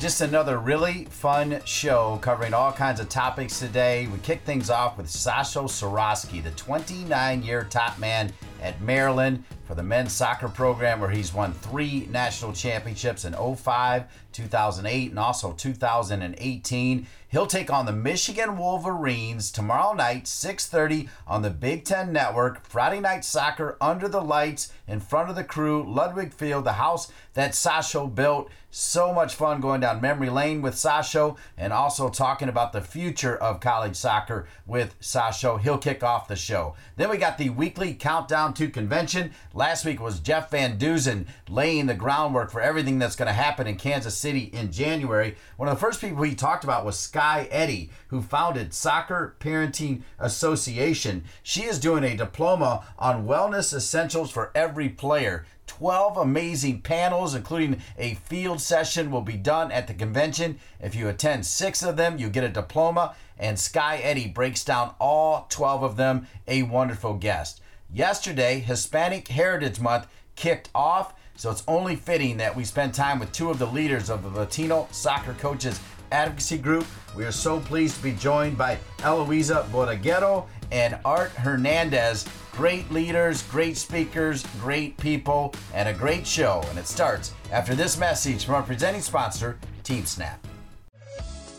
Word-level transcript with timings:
Just 0.00 0.22
another 0.22 0.58
really 0.58 1.04
fun 1.10 1.60
show 1.66 2.18
covering 2.22 2.54
all 2.54 2.72
kinds 2.72 3.00
of 3.00 3.10
topics 3.10 3.58
today. 3.58 4.06
We 4.06 4.18
kick 4.20 4.40
things 4.46 4.70
off 4.70 4.96
with 4.96 5.08
Sasho 5.08 5.64
Cirovski, 5.64 6.42
the 6.42 6.52
29 6.52 7.42
year 7.42 7.64
top 7.64 7.98
man 7.98 8.32
at 8.60 8.80
Maryland 8.80 9.44
for 9.64 9.74
the 9.74 9.82
men's 9.82 10.12
soccer 10.12 10.48
program, 10.48 11.00
where 11.00 11.10
he's 11.10 11.32
won 11.32 11.52
three 11.52 12.06
national 12.10 12.52
championships 12.52 13.24
in 13.24 13.34
05, 13.34 14.04
2008, 14.32 15.10
and 15.10 15.18
also 15.18 15.52
2018. 15.52 17.06
He'll 17.28 17.46
take 17.46 17.72
on 17.72 17.86
the 17.86 17.92
Michigan 17.92 18.58
Wolverines 18.58 19.52
tomorrow 19.52 19.92
night, 19.92 20.26
6:30 20.26 21.08
on 21.26 21.42
the 21.42 21.50
Big 21.50 21.84
Ten 21.84 22.12
Network. 22.12 22.64
Friday 22.66 23.00
night 23.00 23.24
soccer 23.24 23.76
under 23.80 24.08
the 24.08 24.20
lights 24.20 24.72
in 24.88 24.98
front 24.98 25.30
of 25.30 25.36
the 25.36 25.44
crew, 25.44 25.84
Ludwig 25.88 26.34
Field, 26.34 26.64
the 26.64 26.72
house 26.72 27.12
that 27.34 27.52
Sasho 27.52 28.12
built. 28.12 28.50
So 28.72 29.12
much 29.12 29.34
fun 29.34 29.60
going 29.60 29.80
down 29.80 30.00
memory 30.00 30.30
lane 30.30 30.62
with 30.62 30.74
Sasho 30.74 31.36
and 31.58 31.72
also 31.72 32.08
talking 32.08 32.48
about 32.48 32.72
the 32.72 32.80
future 32.80 33.36
of 33.36 33.58
college 33.58 33.96
soccer 33.96 34.46
with 34.64 34.98
Sasho. 35.00 35.60
He'll 35.60 35.78
kick 35.78 36.04
off 36.04 36.28
the 36.28 36.36
show. 36.36 36.76
Then 36.96 37.10
we 37.10 37.16
got 37.16 37.36
the 37.36 37.50
weekly 37.50 37.94
countdown 37.94 38.49
to 38.54 38.68
convention. 38.68 39.32
Last 39.54 39.84
week 39.84 40.00
was 40.00 40.20
Jeff 40.20 40.50
Van 40.50 40.78
Duzen 40.78 41.26
laying 41.48 41.86
the 41.86 41.94
groundwork 41.94 42.50
for 42.50 42.60
everything 42.60 42.98
that's 42.98 43.16
going 43.16 43.28
to 43.28 43.32
happen 43.32 43.66
in 43.66 43.76
Kansas 43.76 44.16
City 44.16 44.50
in 44.52 44.72
January. 44.72 45.36
One 45.56 45.68
of 45.68 45.74
the 45.74 45.80
first 45.80 46.00
people 46.00 46.22
he 46.22 46.34
talked 46.34 46.64
about 46.64 46.84
was 46.84 46.98
Skye 46.98 47.48
Eddy, 47.50 47.90
who 48.08 48.22
founded 48.22 48.74
Soccer 48.74 49.36
Parenting 49.40 50.02
Association. 50.18 51.24
She 51.42 51.64
is 51.64 51.78
doing 51.78 52.04
a 52.04 52.16
diploma 52.16 52.84
on 52.98 53.26
wellness 53.26 53.74
essentials 53.74 54.30
for 54.30 54.50
every 54.54 54.88
player. 54.88 55.44
12 55.70 56.16
amazing 56.16 56.82
panels, 56.82 57.32
including 57.32 57.80
a 57.96 58.14
field 58.14 58.60
session, 58.60 59.08
will 59.08 59.20
be 59.20 59.36
done 59.36 59.70
at 59.70 59.86
the 59.86 59.94
convention. 59.94 60.58
If 60.80 60.96
you 60.96 61.08
attend 61.08 61.46
six 61.46 61.84
of 61.84 61.96
them, 61.96 62.18
you 62.18 62.28
get 62.28 62.42
a 62.42 62.48
diploma, 62.48 63.14
and 63.38 63.56
Skye 63.56 63.98
Eddy 63.98 64.26
breaks 64.26 64.64
down 64.64 64.94
all 64.98 65.46
12 65.48 65.84
of 65.84 65.96
them. 65.96 66.26
A 66.48 66.64
wonderful 66.64 67.14
guest. 67.14 67.60
Yesterday, 67.92 68.60
Hispanic 68.60 69.26
Heritage 69.26 69.80
Month 69.80 70.06
kicked 70.36 70.70
off, 70.76 71.14
so 71.34 71.50
it's 71.50 71.64
only 71.66 71.96
fitting 71.96 72.36
that 72.36 72.54
we 72.54 72.64
spend 72.64 72.94
time 72.94 73.18
with 73.18 73.32
two 73.32 73.50
of 73.50 73.58
the 73.58 73.66
leaders 73.66 74.10
of 74.10 74.22
the 74.22 74.28
Latino 74.28 74.86
Soccer 74.92 75.34
Coaches 75.34 75.80
Advocacy 76.12 76.58
Group. 76.58 76.86
We 77.16 77.24
are 77.24 77.32
so 77.32 77.58
pleased 77.58 77.96
to 77.96 78.02
be 78.04 78.12
joined 78.12 78.56
by 78.56 78.78
Eloisa 79.02 79.66
Borreguero 79.72 80.46
and 80.70 80.98
Art 81.04 81.30
Hernandez. 81.32 82.26
Great 82.52 82.88
leaders, 82.92 83.42
great 83.44 83.76
speakers, 83.76 84.46
great 84.60 84.96
people, 84.98 85.52
and 85.74 85.88
a 85.88 85.92
great 85.92 86.24
show. 86.24 86.62
And 86.68 86.78
it 86.78 86.86
starts 86.86 87.32
after 87.50 87.74
this 87.74 87.98
message 87.98 88.44
from 88.44 88.54
our 88.54 88.62
presenting 88.62 89.02
sponsor, 89.02 89.58
Team 89.82 90.06
Snap. 90.06 90.46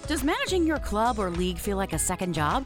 Does 0.07 0.23
managing 0.23 0.65
your 0.65 0.79
club 0.79 1.19
or 1.19 1.29
league 1.29 1.57
feel 1.57 1.75
like 1.75 1.91
a 1.91 1.99
second 1.99 2.33
job? 2.33 2.65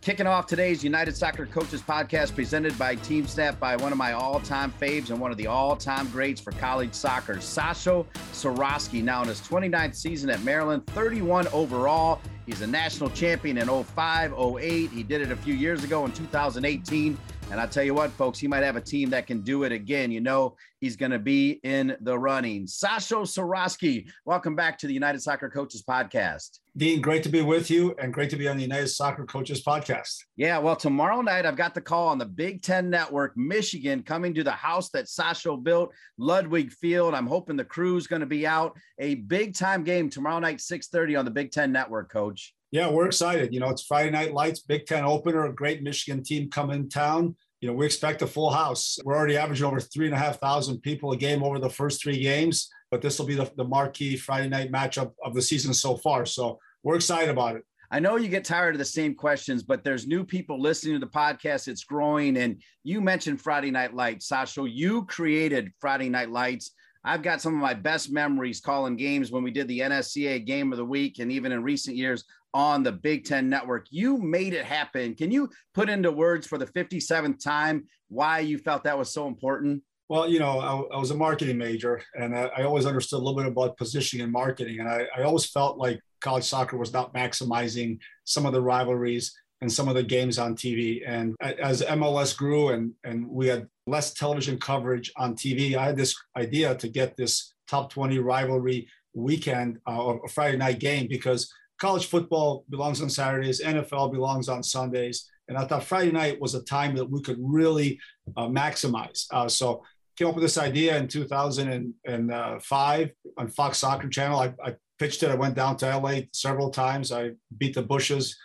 Kicking 0.00 0.28
off 0.28 0.46
today's 0.46 0.84
United 0.84 1.16
Soccer 1.16 1.44
Coaches 1.44 1.82
podcast 1.82 2.32
presented 2.34 2.78
by 2.78 2.94
Team 2.94 3.26
Snap 3.26 3.58
by 3.58 3.74
one 3.76 3.90
of 3.90 3.98
my 3.98 4.12
all 4.12 4.38
time 4.38 4.72
faves 4.80 5.10
and 5.10 5.20
one 5.20 5.32
of 5.32 5.36
the 5.36 5.48
all 5.48 5.76
time 5.76 6.08
greats 6.10 6.40
for 6.40 6.52
college 6.52 6.94
soccer, 6.94 7.34
Sasho 7.34 8.06
Cirovski, 8.32 9.02
now 9.02 9.22
in 9.22 9.28
his 9.28 9.40
29th 9.40 9.96
season 9.96 10.30
at 10.30 10.40
Maryland, 10.44 10.86
31 10.88 11.48
overall. 11.48 12.20
He's 12.46 12.62
a 12.62 12.66
national 12.66 13.10
champion 13.10 13.58
in 13.58 13.66
05, 13.68 14.34
08. 14.38 14.90
He 14.90 15.02
did 15.02 15.20
it 15.20 15.32
a 15.32 15.36
few 15.36 15.54
years 15.54 15.82
ago 15.82 16.04
in 16.04 16.12
2018. 16.12 17.18
And 17.50 17.58
I 17.60 17.66
tell 17.66 17.82
you 17.82 17.94
what, 17.94 18.10
folks, 18.12 18.38
he 18.38 18.46
might 18.46 18.62
have 18.62 18.76
a 18.76 18.80
team 18.80 19.10
that 19.10 19.26
can 19.26 19.40
do 19.40 19.64
it 19.64 19.72
again. 19.72 20.12
You 20.12 20.20
know, 20.20 20.54
he's 20.80 20.96
going 20.96 21.12
to 21.12 21.18
be 21.18 21.60
in 21.64 21.96
the 22.02 22.18
running. 22.18 22.66
Sasho 22.66 23.22
Cirovski, 23.22 24.06
welcome 24.26 24.54
back 24.54 24.78
to 24.78 24.86
the 24.86 24.94
United 24.94 25.22
Soccer 25.22 25.48
Coaches 25.48 25.82
Podcast. 25.82 26.60
Dean, 26.78 27.00
great 27.00 27.24
to 27.24 27.28
be 27.28 27.42
with 27.42 27.72
you 27.72 27.92
and 28.00 28.14
great 28.14 28.30
to 28.30 28.36
be 28.36 28.46
on 28.46 28.56
the 28.56 28.62
United 28.62 28.86
Soccer 28.86 29.24
Coaches 29.24 29.64
Podcast. 29.64 30.18
Yeah, 30.36 30.58
well, 30.58 30.76
tomorrow 30.76 31.20
night 31.22 31.44
I've 31.44 31.56
got 31.56 31.74
the 31.74 31.80
call 31.80 32.06
on 32.06 32.18
the 32.18 32.24
Big 32.24 32.62
Ten 32.62 32.88
Network, 32.88 33.36
Michigan, 33.36 34.04
coming 34.04 34.32
to 34.34 34.44
the 34.44 34.52
house 34.52 34.88
that 34.90 35.06
Sasho 35.06 35.60
built, 35.60 35.92
Ludwig 36.18 36.70
Field. 36.70 37.14
I'm 37.14 37.26
hoping 37.26 37.56
the 37.56 37.64
crew's 37.64 38.06
going 38.06 38.20
to 38.20 38.26
be 38.26 38.46
out. 38.46 38.78
A 39.00 39.16
big 39.16 39.56
time 39.56 39.82
game 39.82 40.08
tomorrow 40.08 40.38
night, 40.38 40.58
6:30 40.58 41.18
on 41.18 41.24
the 41.24 41.32
Big 41.32 41.50
Ten 41.50 41.72
Network, 41.72 42.12
Coach. 42.12 42.54
Yeah, 42.70 42.88
we're 42.88 43.06
excited. 43.06 43.52
You 43.52 43.58
know, 43.58 43.70
it's 43.70 43.82
Friday 43.82 44.10
Night 44.10 44.32
Lights, 44.32 44.60
Big 44.60 44.86
Ten 44.86 45.02
opener, 45.02 45.46
a 45.46 45.52
great 45.52 45.82
Michigan 45.82 46.22
team 46.22 46.48
coming 46.48 46.82
in 46.82 46.88
town. 46.88 47.34
You 47.60 47.66
know, 47.66 47.74
we 47.74 47.86
expect 47.86 48.22
a 48.22 48.26
full 48.28 48.50
house. 48.50 49.00
We're 49.04 49.16
already 49.16 49.36
averaging 49.36 49.66
over 49.66 49.80
three 49.80 50.06
and 50.06 50.14
a 50.14 50.18
half 50.18 50.38
thousand 50.38 50.82
people 50.82 51.10
a 51.10 51.16
game 51.16 51.42
over 51.42 51.58
the 51.58 51.68
first 51.68 52.00
three 52.00 52.20
games, 52.20 52.70
but 52.92 53.02
this 53.02 53.18
will 53.18 53.26
be 53.26 53.34
the, 53.34 53.50
the 53.56 53.64
marquee 53.64 54.16
Friday 54.16 54.48
night 54.48 54.70
matchup 54.70 55.10
of 55.24 55.34
the 55.34 55.42
season 55.42 55.74
so 55.74 55.96
far. 55.96 56.24
So 56.24 56.60
we're 56.82 56.96
excited 56.96 57.30
about 57.30 57.56
it. 57.56 57.64
I 57.90 58.00
know 58.00 58.16
you 58.16 58.28
get 58.28 58.44
tired 58.44 58.74
of 58.74 58.78
the 58.78 58.84
same 58.84 59.14
questions, 59.14 59.62
but 59.62 59.82
there's 59.82 60.06
new 60.06 60.22
people 60.22 60.60
listening 60.60 60.94
to 60.94 61.04
the 61.04 61.10
podcast. 61.10 61.68
It's 61.68 61.84
growing. 61.84 62.36
And 62.36 62.60
you 62.84 63.00
mentioned 63.00 63.40
Friday 63.40 63.70
Night 63.70 63.94
Lights, 63.94 64.28
Sasha. 64.28 64.68
You 64.68 65.06
created 65.06 65.72
Friday 65.80 66.10
Night 66.10 66.30
Lights. 66.30 66.72
I've 67.04 67.22
got 67.22 67.40
some 67.40 67.54
of 67.54 67.60
my 67.60 67.72
best 67.72 68.12
memories 68.12 68.60
calling 68.60 68.96
games 68.96 69.30
when 69.30 69.42
we 69.42 69.50
did 69.50 69.68
the 69.68 69.80
NSCAA 69.80 70.44
game 70.44 70.70
of 70.72 70.78
the 70.78 70.84
week 70.84 71.18
and 71.18 71.32
even 71.32 71.52
in 71.52 71.62
recent 71.62 71.96
years 71.96 72.24
on 72.52 72.82
the 72.82 72.92
Big 72.92 73.24
Ten 73.24 73.48
Network. 73.48 73.86
You 73.90 74.18
made 74.18 74.52
it 74.52 74.64
happen. 74.64 75.14
Can 75.14 75.30
you 75.30 75.48
put 75.74 75.88
into 75.88 76.12
words 76.12 76.46
for 76.46 76.58
the 76.58 76.66
57th 76.66 77.42
time 77.42 77.86
why 78.08 78.40
you 78.40 78.58
felt 78.58 78.84
that 78.84 78.98
was 78.98 79.10
so 79.10 79.26
important? 79.26 79.82
Well, 80.08 80.28
you 80.28 80.38
know, 80.38 80.58
I, 80.58 80.96
I 80.96 80.98
was 80.98 81.10
a 81.10 81.14
marketing 81.14 81.58
major 81.58 82.02
and 82.14 82.36
I, 82.36 82.50
I, 82.56 82.62
always 82.62 82.86
understood 82.86 83.18
a 83.18 83.22
little 83.22 83.38
bit 83.38 83.46
about 83.46 83.76
positioning 83.76 84.24
and 84.24 84.32
marketing. 84.32 84.80
And 84.80 84.88
I, 84.88 85.06
I 85.14 85.22
always 85.22 85.44
felt 85.44 85.76
like 85.76 86.00
college 86.20 86.44
soccer 86.44 86.76
was 86.76 86.92
not 86.92 87.14
maximizing 87.14 87.98
some 88.24 88.46
of 88.46 88.52
the 88.52 88.62
rivalries 88.62 89.34
and 89.60 89.72
some 89.72 89.88
of 89.88 89.94
the 89.94 90.02
games 90.02 90.38
on 90.38 90.54
TV. 90.54 91.02
And 91.06 91.34
as 91.40 91.82
MLS 91.82 92.36
grew 92.36 92.70
and, 92.70 92.92
and 93.04 93.28
we 93.28 93.48
had 93.48 93.66
less 93.86 94.14
television 94.14 94.58
coverage 94.58 95.12
on 95.16 95.34
TV, 95.34 95.76
I 95.76 95.86
had 95.86 95.96
this 95.96 96.14
idea 96.36 96.74
to 96.76 96.88
get 96.88 97.16
this 97.16 97.54
top 97.66 97.92
20 97.92 98.18
rivalry 98.18 98.88
weekend 99.14 99.78
uh, 99.86 100.02
or 100.02 100.28
Friday 100.28 100.56
night 100.56 100.78
game 100.78 101.06
because 101.08 101.52
college 101.80 102.06
football 102.06 102.64
belongs 102.70 103.02
on 103.02 103.10
Saturdays, 103.10 103.62
NFL 103.62 104.12
belongs 104.12 104.48
on 104.48 104.62
Sundays. 104.62 105.28
And 105.48 105.56
I 105.56 105.64
thought 105.64 105.84
Friday 105.84 106.12
night 106.12 106.40
was 106.40 106.54
a 106.54 106.62
time 106.62 106.94
that 106.96 107.10
we 107.10 107.22
could 107.22 107.38
really 107.40 107.98
uh, 108.36 108.46
maximize. 108.46 109.26
Uh, 109.32 109.48
so 109.48 109.82
came 110.16 110.28
up 110.28 110.34
with 110.34 110.42
this 110.42 110.58
idea 110.58 110.98
in 110.98 111.08
2005 111.08 113.10
on 113.38 113.48
Fox 113.48 113.78
Soccer 113.78 114.08
Channel. 114.08 114.40
I, 114.40 114.52
I 114.62 114.74
pitched 114.98 115.22
it. 115.22 115.30
I 115.30 115.34
went 115.34 115.54
down 115.54 115.76
to 115.78 115.96
LA 115.96 116.20
several 116.32 116.70
times. 116.70 117.12
I 117.12 117.32
beat 117.56 117.74
the 117.74 117.82
bushes, 117.82 118.36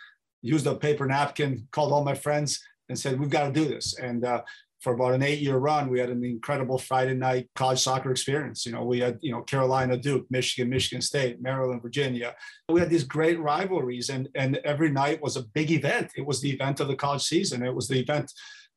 used 0.42 0.66
a 0.66 0.74
paper 0.74 1.06
napkin, 1.06 1.66
called 1.72 1.92
all 1.92 2.04
my 2.04 2.14
friends 2.14 2.62
and 2.88 2.98
said, 2.98 3.18
we've 3.18 3.30
got 3.30 3.46
to 3.46 3.52
do 3.52 3.64
this. 3.64 3.98
And 3.98 4.24
uh, 4.24 4.42
for 4.80 4.92
about 4.92 5.14
an 5.14 5.22
eight 5.22 5.40
year 5.40 5.56
run, 5.56 5.88
we 5.88 5.98
had 5.98 6.10
an 6.10 6.22
incredible 6.22 6.78
Friday 6.78 7.14
night 7.14 7.48
college 7.54 7.80
soccer 7.80 8.10
experience. 8.10 8.66
You 8.66 8.72
know, 8.72 8.84
we 8.84 9.00
had, 9.00 9.18
you 9.22 9.32
know, 9.32 9.40
Carolina, 9.40 9.96
Duke, 9.96 10.26
Michigan, 10.30 10.68
Michigan 10.68 11.00
State, 11.00 11.40
Maryland, 11.40 11.80
Virginia. 11.80 12.34
We 12.68 12.80
had 12.80 12.90
these 12.90 13.04
great 13.04 13.40
rivalries 13.40 14.10
and, 14.10 14.28
and 14.34 14.56
every 14.58 14.90
night 14.90 15.22
was 15.22 15.36
a 15.36 15.44
big 15.54 15.70
event. 15.70 16.10
It 16.16 16.26
was 16.26 16.40
the 16.40 16.50
event 16.50 16.80
of 16.80 16.88
the 16.88 16.96
college 16.96 17.22
season. 17.22 17.64
It 17.64 17.74
was 17.74 17.88
the 17.88 17.98
event 17.98 18.30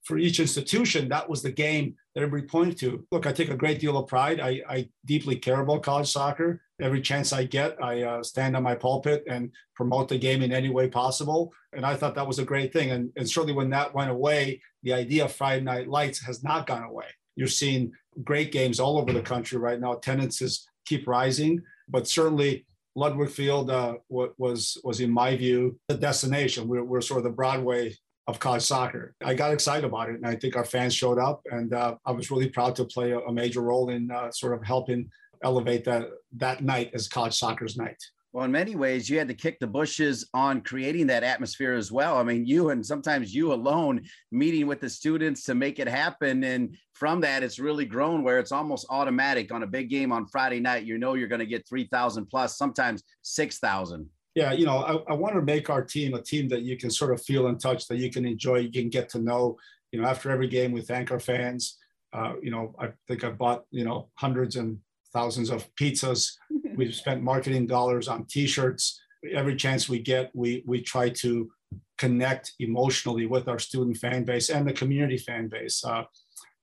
for 0.06 0.18
each 0.18 0.39
institution. 0.39 1.09
That 1.09 1.29
was 1.29 1.41
the 1.41 1.51
game 1.51 1.95
that 2.15 2.24
everybody 2.24 2.47
pointed 2.47 2.77
to. 2.79 3.06
Look, 3.12 3.27
I 3.27 3.33
take 3.33 3.50
a 3.50 3.57
great 3.57 3.79
deal 3.79 3.97
of 3.97 4.07
pride. 4.07 4.39
I, 4.39 4.62
I 4.69 4.89
deeply 5.03 5.35
care 5.35 5.59
about 5.59 5.83
college 5.83 6.09
soccer. 6.09 6.62
Every 6.81 7.01
chance 7.01 7.33
I 7.33 7.44
get, 7.44 7.81
I 7.81 8.03
uh, 8.03 8.24
stand 8.24 8.56
on 8.56 8.63
my 8.63 8.75
pulpit 8.75 9.24
and 9.27 9.51
promote 9.75 10.09
the 10.09 10.18
game 10.18 10.41
in 10.41 10.51
any 10.51 10.69
way 10.69 10.88
possible. 10.88 11.51
And 11.74 11.85
I 11.85 11.95
thought 11.95 12.15
that 12.15 12.27
was 12.27 12.39
a 12.39 12.45
great 12.45 12.71
thing. 12.71 12.91
And, 12.91 13.12
and 13.15 13.29
certainly 13.29 13.53
when 13.53 13.69
that 13.71 13.94
went 13.94 14.12
away, 14.12 14.62
the 14.83 14.94
idea 14.94 15.25
of 15.25 15.31
Friday 15.31 15.63
Night 15.63 15.88
Lights 15.88 16.19
has 16.25 16.44
not 16.44 16.68
gone 16.68 16.83
away. 16.83 17.06
You're 17.35 17.47
seeing 17.47 17.91
great 18.24 18.51
games 18.51 18.79
all 18.79 18.97
over 18.97 19.13
the 19.13 19.21
country 19.21 19.57
right 19.57 19.79
now. 19.79 19.94
Attendances 19.94 20.68
keep 20.85 21.07
rising, 21.07 21.62
but 21.88 22.07
certainly 22.07 22.65
Ludwig 22.95 23.29
Field 23.29 23.69
uh, 23.69 23.95
was 24.09 24.77
was 24.83 25.01
in 25.01 25.12
my 25.12 25.35
view 25.38 25.79
the 25.88 25.95
destination. 25.95 26.68
We're, 26.68 26.83
we're 26.83 27.01
sort 27.01 27.19
of 27.19 27.25
the 27.25 27.29
Broadway 27.29 27.95
of 28.25 28.39
college 28.39 28.63
soccer. 28.63 29.13
I 29.24 29.35
got 29.35 29.53
excited 29.53 29.85
about 29.85 30.09
it, 30.09 30.15
and 30.15 30.25
I 30.25 30.35
think 30.35 30.56
our 30.56 30.65
fans 30.65 30.95
showed 30.95 31.19
up, 31.19 31.41
and 31.51 31.74
uh, 31.74 31.95
I 32.06 32.12
was 32.12 32.31
really 32.31 32.50
proud 32.50 32.75
to 32.77 32.85
play 32.85 33.12
a, 33.12 33.19
a 33.19 33.31
major 33.31 33.62
role 33.62 33.89
in 33.89 34.09
uh, 34.09 34.31
sort 34.31 34.53
of 34.53 34.63
helping 34.65 35.09
elevate 35.44 35.84
that 35.86 36.10
that 36.38 36.63
night 36.63 36.92
as 36.94 37.07
college 37.07 37.38
soccer's 37.38 37.78
night. 37.78 38.01
Well, 38.34 38.45
in 38.45 38.51
many 38.51 38.75
ways, 38.75 39.10
you 39.10 39.18
had 39.18 39.30
to 39.30 39.34
kick 39.34 39.57
the 39.60 39.68
bushes 39.68 40.30
on 40.34 40.62
creating 40.62 41.07
that 41.07 41.24
atmosphere 41.24 41.74
as 41.74 41.92
well. 41.92 42.18
I 42.18 42.24
mean, 42.24 42.45
you 42.45 42.69
and 42.69 42.86
sometimes 42.86 43.34
you 43.34 43.54
alone 43.54 44.01
meeting 44.31 44.68
with 44.68 44.81
the 44.81 44.89
students 44.89 45.44
to 45.45 45.56
make 45.56 45.80
it 45.80 45.88
happen. 45.88 46.44
And 46.44 46.78
from 46.94 47.22
that, 47.22 47.42
it's 47.42 47.57
really 47.57 47.86
grown 47.86 48.24
where 48.24 48.38
it's 48.38 48.51
almost 48.51 48.86
automatic 48.89 49.51
on 49.51 49.63
a 49.63 49.68
big 49.68 49.89
game 49.89 50.12
on 50.12 50.28
Friday 50.28 50.60
night. 50.60 50.84
You 50.84 50.98
know, 50.98 51.16
you're 51.16 51.30
going 51.30 51.39
to 51.39 51.48
get 51.48 51.68
3,000 51.68 52.28
plus, 52.28 52.57
sometimes 52.57 53.01
6,000. 53.24 54.07
Yeah, 54.36 54.51
you 54.51 54.68
know, 54.68 54.84
I, 54.84 55.13
I 55.13 55.16
want 55.16 55.34
to 55.34 55.42
make 55.42 55.72
our 55.72 55.84
team 55.84 56.13
a 56.13 56.22
team 56.22 56.48
that 56.50 56.62
you 56.62 56.78
can 56.78 56.92
sort 56.92 57.13
of 57.13 57.24
feel 57.24 57.48
in 57.48 57.57
touch, 57.57 57.88
that 57.88 57.98
you 57.98 58.12
can 58.12 58.24
enjoy, 58.24 58.57
you 58.57 58.72
can 58.72 58.89
get 58.89 59.10
to 59.10 59.19
know. 59.19 59.57
You 59.92 60.01
know, 60.01 60.07
after 60.07 60.30
every 60.30 60.48
game, 60.48 60.74
we 60.74 60.81
thank 60.81 61.10
our 61.10 61.19
fans. 61.19 61.78
Uh, 62.13 62.34
you 62.44 62.51
know, 62.51 62.75
I 62.78 62.89
think 63.07 63.24
I 63.24 63.31
bought, 63.31 63.63
you 63.72 63.84
know, 63.84 64.10
hundreds 64.16 64.57
and 64.57 64.78
thousands 65.13 65.50
of 65.50 65.68
pizzas. 65.75 66.33
We've 66.75 66.95
spent 66.95 67.24
marketing 67.24 67.68
dollars 67.68 68.07
on 68.07 68.25
T-shirts. 68.25 69.01
Every 69.33 69.56
chance 69.56 69.89
we 69.89 70.00
get, 70.00 70.31
we 70.33 70.63
we 70.65 70.81
try 70.81 71.09
to 71.09 71.51
connect 71.98 72.54
emotionally 72.59 73.25
with 73.25 73.48
our 73.48 73.59
student 73.59 73.98
fan 73.98 74.24
base 74.24 74.50
and 74.50 74.68
the 74.68 74.74
community 74.74 75.18
fan 75.18 75.48
base. 75.48 75.83
Uh, 75.83 76.04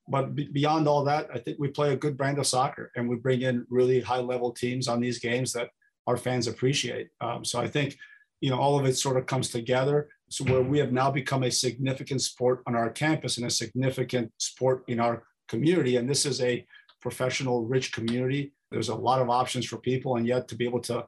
but 0.08 0.34
b- 0.34 0.48
beyond 0.52 0.86
all 0.86 1.04
that, 1.04 1.28
I 1.32 1.38
think 1.38 1.58
we 1.58 1.68
play 1.68 1.92
a 1.92 1.96
good 1.96 2.16
brand 2.16 2.38
of 2.38 2.46
soccer, 2.46 2.90
and 2.96 3.08
we 3.08 3.16
bring 3.16 3.42
in 3.42 3.66
really 3.68 4.00
high-level 4.00 4.52
teams 4.52 4.86
on 4.86 5.00
these 5.00 5.18
games 5.18 5.52
that 5.54 5.70
our 6.06 6.16
fans 6.16 6.46
appreciate. 6.46 7.08
Um, 7.20 7.44
so 7.44 7.58
I 7.58 7.68
think, 7.68 7.96
you 8.40 8.50
know, 8.50 8.58
all 8.58 8.78
of 8.78 8.86
it 8.86 8.96
sort 8.96 9.16
of 9.16 9.26
comes 9.26 9.48
together. 9.48 10.08
So 10.28 10.44
where 10.44 10.62
we 10.62 10.78
have 10.78 10.92
now 10.92 11.10
become 11.10 11.42
a 11.42 11.50
significant 11.50 12.20
sport 12.20 12.62
on 12.66 12.74
our 12.74 12.90
campus 12.90 13.38
and 13.38 13.46
a 13.46 13.50
significant 13.50 14.30
sport 14.38 14.84
in 14.88 15.00
our 15.00 15.24
community, 15.48 15.96
and 15.96 16.08
this 16.08 16.26
is 16.26 16.40
a 16.40 16.66
professional, 17.04 17.66
rich 17.66 17.92
community. 17.92 18.52
There's 18.70 18.88
a 18.88 18.94
lot 18.94 19.20
of 19.20 19.28
options 19.28 19.66
for 19.66 19.76
people, 19.76 20.16
and 20.16 20.26
yet 20.26 20.48
to 20.48 20.56
be 20.56 20.64
able 20.64 20.80
to 20.80 21.06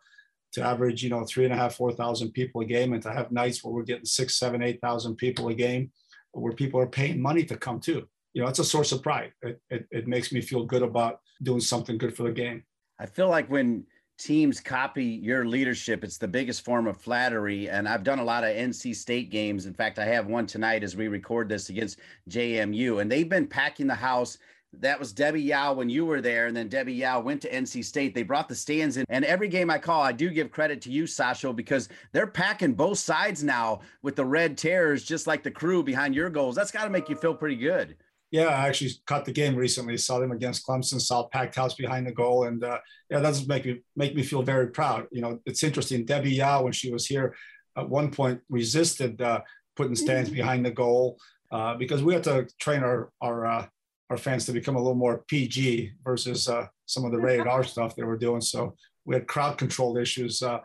to 0.52 0.62
average, 0.62 1.02
you 1.02 1.10
know, 1.10 1.24
three 1.24 1.44
and 1.44 1.52
a 1.52 1.56
half, 1.56 1.74
four 1.74 1.90
thousand 1.90 2.32
people 2.32 2.60
a 2.60 2.66
game, 2.66 2.92
and 2.92 3.02
to 3.02 3.10
have 3.10 3.32
nights 3.32 3.64
where 3.64 3.72
we're 3.74 3.82
getting 3.82 4.04
six, 4.04 4.36
seven, 4.36 4.62
eight 4.62 4.78
thousand 4.80 5.16
people 5.16 5.48
a 5.48 5.54
game, 5.54 5.90
where 6.32 6.52
people 6.52 6.78
are 6.78 6.86
paying 6.86 7.20
money 7.20 7.44
to 7.44 7.56
come 7.56 7.80
too. 7.80 8.06
You 8.34 8.42
know, 8.42 8.48
it's 8.48 8.58
a 8.58 8.64
source 8.64 8.92
of 8.92 9.02
pride. 9.02 9.32
It, 9.42 9.58
it, 9.70 9.86
it 9.90 10.06
makes 10.06 10.30
me 10.32 10.42
feel 10.42 10.64
good 10.66 10.82
about 10.82 11.20
doing 11.42 11.60
something 11.60 11.96
good 11.96 12.14
for 12.14 12.24
the 12.24 12.32
game. 12.44 12.62
I 12.98 13.06
feel 13.06 13.30
like 13.30 13.50
when 13.50 13.86
teams 14.18 14.60
copy 14.60 15.04
your 15.04 15.46
leadership, 15.46 16.04
it's 16.04 16.18
the 16.18 16.28
biggest 16.28 16.62
form 16.62 16.86
of 16.86 16.98
flattery. 16.98 17.68
And 17.68 17.88
I've 17.88 18.04
done 18.04 18.18
a 18.18 18.24
lot 18.24 18.44
of 18.44 18.50
NC 18.50 18.94
State 18.94 19.30
games. 19.30 19.64
In 19.64 19.74
fact, 19.74 19.98
I 19.98 20.04
have 20.04 20.26
one 20.26 20.46
tonight 20.46 20.82
as 20.84 20.96
we 20.96 21.08
record 21.08 21.48
this 21.48 21.70
against 21.70 21.98
JMU, 22.30 23.00
and 23.00 23.10
they've 23.10 23.28
been 23.28 23.46
packing 23.46 23.86
the 23.86 23.94
house 23.94 24.36
that 24.80 24.98
was 24.98 25.12
Debbie 25.12 25.42
Yow 25.42 25.72
when 25.72 25.88
you 25.88 26.06
were 26.06 26.20
there, 26.20 26.46
and 26.46 26.56
then 26.56 26.68
Debbie 26.68 26.94
Yow 26.94 27.20
went 27.20 27.42
to 27.42 27.50
NC 27.50 27.84
State. 27.84 28.14
They 28.14 28.22
brought 28.22 28.48
the 28.48 28.54
stands 28.54 28.96
in, 28.96 29.04
and 29.08 29.24
every 29.24 29.48
game 29.48 29.70
I 29.70 29.78
call, 29.78 30.02
I 30.02 30.12
do 30.12 30.30
give 30.30 30.50
credit 30.50 30.80
to 30.82 30.90
you, 30.90 31.04
Sasho, 31.04 31.54
because 31.54 31.88
they're 32.12 32.26
packing 32.26 32.74
both 32.74 32.98
sides 32.98 33.42
now 33.42 33.80
with 34.02 34.16
the 34.16 34.24
red 34.24 34.56
terrors, 34.56 35.04
just 35.04 35.26
like 35.26 35.42
the 35.42 35.50
crew 35.50 35.82
behind 35.82 36.14
your 36.14 36.30
goals. 36.30 36.54
That's 36.54 36.70
got 36.70 36.84
to 36.84 36.90
make 36.90 37.08
you 37.08 37.16
feel 37.16 37.34
pretty 37.34 37.56
good. 37.56 37.96
Yeah, 38.30 38.48
I 38.48 38.66
actually 38.66 38.90
caught 39.06 39.24
the 39.24 39.32
game 39.32 39.54
recently. 39.54 39.96
Saw 39.96 40.18
them 40.18 40.32
against 40.32 40.66
Clemson. 40.66 41.00
Saw 41.00 41.28
packed 41.28 41.54
house 41.54 41.74
behind 41.74 42.06
the 42.06 42.12
goal, 42.12 42.44
and 42.44 42.62
uh, 42.62 42.78
yeah, 43.08 43.20
that 43.20 43.28
does 43.28 43.46
make 43.46 43.64
me 43.64 43.82
make 43.94 44.16
me 44.16 44.22
feel 44.22 44.42
very 44.42 44.68
proud. 44.68 45.06
You 45.12 45.22
know, 45.22 45.40
it's 45.46 45.62
interesting. 45.62 46.04
Debbie 46.04 46.32
Yow, 46.32 46.62
when 46.62 46.72
she 46.72 46.90
was 46.90 47.06
here, 47.06 47.36
at 47.76 47.88
one 47.88 48.10
point 48.10 48.40
resisted 48.48 49.20
uh, 49.22 49.40
putting 49.76 49.94
stands 49.94 50.28
mm-hmm. 50.28 50.38
behind 50.38 50.66
the 50.66 50.70
goal 50.70 51.18
uh, 51.52 51.74
because 51.76 52.02
we 52.02 52.14
had 52.14 52.24
to 52.24 52.48
train 52.58 52.82
our 52.82 53.10
our 53.20 53.46
uh, 53.46 53.66
our 54.10 54.16
fans 54.16 54.46
to 54.46 54.52
become 54.52 54.76
a 54.76 54.80
little 54.80 54.94
more 54.94 55.24
PG 55.28 55.92
versus 56.04 56.48
uh, 56.48 56.66
some 56.86 57.04
of 57.04 57.12
the 57.12 57.18
rated 57.18 57.46
R 57.46 57.64
stuff 57.72 57.96
they 57.96 58.04
were 58.04 58.16
doing. 58.16 58.40
So 58.40 58.74
we 59.04 59.14
had 59.14 59.26
crowd 59.26 59.58
control 59.58 59.96
issues. 59.96 60.42
Uh, 60.42 60.60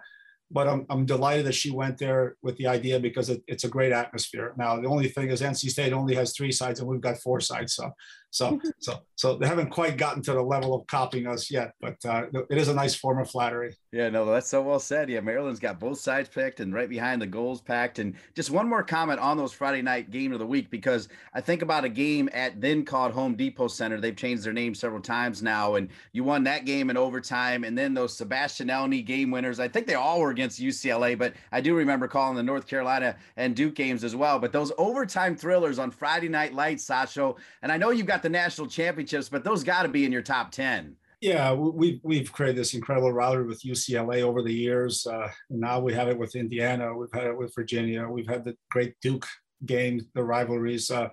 but 0.53 0.67
I'm, 0.67 0.85
I'm 0.89 1.05
delighted 1.05 1.45
that 1.45 1.55
she 1.55 1.71
went 1.71 1.97
there 1.97 2.35
with 2.41 2.57
the 2.57 2.67
idea 2.67 2.99
because 2.99 3.29
it, 3.29 3.41
it's 3.47 3.63
a 3.63 3.69
great 3.69 3.93
atmosphere. 3.93 4.53
Now, 4.57 4.79
the 4.79 4.87
only 4.87 5.07
thing 5.07 5.29
is 5.29 5.41
NC 5.41 5.69
State 5.69 5.93
only 5.93 6.13
has 6.15 6.35
three 6.35 6.51
sides 6.51 6.79
and 6.79 6.89
we've 6.89 6.99
got 6.99 7.19
four 7.19 7.39
sides. 7.39 7.73
So, 7.73 7.89
so, 8.31 8.59
so, 8.79 9.01
so 9.15 9.37
they 9.37 9.47
haven't 9.47 9.69
quite 9.69 9.97
gotten 9.97 10.23
to 10.23 10.33
the 10.33 10.41
level 10.41 10.73
of 10.73 10.87
copying 10.87 11.27
us 11.27 11.51
yet, 11.51 11.73
but 11.81 11.97
uh, 12.05 12.23
it 12.49 12.57
is 12.57 12.69
a 12.69 12.73
nice 12.73 12.95
form 12.95 13.19
of 13.19 13.29
flattery. 13.29 13.75
Yeah, 13.91 14.09
no, 14.09 14.25
that's 14.25 14.47
so 14.47 14.61
well 14.61 14.79
said. 14.79 15.09
Yeah, 15.09 15.19
Maryland's 15.19 15.59
got 15.59 15.79
both 15.79 15.99
sides 15.99 16.29
picked 16.29 16.61
and 16.61 16.73
right 16.73 16.87
behind 16.87 17.21
the 17.21 17.27
goals 17.27 17.59
packed. 17.59 17.99
And 17.99 18.15
just 18.35 18.49
one 18.49 18.69
more 18.69 18.83
comment 18.83 19.19
on 19.19 19.35
those 19.35 19.51
Friday 19.51 19.81
night 19.81 20.11
game 20.11 20.31
of 20.31 20.39
the 20.39 20.47
week 20.47 20.69
because 20.71 21.09
I 21.33 21.41
think 21.41 21.61
about 21.61 21.83
a 21.83 21.89
game 21.89 22.29
at 22.31 22.61
then 22.61 22.85
called 22.85 23.11
Home 23.11 23.35
Depot 23.35 23.67
Center. 23.67 23.99
They've 23.99 24.15
changed 24.15 24.45
their 24.45 24.53
name 24.53 24.73
several 24.73 25.01
times 25.01 25.43
now, 25.43 25.75
and 25.75 25.89
you 26.13 26.23
won 26.23 26.43
that 26.45 26.63
game 26.63 26.89
in 26.89 26.95
overtime. 26.95 27.65
And 27.65 27.77
then 27.77 27.93
those 27.93 28.15
Sebastian 28.15 28.69
Elney 28.69 29.05
game 29.05 29.29
winners. 29.29 29.59
I 29.59 29.67
think 29.67 29.87
they 29.87 29.95
all 29.95 30.21
were 30.21 30.31
against 30.31 30.61
UCLA, 30.61 31.17
but 31.17 31.33
I 31.51 31.59
do 31.59 31.75
remember 31.75 32.07
calling 32.07 32.37
the 32.37 32.43
North 32.43 32.67
Carolina 32.67 33.17
and 33.35 33.57
Duke 33.57 33.75
games 33.75 34.05
as 34.05 34.15
well. 34.15 34.39
But 34.39 34.53
those 34.53 34.71
overtime 34.77 35.35
thrillers 35.35 35.79
on 35.79 35.91
Friday 35.91 36.29
Night 36.29 36.53
Lights, 36.53 36.87
Sasho, 36.87 37.37
and 37.61 37.73
I 37.73 37.77
know 37.77 37.91
you've 37.91 38.07
got 38.07 38.20
the 38.21 38.29
national 38.29 38.67
championships, 38.67 39.29
but 39.29 39.43
those 39.43 39.63
got 39.63 39.83
to 39.83 39.89
be 39.89 40.05
in 40.05 40.11
your 40.11 40.21
top 40.21 40.51
ten. 40.51 40.95
Yeah, 41.21 41.53
we've 41.53 41.99
we've 42.03 42.31
created 42.31 42.57
this 42.57 42.73
incredible 42.73 43.13
rivalry 43.13 43.45
with 43.45 43.63
UCLA 43.63 44.23
over 44.23 44.41
the 44.41 44.53
years. 44.53 45.05
Uh, 45.05 45.29
now 45.51 45.79
we 45.79 45.93
have 45.93 46.07
it 46.07 46.17
with 46.17 46.35
Indiana. 46.35 46.95
We've 46.95 47.13
had 47.13 47.27
it 47.27 47.37
with 47.37 47.53
Virginia. 47.53 48.07
We've 48.07 48.27
had 48.27 48.43
the 48.43 48.57
great 48.71 48.95
Duke 49.01 49.27
game, 49.65 50.01
the 50.15 50.23
rivalries. 50.23 50.89
Uh, 50.89 51.09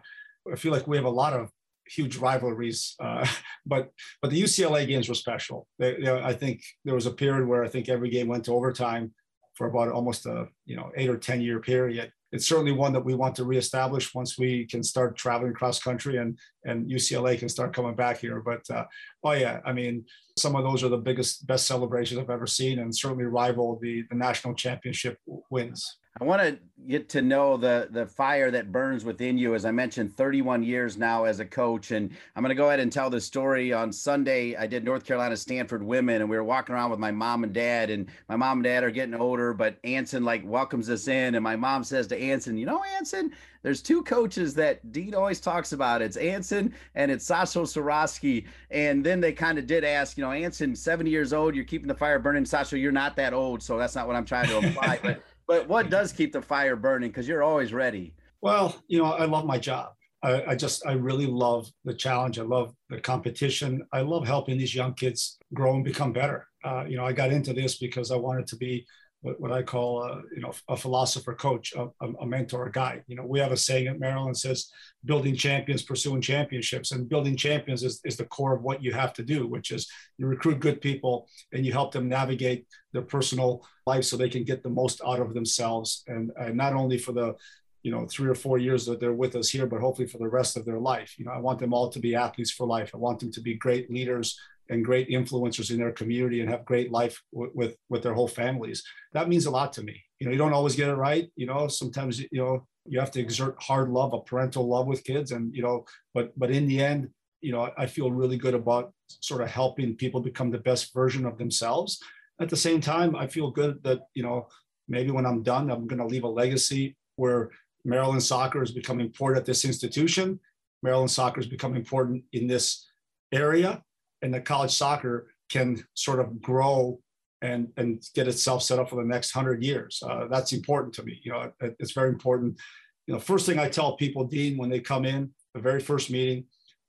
I 0.50 0.56
feel 0.56 0.72
like 0.72 0.86
we 0.86 0.96
have 0.96 1.04
a 1.04 1.10
lot 1.10 1.34
of 1.34 1.50
huge 1.86 2.16
rivalries, 2.16 2.94
uh, 3.00 3.26
but 3.66 3.92
but 4.22 4.30
the 4.30 4.42
UCLA 4.42 4.86
games 4.86 5.10
were 5.10 5.14
special. 5.14 5.66
They, 5.78 6.08
I 6.08 6.32
think 6.32 6.62
there 6.86 6.94
was 6.94 7.06
a 7.06 7.10
period 7.10 7.46
where 7.46 7.62
I 7.62 7.68
think 7.68 7.90
every 7.90 8.08
game 8.08 8.28
went 8.28 8.46
to 8.46 8.54
overtime 8.54 9.12
for 9.54 9.66
about 9.66 9.90
almost 9.90 10.24
a 10.24 10.48
you 10.64 10.76
know 10.76 10.90
eight 10.96 11.10
or 11.10 11.18
ten 11.18 11.42
year 11.42 11.60
period, 11.60 12.12
it's 12.32 12.46
certainly 12.46 12.72
one 12.72 12.92
that 12.92 13.04
we 13.04 13.14
want 13.14 13.34
to 13.36 13.44
reestablish 13.44 14.14
once 14.14 14.38
we 14.38 14.66
can 14.66 14.82
start 14.82 15.16
traveling 15.16 15.54
cross 15.54 15.80
country 15.80 16.18
and 16.18 16.38
and 16.64 16.90
UCLA 16.90 17.38
can 17.38 17.48
start 17.48 17.74
coming 17.74 17.94
back 17.94 18.18
here. 18.18 18.40
But 18.40 18.68
uh, 18.70 18.84
oh 19.24 19.32
yeah, 19.32 19.60
I 19.64 19.72
mean, 19.72 20.04
some 20.36 20.54
of 20.54 20.64
those 20.64 20.84
are 20.84 20.88
the 20.88 20.98
biggest, 20.98 21.46
best 21.46 21.66
celebrations 21.66 22.20
I've 22.20 22.30
ever 22.30 22.46
seen, 22.46 22.80
and 22.80 22.94
certainly 22.94 23.24
rival 23.24 23.78
the 23.80 24.04
the 24.10 24.16
national 24.16 24.54
championship 24.54 25.18
wins. 25.50 25.98
I 26.20 26.24
want 26.24 26.42
to 26.42 26.58
get 26.86 27.08
to 27.10 27.22
know 27.22 27.56
the 27.56 27.88
the 27.90 28.06
fire 28.06 28.50
that 28.50 28.72
burns 28.72 29.04
within 29.04 29.38
you. 29.38 29.54
As 29.54 29.64
I 29.64 29.70
mentioned, 29.70 30.16
31 30.16 30.62
years 30.62 30.96
now 30.96 31.24
as 31.24 31.38
a 31.38 31.44
coach, 31.44 31.90
and 31.90 32.10
I'm 32.34 32.42
going 32.42 32.50
to 32.50 32.56
go 32.56 32.68
ahead 32.68 32.80
and 32.80 32.92
tell 32.92 33.10
the 33.10 33.20
story. 33.20 33.72
On 33.72 33.92
Sunday, 33.92 34.56
I 34.56 34.66
did 34.66 34.84
North 34.84 35.04
Carolina 35.04 35.36
Stanford 35.36 35.82
women, 35.82 36.20
and 36.20 36.30
we 36.30 36.36
were 36.36 36.44
walking 36.44 36.74
around 36.74 36.90
with 36.90 36.98
my 36.98 37.10
mom 37.10 37.44
and 37.44 37.52
dad. 37.52 37.90
And 37.90 38.08
my 38.28 38.36
mom 38.36 38.58
and 38.58 38.64
dad 38.64 38.84
are 38.84 38.90
getting 38.90 39.14
older, 39.14 39.52
but 39.52 39.78
Anson 39.84 40.24
like 40.24 40.42
welcomes 40.44 40.90
us 40.90 41.08
in, 41.08 41.34
and 41.34 41.44
my 41.44 41.56
mom 41.56 41.84
says 41.84 42.06
to 42.08 42.18
Anson, 42.18 42.56
"You 42.58 42.66
know, 42.66 42.82
Anson, 42.96 43.32
there's 43.62 43.82
two 43.82 44.02
coaches 44.02 44.54
that 44.54 44.92
Dean 44.92 45.14
always 45.14 45.40
talks 45.40 45.72
about. 45.72 46.02
It's 46.02 46.16
Anson 46.16 46.74
and 46.94 47.10
it's 47.10 47.28
Sasho 47.28 47.62
Cirovski. 47.62 48.46
And 48.70 49.04
then 49.04 49.20
they 49.20 49.32
kind 49.32 49.58
of 49.58 49.66
did 49.66 49.84
ask, 49.84 50.16
you 50.16 50.24
know, 50.24 50.30
Anson, 50.30 50.74
70 50.76 51.10
years 51.10 51.32
old, 51.32 51.54
you're 51.54 51.64
keeping 51.64 51.88
the 51.88 51.94
fire 51.94 52.18
burning. 52.18 52.44
Sasho, 52.44 52.80
you're 52.80 52.92
not 52.92 53.16
that 53.16 53.32
old, 53.32 53.62
so 53.62 53.76
that's 53.76 53.94
not 53.96 54.06
what 54.06 54.16
I'm 54.16 54.24
trying 54.24 54.46
to 54.48 54.58
imply. 54.58 55.00
but 55.02 55.22
but 55.48 55.66
what 55.66 55.90
does 55.90 56.12
keep 56.12 56.32
the 56.32 56.42
fire 56.42 56.76
burning? 56.76 57.08
Because 57.10 57.26
you're 57.26 57.42
always 57.42 57.72
ready. 57.72 58.14
Well, 58.42 58.76
you 58.86 58.98
know, 58.98 59.06
I 59.06 59.24
love 59.24 59.46
my 59.46 59.58
job. 59.58 59.94
I, 60.22 60.44
I, 60.48 60.54
just 60.54 60.86
I 60.86 60.92
really 60.92 61.26
love 61.26 61.70
the 61.84 61.94
challenge. 61.94 62.38
I 62.38 62.42
love 62.42 62.74
the 62.90 63.00
competition. 63.00 63.82
I 63.92 64.02
love 64.02 64.26
helping 64.26 64.58
these 64.58 64.74
young 64.74 64.94
kids 64.94 65.38
grow 65.54 65.74
and 65.74 65.84
become 65.84 66.12
better. 66.12 66.46
Uh, 66.62 66.84
you 66.86 66.96
know, 66.96 67.04
I 67.04 67.12
got 67.12 67.32
into 67.32 67.52
this 67.52 67.78
because 67.78 68.10
I 68.10 68.16
wanted 68.16 68.46
to 68.48 68.56
be 68.56 68.84
what, 69.20 69.40
what 69.40 69.52
I 69.52 69.62
call 69.62 70.04
a, 70.04 70.22
you 70.34 70.40
know 70.40 70.52
a 70.68 70.76
philosopher 70.76 71.34
coach, 71.34 71.72
a, 71.74 71.88
a, 72.00 72.26
mentor, 72.26 72.66
a 72.66 72.70
guide. 72.70 73.02
You 73.06 73.16
know, 73.16 73.26
we 73.26 73.40
have 73.40 73.52
a 73.52 73.56
saying 73.56 73.88
at 73.88 73.98
Maryland 73.98 74.36
says 74.36 74.70
building 75.04 75.34
champions, 75.34 75.82
pursuing 75.82 76.20
championships, 76.20 76.92
and 76.92 77.08
building 77.08 77.36
champions 77.36 77.82
is, 77.82 78.00
is 78.04 78.16
the 78.16 78.26
core 78.26 78.54
of 78.54 78.62
what 78.62 78.82
you 78.82 78.92
have 78.92 79.12
to 79.14 79.22
do, 79.22 79.46
which 79.46 79.70
is 79.70 79.88
you 80.18 80.26
recruit 80.26 80.60
good 80.60 80.80
people 80.80 81.28
and 81.52 81.66
you 81.66 81.72
help 81.72 81.92
them 81.92 82.08
navigate 82.08 82.66
their 82.92 83.02
personal 83.02 83.66
life 83.86 84.04
so 84.04 84.16
they 84.16 84.28
can 84.28 84.44
get 84.44 84.62
the 84.62 84.70
most 84.70 85.00
out 85.04 85.20
of 85.20 85.34
themselves, 85.34 86.04
and, 86.06 86.30
and 86.38 86.56
not 86.56 86.74
only 86.74 86.98
for 86.98 87.12
the 87.12 87.34
you 87.82 87.92
know 87.92 88.06
three 88.06 88.28
or 88.28 88.34
four 88.34 88.58
years 88.58 88.84
that 88.86 88.98
they're 88.98 89.12
with 89.12 89.36
us 89.36 89.48
here 89.48 89.64
but 89.64 89.80
hopefully 89.80 90.08
for 90.08 90.18
the 90.18 90.28
rest 90.28 90.56
of 90.56 90.64
their 90.64 90.78
life. 90.78 91.14
You 91.18 91.24
know 91.24 91.32
i 91.32 91.38
want 91.38 91.58
them 91.58 91.72
all 91.72 91.90
to 91.90 91.98
be 91.98 92.14
athletes 92.14 92.52
for 92.52 92.66
life. 92.66 92.92
I 92.94 92.98
want 92.98 93.18
them 93.18 93.32
to 93.32 93.40
be 93.40 93.54
great 93.54 93.90
leaders 93.90 94.38
and 94.70 94.84
great 94.84 95.08
influencers 95.08 95.70
in 95.70 95.78
their 95.78 95.92
community 95.92 96.40
and 96.40 96.50
have 96.50 96.64
great 96.64 96.90
life 96.92 97.22
w- 97.32 97.52
with 97.54 97.76
with 97.88 98.02
their 98.02 98.14
whole 98.14 98.28
families. 98.28 98.82
That 99.12 99.28
means 99.28 99.46
a 99.46 99.50
lot 99.50 99.72
to 99.74 99.82
me. 99.82 100.02
You 100.18 100.26
know, 100.26 100.32
you 100.32 100.38
don't 100.38 100.52
always 100.52 100.76
get 100.76 100.88
it 100.88 100.94
right. 100.94 101.30
You 101.36 101.46
know, 101.46 101.68
sometimes 101.68 102.20
you 102.20 102.28
know 102.32 102.66
you 102.86 103.00
have 103.00 103.10
to 103.12 103.20
exert 103.20 103.56
hard 103.60 103.90
love, 103.90 104.12
a 104.12 104.20
parental 104.20 104.66
love 104.68 104.86
with 104.86 105.04
kids, 105.04 105.32
and 105.32 105.54
you 105.54 105.62
know, 105.62 105.84
but 106.14 106.38
but 106.38 106.50
in 106.50 106.66
the 106.66 106.82
end, 106.82 107.08
you 107.40 107.52
know, 107.52 107.70
I 107.76 107.86
feel 107.86 108.10
really 108.10 108.36
good 108.36 108.54
about 108.54 108.92
sort 109.08 109.42
of 109.42 109.48
helping 109.48 109.96
people 109.96 110.20
become 110.20 110.50
the 110.50 110.58
best 110.58 110.92
version 110.92 111.24
of 111.24 111.38
themselves. 111.38 112.00
At 112.40 112.48
the 112.48 112.56
same 112.56 112.80
time, 112.80 113.16
I 113.16 113.26
feel 113.26 113.50
good 113.50 113.82
that 113.84 114.00
you 114.14 114.22
know 114.22 114.48
maybe 114.88 115.10
when 115.10 115.26
I'm 115.26 115.42
done, 115.42 115.70
I'm 115.70 115.86
going 115.86 116.00
to 116.00 116.06
leave 116.06 116.24
a 116.24 116.28
legacy 116.28 116.96
where 117.16 117.50
Maryland 117.84 118.22
soccer 118.22 118.60
has 118.60 118.70
become 118.70 119.00
important 119.00 119.40
at 119.40 119.46
this 119.46 119.64
institution. 119.64 120.40
Maryland 120.82 121.10
soccer 121.10 121.40
has 121.40 121.46
become 121.48 121.74
important 121.76 122.24
in 122.32 122.46
this 122.46 122.86
area, 123.32 123.82
and 124.22 124.32
the 124.32 124.40
college 124.40 124.72
soccer 124.72 125.28
can 125.48 125.82
sort 125.94 126.20
of 126.20 126.40
grow 126.40 127.00
and 127.42 127.68
and 127.76 128.02
get 128.14 128.28
itself 128.28 128.62
set 128.62 128.78
up 128.78 128.90
for 128.90 128.96
the 128.96 129.08
next 129.08 129.30
hundred 129.30 129.62
years. 129.62 130.02
Uh, 130.04 130.26
that's 130.28 130.52
important 130.52 130.92
to 130.94 131.02
me. 131.02 131.20
You 131.22 131.32
know, 131.32 131.52
it, 131.60 131.76
it's 131.78 131.92
very 131.92 132.08
important. 132.08 132.58
You 133.06 133.14
know, 133.14 133.20
first 133.20 133.46
thing 133.46 133.58
I 133.58 133.68
tell 133.68 133.96
people, 133.96 134.24
Dean, 134.24 134.58
when 134.58 134.70
they 134.70 134.80
come 134.80 135.04
in, 135.04 135.30
the 135.54 135.60
very 135.60 135.80
first 135.80 136.10
meeting 136.10 136.44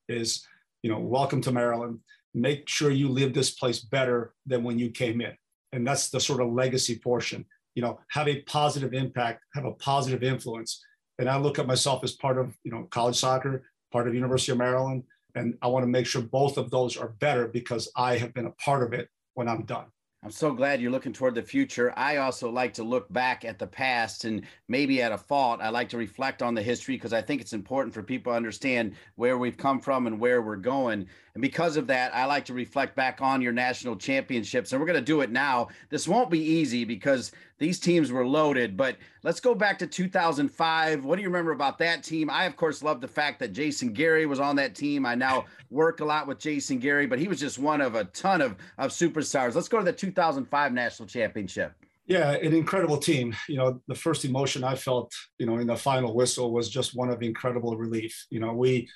is, 0.10 0.46
you 0.82 0.92
know, 0.92 1.00
welcome 1.00 1.42
to 1.42 1.52
Maryland. 1.52 2.00
Make 2.34 2.68
sure 2.68 2.92
you 2.92 3.10
live 3.10 3.34
this 3.34 3.52
place 3.52 3.80
better 3.80 4.34
than 4.46 4.64
when 4.64 4.78
you 4.78 4.90
came 4.90 5.22
in, 5.22 5.34
and 5.72 5.86
that's 5.88 6.10
the 6.10 6.20
sort 6.20 6.42
of 6.42 6.52
legacy 6.52 6.98
portion. 6.98 7.46
You 7.76 7.84
know, 7.84 8.00
have 8.10 8.28
a 8.28 8.42
positive 8.42 8.94
impact, 8.94 9.44
have 9.54 9.66
a 9.66 9.74
positive 9.74 10.24
influence. 10.24 10.84
And 11.20 11.30
I 11.30 11.38
look 11.38 11.60
at 11.60 11.68
myself 11.68 12.04
as 12.04 12.14
part 12.14 12.38
of, 12.38 12.56
you 12.64 12.72
know, 12.72 12.88
college 12.92 13.18
soccer, 13.18 13.64
part 13.92 14.08
of 14.08 14.16
University 14.16 14.52
of 14.52 14.58
Maryland, 14.58 15.04
and 15.40 15.58
I 15.62 15.68
want 15.68 15.84
to 15.84 15.88
make 15.88 16.06
sure 16.06 16.22
both 16.22 16.58
of 16.58 16.70
those 16.70 16.98
are 16.98 17.10
better 17.20 17.48
because 17.48 17.90
I 17.96 18.18
have 18.18 18.34
been 18.34 18.46
a 18.46 18.52
part 18.52 18.84
of 18.84 18.94
it 18.94 19.10
when 19.34 19.48
I'm 19.48 19.64
done. 19.64 19.86
I'm 20.22 20.32
so 20.32 20.52
glad 20.52 20.82
you're 20.82 20.92
looking 20.92 21.14
toward 21.14 21.34
the 21.34 21.42
future. 21.42 21.94
I 21.96 22.18
also 22.18 22.52
like 22.52 22.74
to 22.74 22.84
look 22.84 23.12
back 23.14 23.46
at 23.46 23.58
the 23.58 23.66
past 23.66 24.26
and 24.26 24.46
maybe 24.68 25.02
at 25.02 25.14
a 25.14 25.18
fault. 25.18 25.62
I 25.62 25.70
like 25.70 25.88
to 25.90 25.98
reflect 25.98 26.42
on 26.42 26.54
the 26.54 26.62
history 26.62 26.96
because 26.96 27.14
I 27.14 27.22
think 27.22 27.40
it's 27.40 27.54
important 27.54 27.94
for 27.94 28.04
people 28.04 28.34
to 28.34 28.36
understand 28.36 28.96
where 29.16 29.38
we've 29.38 29.56
come 29.56 29.80
from 29.80 30.08
and 30.08 30.20
where 30.20 30.42
we're 30.42 30.58
going. 30.58 31.08
And 31.40 31.42
because 31.42 31.78
of 31.78 31.88
that, 31.88 32.14
I 32.14 32.26
like 32.26 32.44
to 32.46 32.54
reflect 32.54 32.98
back 32.98 33.22
on 33.22 33.42
your 33.42 33.54
national 33.54 33.96
championships. 33.96 34.74
And 34.74 34.82
we're 34.82 34.86
going 34.86 35.00
to 35.00 35.02
do 35.02 35.22
it 35.22 35.32
now. 35.32 35.70
This 35.90 36.06
won't 36.06 36.30
be 36.30 36.42
easy 36.42 36.84
because 36.84 37.32
these 37.60 37.80
teams 37.80 38.12
were 38.12 38.28
loaded, 38.28 38.76
but 38.76 38.98
let's 39.24 39.40
go 39.40 39.56
back 39.56 39.80
to 39.80 39.88
2005. 39.88 41.06
What 41.06 41.16
do 41.16 41.22
you 41.22 41.30
remember 41.30 41.54
about 41.54 41.78
that 41.78 42.04
team? 42.04 42.30
I, 42.30 42.44
of 42.44 42.58
course, 42.58 42.84
love 42.84 43.00
the 43.00 43.08
fact 43.08 43.40
that 43.40 43.54
Jason 43.54 43.94
Gary 43.94 44.26
was 44.26 44.42
on 44.42 44.58
that 44.58 44.76
team. 44.76 45.06
I 45.06 45.16
now 45.16 45.46
work 45.70 46.02
a 46.02 46.06
lot 46.06 46.28
with 46.28 46.40
Jason 46.40 46.78
Gary, 46.78 47.08
but 47.08 47.20
he 47.20 47.30
was 47.30 47.40
just 47.40 47.58
one 47.58 47.80
of 47.80 47.96
a 47.96 48.04
ton 48.04 48.42
of, 48.42 48.58
of 48.78 48.92
superstars. 48.92 49.56
Let's 49.56 49.70
go 49.70 49.78
to 49.78 49.86
the 49.86 49.94
2005 49.94 50.74
national 50.74 51.08
championship. 51.08 51.72
Yeah, 52.06 52.32
an 52.32 52.54
incredible 52.54 52.98
team. 52.98 53.34
You 53.48 53.56
know, 53.56 53.82
the 53.88 53.96
first 53.96 54.26
emotion 54.26 54.66
I 54.66 54.76
felt, 54.76 55.14
you 55.38 55.46
know, 55.46 55.60
in 55.60 55.68
the 55.68 55.78
final 55.78 56.14
whistle 56.14 56.52
was 56.52 56.70
just 56.70 56.98
one 56.98 57.10
of 57.10 57.24
incredible 57.24 57.78
relief. 57.78 58.26
You 58.30 58.42
know, 58.42 58.52
we, 58.52 58.90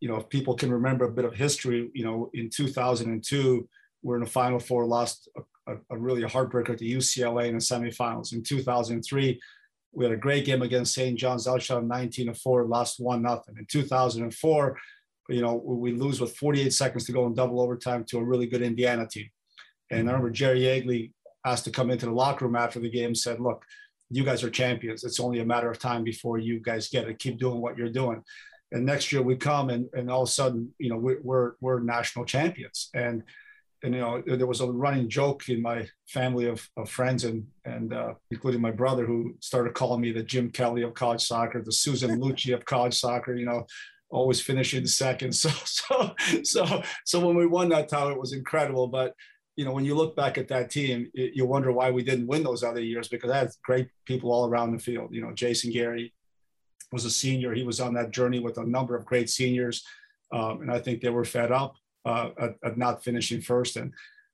you 0.00 0.08
know, 0.08 0.16
if 0.16 0.28
people 0.28 0.54
can 0.54 0.72
remember 0.72 1.04
a 1.04 1.12
bit 1.12 1.24
of 1.24 1.34
history, 1.34 1.90
you 1.94 2.04
know, 2.04 2.30
in 2.34 2.50
2002, 2.50 3.68
we're 4.02 4.16
in 4.16 4.24
the 4.24 4.30
final 4.30 4.58
four, 4.58 4.86
lost 4.86 5.28
a, 5.36 5.72
a, 5.72 5.76
a 5.90 5.98
really 5.98 6.22
heartbreaker 6.22 6.76
to 6.76 6.84
UCLA 6.84 7.48
in 7.48 7.54
the 7.54 7.60
semifinals. 7.60 8.32
In 8.32 8.42
2003, 8.42 9.40
we 9.92 10.04
had 10.04 10.14
a 10.14 10.16
great 10.16 10.44
game 10.44 10.62
against 10.62 10.94
St. 10.94 11.18
John's 11.18 11.46
Outshot 11.46 11.84
19 11.84 12.26
to 12.26 12.34
4, 12.34 12.64
lost 12.64 13.00
1 13.00 13.22
nothing. 13.22 13.56
In 13.58 13.66
2004, 13.66 14.78
you 15.28 15.42
know, 15.42 15.54
we 15.54 15.92
lose 15.92 16.20
with 16.20 16.36
48 16.36 16.72
seconds 16.72 17.04
to 17.04 17.12
go 17.12 17.26
in 17.26 17.34
double 17.34 17.60
overtime 17.60 18.04
to 18.08 18.18
a 18.18 18.24
really 18.24 18.46
good 18.46 18.62
Indiana 18.62 19.06
team. 19.06 19.28
And 19.90 20.08
I 20.08 20.12
remember 20.12 20.30
Jerry 20.30 20.60
Yeagley 20.60 21.12
asked 21.44 21.64
to 21.64 21.70
come 21.70 21.90
into 21.90 22.06
the 22.06 22.12
locker 22.12 22.46
room 22.46 22.56
after 22.56 22.78
the 22.78 22.90
game, 22.90 23.14
said, 23.14 23.40
Look, 23.40 23.64
you 24.10 24.24
guys 24.24 24.42
are 24.42 24.50
champions. 24.50 25.04
It's 25.04 25.20
only 25.20 25.40
a 25.40 25.44
matter 25.44 25.70
of 25.70 25.78
time 25.78 26.04
before 26.04 26.38
you 26.38 26.60
guys 26.60 26.88
get 26.88 27.08
it. 27.08 27.18
Keep 27.18 27.38
doing 27.38 27.60
what 27.60 27.76
you're 27.76 27.90
doing. 27.90 28.22
And 28.72 28.86
next 28.86 29.12
year 29.12 29.22
we 29.22 29.36
come 29.36 29.70
and, 29.70 29.88
and 29.92 30.10
all 30.10 30.22
of 30.22 30.28
a 30.28 30.32
sudden, 30.32 30.72
you 30.78 30.90
know, 30.90 30.96
we're, 30.96 31.20
we're, 31.22 31.52
we're 31.60 31.80
national 31.80 32.24
champions. 32.24 32.90
And, 32.94 33.24
and, 33.82 33.94
you 33.94 34.00
know, 34.00 34.22
there 34.26 34.46
was 34.46 34.60
a 34.60 34.70
running 34.70 35.08
joke 35.08 35.48
in 35.48 35.62
my 35.62 35.88
family 36.06 36.46
of, 36.46 36.68
of 36.76 36.90
friends 36.90 37.24
and, 37.24 37.46
and 37.64 37.94
uh, 37.94 38.14
including 38.30 38.60
my 38.60 38.70
brother 38.70 39.06
who 39.06 39.36
started 39.40 39.74
calling 39.74 40.02
me 40.02 40.12
the 40.12 40.22
Jim 40.22 40.50
Kelly 40.50 40.82
of 40.82 40.94
college 40.94 41.22
soccer, 41.22 41.62
the 41.62 41.72
Susan 41.72 42.10
Lucci 42.20 42.54
of 42.54 42.64
college 42.64 42.98
soccer, 42.98 43.34
you 43.34 43.46
know, 43.46 43.66
always 44.10 44.40
finishing 44.40 44.86
second. 44.86 45.34
So, 45.40 45.50
so, 45.64 46.14
so, 46.42 46.82
so 47.04 47.26
when 47.26 47.36
we 47.36 47.46
won 47.46 47.70
that 47.70 47.88
title, 47.88 48.10
it 48.10 48.20
was 48.20 48.32
incredible. 48.32 48.86
But, 48.86 49.14
you 49.56 49.64
know, 49.64 49.72
when 49.72 49.84
you 49.84 49.94
look 49.94 50.14
back 50.14 50.36
at 50.38 50.48
that 50.48 50.70
team, 50.70 51.10
it, 51.14 51.32
you 51.34 51.46
wonder 51.46 51.72
why 51.72 51.90
we 51.90 52.02
didn't 52.02 52.26
win 52.26 52.42
those 52.42 52.62
other 52.62 52.82
years 52.82 53.08
because 53.08 53.30
I 53.30 53.38
had 53.38 53.50
great 53.64 53.88
people 54.04 54.30
all 54.32 54.46
around 54.46 54.72
the 54.72 54.78
field. 54.78 55.14
You 55.14 55.22
know, 55.22 55.32
Jason 55.32 55.72
Gary 55.72 56.12
was 56.92 57.04
a 57.04 57.10
senior. 57.10 57.54
He 57.54 57.62
was 57.62 57.80
on 57.80 57.94
that 57.94 58.10
journey 58.10 58.40
with 58.40 58.58
a 58.58 58.66
number 58.66 58.96
of 58.96 59.06
great 59.06 59.30
seniors. 59.30 59.84
Um, 60.32 60.62
and 60.62 60.70
I 60.70 60.78
think 60.78 61.00
they 61.00 61.10
were 61.10 61.24
fed 61.24 61.52
up 61.52 61.76
uh, 62.04 62.30
at, 62.38 62.54
at, 62.64 62.78
not 62.78 63.02
finishing 63.02 63.40
first. 63.40 63.76
And 63.76 63.92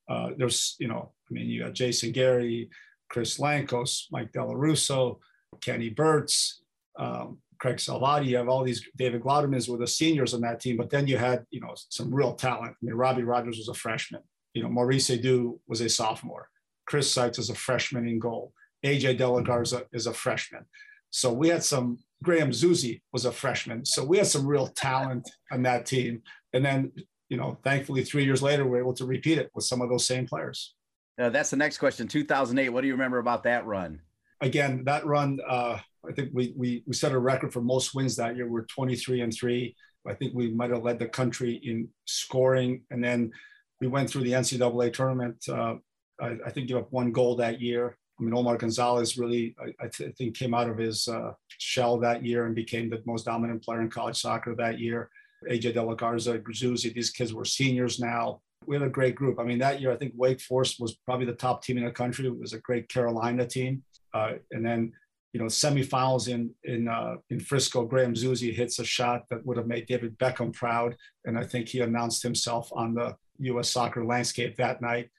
uh, 0.09 0.31
there's, 0.37 0.77
you 0.79 0.89
know, 0.89 1.13
I 1.31 1.35
mean, 1.35 1.47
you 1.47 1.65
got 1.65 1.73
Jason 1.73 2.13
Gary, 2.13 2.71
Chris 3.09 3.39
Lankos, 3.39 4.05
Mike 4.11 4.33
Delarusso, 4.33 5.19
Kenny 5.61 5.91
Burts, 5.91 6.63
um, 6.99 7.39
Craig 7.59 7.77
Salvati, 7.77 8.27
you 8.27 8.37
have 8.37 8.49
all 8.49 8.63
these 8.63 8.83
David 8.97 9.23
Glaudermans 9.23 9.69
were 9.69 9.79
the 9.79 9.87
seniors 9.87 10.35
on 10.35 10.43
that 10.43 10.61
team, 10.61 10.77
but 10.77 10.91
then 10.91 11.07
you 11.07 11.17
had, 11.17 11.45
you 11.51 11.61
know, 11.61 11.75
some 11.89 12.15
real 12.15 12.35
talent. 12.35 12.73
I 12.73 12.85
mean, 12.85 12.95
Robbie 12.95 13.23
Rogers 13.23 13.57
was 13.57 13.69
a 13.69 13.75
freshman. 13.75 14.23
You 14.53 14.63
know, 14.63 14.69
Maurice 14.69 15.09
Edu 15.09 15.59
was 15.67 15.81
a 15.81 15.89
sophomore. 15.89 16.49
Chris 16.87 17.11
Seitz 17.11 17.39
is 17.39 17.51
a 17.51 17.55
freshman 17.55 18.07
in 18.07 18.19
goal. 18.19 18.53
AJ 18.85 19.19
DeLaGarza 19.19 19.85
is 19.93 20.07
a 20.07 20.13
freshman. 20.13 20.65
So 21.11 21.33
we 21.33 21.49
had 21.49 21.65
some 21.65 21.99
Graham 22.23 22.51
Zusi 22.51 23.01
was 23.13 23.25
a 23.25 23.33
freshman. 23.33 23.85
So 23.85 24.05
we 24.05 24.19
had 24.19 24.27
some 24.27 24.47
real 24.47 24.69
talent 24.69 25.29
on 25.53 25.63
that 25.63 25.87
team. 25.87 26.23
And 26.53 26.65
then, 26.65 26.93
you 27.29 27.37
know, 27.37 27.59
thankfully 27.63 28.05
three 28.05 28.25
years 28.25 28.43
later, 28.43 28.65
we 28.65 28.71
we're 28.71 28.81
able 28.81 28.95
to 28.95 29.07
repeat 29.07 29.39
it 29.39 29.51
with 29.55 29.65
some 29.65 29.81
of 29.81 29.91
those 29.91 30.07
same 30.07 30.27
players. 30.27 30.75
Uh, 31.21 31.31
that's 31.31 31.51
the 31.51 31.57
next 31.57 31.79
question. 31.79 32.09
2008. 32.09 32.69
What 32.71 32.83
do 32.83 32.87
you 32.87 32.95
remember 32.95 33.19
about 33.19 33.45
that 33.45 33.67
run? 33.67 34.01
Again, 34.41 34.85
that 34.85 35.07
run, 35.07 35.39
uh, 35.47 35.79
I 36.07 36.13
think 36.13 36.31
we, 36.33 36.53
we, 36.57 36.83
we 36.87 36.95
set 36.95 37.13
a 37.13 37.19
record 37.19 37.53
for 37.53 37.61
most 37.61 37.95
wins 37.95 38.17
that 38.17 38.37
year. 38.37 38.49
We're 38.49 38.67
23 38.67 39.23
and 39.23 39.33
three. 39.33 39.75
I 40.07 40.15
think 40.15 40.35
we 40.35 40.51
might 40.51 40.71
have 40.71 40.85
led 40.85 40.99
the 40.99 41.09
country 41.09 41.61
in 41.65 41.89
scoring. 42.05 42.83
And 42.91 43.03
then 43.03 43.33
we 43.81 43.87
went 43.87 44.09
through 44.09 44.25
the 44.25 44.33
NCAA 44.33 44.93
tournament. 44.93 45.45
Uh, 45.49 45.77
I, 46.21 46.37
I, 46.47 46.51
think 46.51 46.69
give 46.69 46.79
up 46.79 46.93
one 46.93 47.13
goal 47.13 47.37
that 47.37 47.61
year. 47.61 47.99
I 48.19 48.23
mean, 48.23 48.35
Omar 48.35 48.57
Gonzalez 48.57 49.19
really, 49.19 49.55
I, 49.61 49.85
I 49.85 49.89
th- 49.89 50.15
think, 50.17 50.37
came 50.37 50.55
out 50.55 50.71
of 50.71 50.79
his 50.79 51.07
uh, 51.09 51.33
shell 51.59 51.99
that 51.99 52.25
year 52.25 52.47
and 52.47 52.55
became 52.55 52.89
the 52.89 53.03
most 53.05 53.27
dominant 53.27 53.63
player 53.63 53.83
in 53.83 53.91
college 53.91 54.21
soccer 54.21 54.55
that 54.55 54.79
year. 54.79 55.11
AJ 55.51 55.75
DeLaGarza, 55.75 56.95
these 56.95 57.11
kids 57.11 57.35
were 57.35 57.45
seniors 57.45 58.01
now. 58.01 58.41
We 58.67 58.75
had 58.75 58.83
a 58.83 58.89
great 58.89 59.15
group. 59.15 59.39
I 59.39 59.45
mean, 59.45 59.59
that 59.59 59.81
year, 59.81 59.93
I 59.93 59.97
think 59.97 60.15
Wake 60.17 60.41
Forest 60.41 60.81
was 60.81 60.97
probably 61.05 61.27
the 61.27 61.35
top 61.35 61.63
team 61.63 61.79
in 61.79 61.85
the 61.85 61.91
country. 61.91 62.27
It 62.27 62.39
was 62.39 62.55
a 62.55 62.61
great 62.61 62.89
Carolina 62.89 63.47
team. 63.47 63.85
Uh, 64.15 64.33
and 64.51 64.65
then 64.65 64.93
you 65.37 65.43
know, 65.43 65.49
semifinals 65.49 66.29
in 66.29 66.51
in 66.65 66.89
uh, 66.89 67.17
in 67.29 67.39
Frisco, 67.39 67.85
Graham 67.85 68.15
Zusi 68.15 68.55
hits 68.55 68.79
a 68.79 68.85
shot 68.87 69.25
that 69.29 69.45
would 69.45 69.59
have 69.59 69.67
made 69.67 69.85
David 69.87 70.19
Beckham 70.19 70.51
proud, 70.51 70.97
and 71.27 71.39
I 71.39 71.45
think 71.45 71.69
he 71.69 71.81
announced 71.81 72.23
himself 72.23 72.71
on 72.73 72.95
the 72.95 73.15
U.S. 73.41 73.69
soccer 73.69 74.03
landscape 74.03 74.57
that 74.57 74.81
night. 74.81 75.11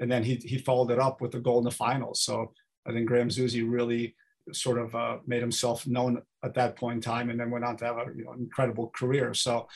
And 0.00 0.10
then 0.10 0.22
he 0.24 0.36
he 0.36 0.58
followed 0.58 0.90
it 0.90 0.98
up 0.98 1.20
with 1.20 1.34
a 1.34 1.40
goal 1.40 1.58
in 1.58 1.64
the 1.64 1.70
finals. 1.70 2.22
So 2.22 2.52
I 2.86 2.92
think 2.92 3.06
Graham 3.06 3.28
Zusi 3.28 3.68
really 3.68 4.14
sort 4.52 4.78
of 4.78 4.94
uh, 4.94 5.18
made 5.26 5.40
himself 5.40 5.86
known 5.86 6.20
at 6.44 6.54
that 6.54 6.76
point 6.76 6.96
in 6.96 7.00
time, 7.00 7.30
and 7.30 7.38
then 7.38 7.50
went 7.50 7.64
on 7.64 7.76
to 7.78 7.84
have 7.86 7.96
you 8.16 8.24
know, 8.24 8.32
incredible 8.32 8.90
career. 8.96 9.34
So. 9.34 9.68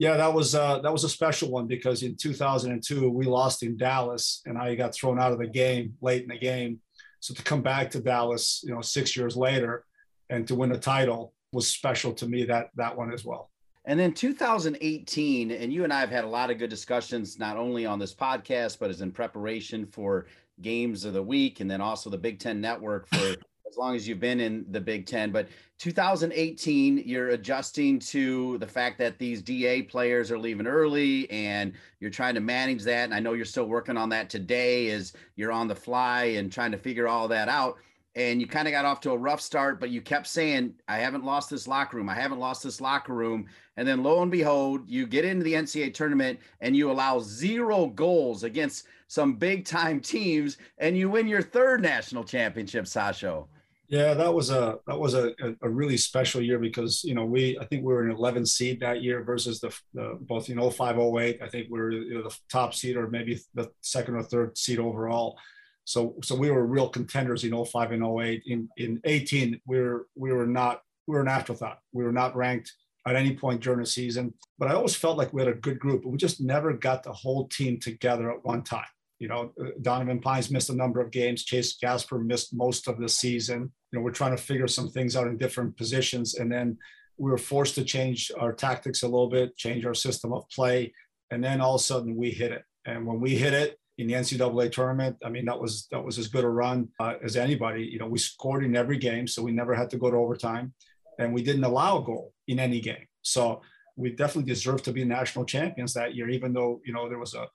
Yeah, 0.00 0.16
that 0.16 0.34
was 0.34 0.56
uh, 0.56 0.80
that 0.80 0.92
was 0.92 1.04
a 1.04 1.08
special 1.08 1.52
one 1.52 1.68
because 1.68 2.02
in 2.02 2.16
2002 2.16 3.08
we 3.08 3.26
lost 3.26 3.62
in 3.62 3.76
Dallas, 3.76 4.42
and 4.44 4.58
I 4.58 4.74
got 4.74 4.92
thrown 4.92 5.20
out 5.20 5.30
of 5.30 5.38
the 5.38 5.46
game 5.46 5.94
late 6.00 6.22
in 6.22 6.28
the 6.30 6.36
game, 6.36 6.80
so 7.20 7.32
to 7.32 7.42
come 7.44 7.62
back 7.62 7.92
to 7.92 8.00
Dallas, 8.00 8.60
you 8.66 8.74
know, 8.74 8.80
six 8.80 9.16
years 9.16 9.36
later 9.36 9.84
and 10.30 10.46
to 10.48 10.54
win 10.54 10.72
a 10.72 10.78
title 10.78 11.32
was 11.52 11.68
special 11.68 12.12
to 12.12 12.26
me 12.26 12.44
that 12.44 12.68
that 12.74 12.96
one 12.96 13.12
as 13.12 13.24
well. 13.24 13.50
And 13.86 14.00
then 14.00 14.12
2018, 14.12 15.50
and 15.50 15.72
you 15.72 15.84
and 15.84 15.92
I 15.92 16.00
have 16.00 16.10
had 16.10 16.24
a 16.24 16.28
lot 16.28 16.50
of 16.50 16.58
good 16.58 16.70
discussions, 16.70 17.38
not 17.38 17.58
only 17.58 17.84
on 17.84 17.98
this 17.98 18.14
podcast, 18.14 18.78
but 18.78 18.88
as 18.88 19.02
in 19.02 19.12
preparation 19.12 19.84
for 19.84 20.26
games 20.62 21.04
of 21.04 21.12
the 21.12 21.22
week, 21.22 21.60
and 21.60 21.70
then 21.70 21.82
also 21.82 22.08
the 22.08 22.16
Big 22.16 22.38
Ten 22.38 22.60
Network 22.60 23.06
for 23.08 23.16
as 23.68 23.76
long 23.76 23.94
as 23.94 24.08
you've 24.08 24.20
been 24.20 24.40
in 24.40 24.64
the 24.70 24.80
Big 24.80 25.04
Ten. 25.04 25.30
But 25.30 25.48
2018, 25.78 27.02
you're 27.04 27.30
adjusting 27.30 27.98
to 27.98 28.56
the 28.58 28.66
fact 28.66 28.98
that 28.98 29.18
these 29.18 29.42
DA 29.42 29.82
players 29.82 30.30
are 30.30 30.38
leaving 30.38 30.66
early 30.66 31.30
and 31.30 31.72
you're 32.00 32.10
trying 32.10 32.34
to 32.36 32.40
manage 32.40 32.84
that. 32.84 33.04
And 33.04 33.14
I 33.14 33.20
know 33.20 33.32
you're 33.34 33.44
still 33.44 33.66
working 33.66 33.96
on 33.96 34.08
that 34.10 34.30
today 34.30 34.90
as 34.90 35.12
you're 35.36 35.52
on 35.52 35.68
the 35.68 35.74
fly 35.74 36.24
and 36.24 36.50
trying 36.50 36.72
to 36.72 36.78
figure 36.78 37.08
all 37.08 37.28
that 37.28 37.48
out. 37.48 37.76
And 38.16 38.40
you 38.40 38.46
kind 38.46 38.68
of 38.68 38.72
got 38.72 38.84
off 38.84 39.00
to 39.00 39.10
a 39.10 39.16
rough 39.16 39.40
start, 39.40 39.80
but 39.80 39.90
you 39.90 40.00
kept 40.00 40.26
saying, 40.26 40.74
I 40.86 40.98
haven't 40.98 41.24
lost 41.24 41.50
this 41.50 41.66
locker 41.66 41.96
room. 41.96 42.08
I 42.08 42.14
haven't 42.14 42.38
lost 42.38 42.62
this 42.62 42.80
locker 42.80 43.12
room. 43.12 43.46
And 43.76 43.86
then 43.88 44.02
lo 44.02 44.22
and 44.22 44.30
behold, 44.30 44.88
you 44.88 45.06
get 45.06 45.24
into 45.24 45.42
the 45.42 45.54
NCAA 45.54 45.94
tournament 45.94 46.38
and 46.60 46.76
you 46.76 46.90
allow 46.90 47.18
zero 47.18 47.86
goals 47.86 48.44
against 48.44 48.86
some 49.08 49.34
big 49.34 49.64
time 49.64 50.00
teams 50.14 50.58
and 50.78 50.96
you 50.96 51.10
win 51.10 51.26
your 51.26 51.42
third 51.42 51.82
national 51.82 52.24
championship, 52.24 52.84
Sasho. 52.84 53.46
Yeah, 53.88 54.14
that 54.14 54.32
was 54.32 54.50
a 54.50 54.78
that 54.86 54.98
was 54.98 55.12
a, 55.12 55.34
a 55.60 55.68
really 55.68 55.98
special 55.98 56.40
year 56.40 56.58
because 56.58 57.04
you 57.04 57.14
know 57.14 57.26
we 57.26 57.58
I 57.60 57.66
think 57.66 57.84
we 57.84 57.92
were 57.92 58.02
an 58.02 58.16
11 58.16 58.46
seed 58.46 58.80
that 58.80 59.02
year 59.02 59.22
versus 59.22 59.60
the, 59.60 59.76
the 59.92 60.16
both 60.22 60.48
you 60.48 60.54
know 60.54 60.70
0508 60.70 61.42
I 61.42 61.48
think 61.48 61.68
we 61.70 61.78
were 61.78 61.92
you 61.92 62.14
know, 62.14 62.22
the 62.22 62.34
top 62.48 62.72
seed 62.72 62.96
or 62.96 63.08
maybe 63.08 63.38
the 63.52 63.70
second 63.82 64.14
or 64.14 64.22
third 64.22 64.56
seed 64.56 64.78
overall. 64.78 65.38
So 65.84 66.16
so 66.22 66.34
we 66.34 66.50
were 66.50 66.66
real 66.66 66.88
contenders 66.88 67.44
in 67.44 67.64
05 67.64 67.92
and 67.92 68.20
08. 68.20 68.42
In 68.46 68.68
in 68.76 69.00
18 69.04 69.60
we 69.66 69.80
were 69.80 70.06
we 70.14 70.32
were 70.32 70.46
not 70.46 70.82
we 71.06 71.14
were 71.14 71.20
an 71.20 71.28
afterthought. 71.28 71.78
We 71.92 72.04
were 72.04 72.12
not 72.12 72.36
ranked 72.36 72.72
at 73.06 73.16
any 73.16 73.36
point 73.36 73.62
during 73.62 73.80
the 73.80 73.86
season. 73.86 74.34
But 74.58 74.70
I 74.70 74.74
always 74.74 74.94
felt 74.96 75.18
like 75.18 75.32
we 75.32 75.42
had 75.42 75.50
a 75.50 75.54
good 75.54 75.78
group. 75.78 76.04
We 76.04 76.16
just 76.16 76.40
never 76.40 76.72
got 76.72 77.02
the 77.02 77.12
whole 77.12 77.48
team 77.48 77.78
together 77.78 78.30
at 78.30 78.44
one 78.44 78.62
time. 78.62 78.86
You 79.18 79.28
know, 79.28 79.52
uh, 79.60 79.70
Donovan 79.82 80.20
Pines 80.20 80.50
missed 80.50 80.70
a 80.70 80.74
number 80.74 81.00
of 81.00 81.10
games. 81.10 81.44
Chase 81.44 81.76
Gasper 81.80 82.18
missed 82.18 82.54
most 82.54 82.88
of 82.88 82.98
the 82.98 83.08
season. 83.08 83.72
You 83.92 83.98
know, 83.98 84.04
we're 84.04 84.10
trying 84.10 84.36
to 84.36 84.42
figure 84.42 84.68
some 84.68 84.88
things 84.88 85.16
out 85.16 85.26
in 85.26 85.36
different 85.36 85.76
positions. 85.76 86.34
And 86.34 86.50
then 86.50 86.78
we 87.16 87.30
were 87.30 87.38
forced 87.38 87.74
to 87.76 87.84
change 87.84 88.32
our 88.38 88.52
tactics 88.52 89.02
a 89.02 89.08
little 89.08 89.28
bit, 89.28 89.56
change 89.56 89.86
our 89.86 89.94
system 89.94 90.32
of 90.32 90.48
play. 90.50 90.92
And 91.30 91.42
then 91.42 91.60
all 91.60 91.76
of 91.76 91.80
a 91.80 91.84
sudden 91.84 92.16
we 92.16 92.30
hit 92.30 92.52
it. 92.52 92.64
And 92.86 93.06
when 93.06 93.20
we 93.20 93.36
hit 93.36 93.54
it, 93.54 93.78
in 93.98 94.06
the 94.06 94.14
NCAA 94.14 94.72
tournament. 94.72 95.16
I 95.24 95.28
mean, 95.28 95.44
that 95.44 95.60
was 95.60 95.86
that 95.90 96.04
was 96.04 96.18
as 96.18 96.28
good 96.28 96.44
a 96.44 96.48
run 96.48 96.88
uh, 97.00 97.14
as 97.22 97.36
anybody. 97.36 97.84
You 97.84 97.98
know, 97.98 98.06
we 98.06 98.18
scored 98.18 98.64
in 98.64 98.76
every 98.76 98.98
game, 98.98 99.26
so 99.26 99.42
we 99.42 99.52
never 99.52 99.74
had 99.74 99.90
to 99.90 99.98
go 99.98 100.10
to 100.10 100.16
overtime, 100.16 100.74
and 101.18 101.32
we 101.32 101.42
didn't 101.42 101.64
allow 101.64 101.98
a 101.98 102.04
goal 102.04 102.32
in 102.48 102.58
any 102.58 102.80
game. 102.80 103.06
So 103.22 103.62
we 103.96 104.10
definitely 104.10 104.50
deserved 104.52 104.84
to 104.84 104.92
be 104.92 105.04
national 105.04 105.44
champions 105.44 105.94
that 105.94 106.14
year, 106.14 106.28
even 106.28 106.52
though 106.52 106.80
you 106.84 106.92
know 106.92 107.08
there 107.08 107.18
was 107.18 107.34
a 107.34 107.46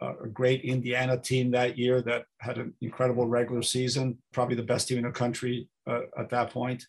a 0.00 0.28
great 0.28 0.62
Indiana 0.62 1.16
team 1.16 1.50
that 1.50 1.78
year 1.78 2.02
that 2.02 2.26
had 2.38 2.58
an 2.58 2.74
incredible 2.82 3.26
regular 3.26 3.62
season, 3.62 4.18
probably 4.32 4.54
the 4.54 4.62
best 4.62 4.88
team 4.88 4.98
in 4.98 5.04
the 5.04 5.10
country 5.10 5.68
uh, 5.86 6.02
at 6.18 6.28
that 6.28 6.50
point. 6.50 6.84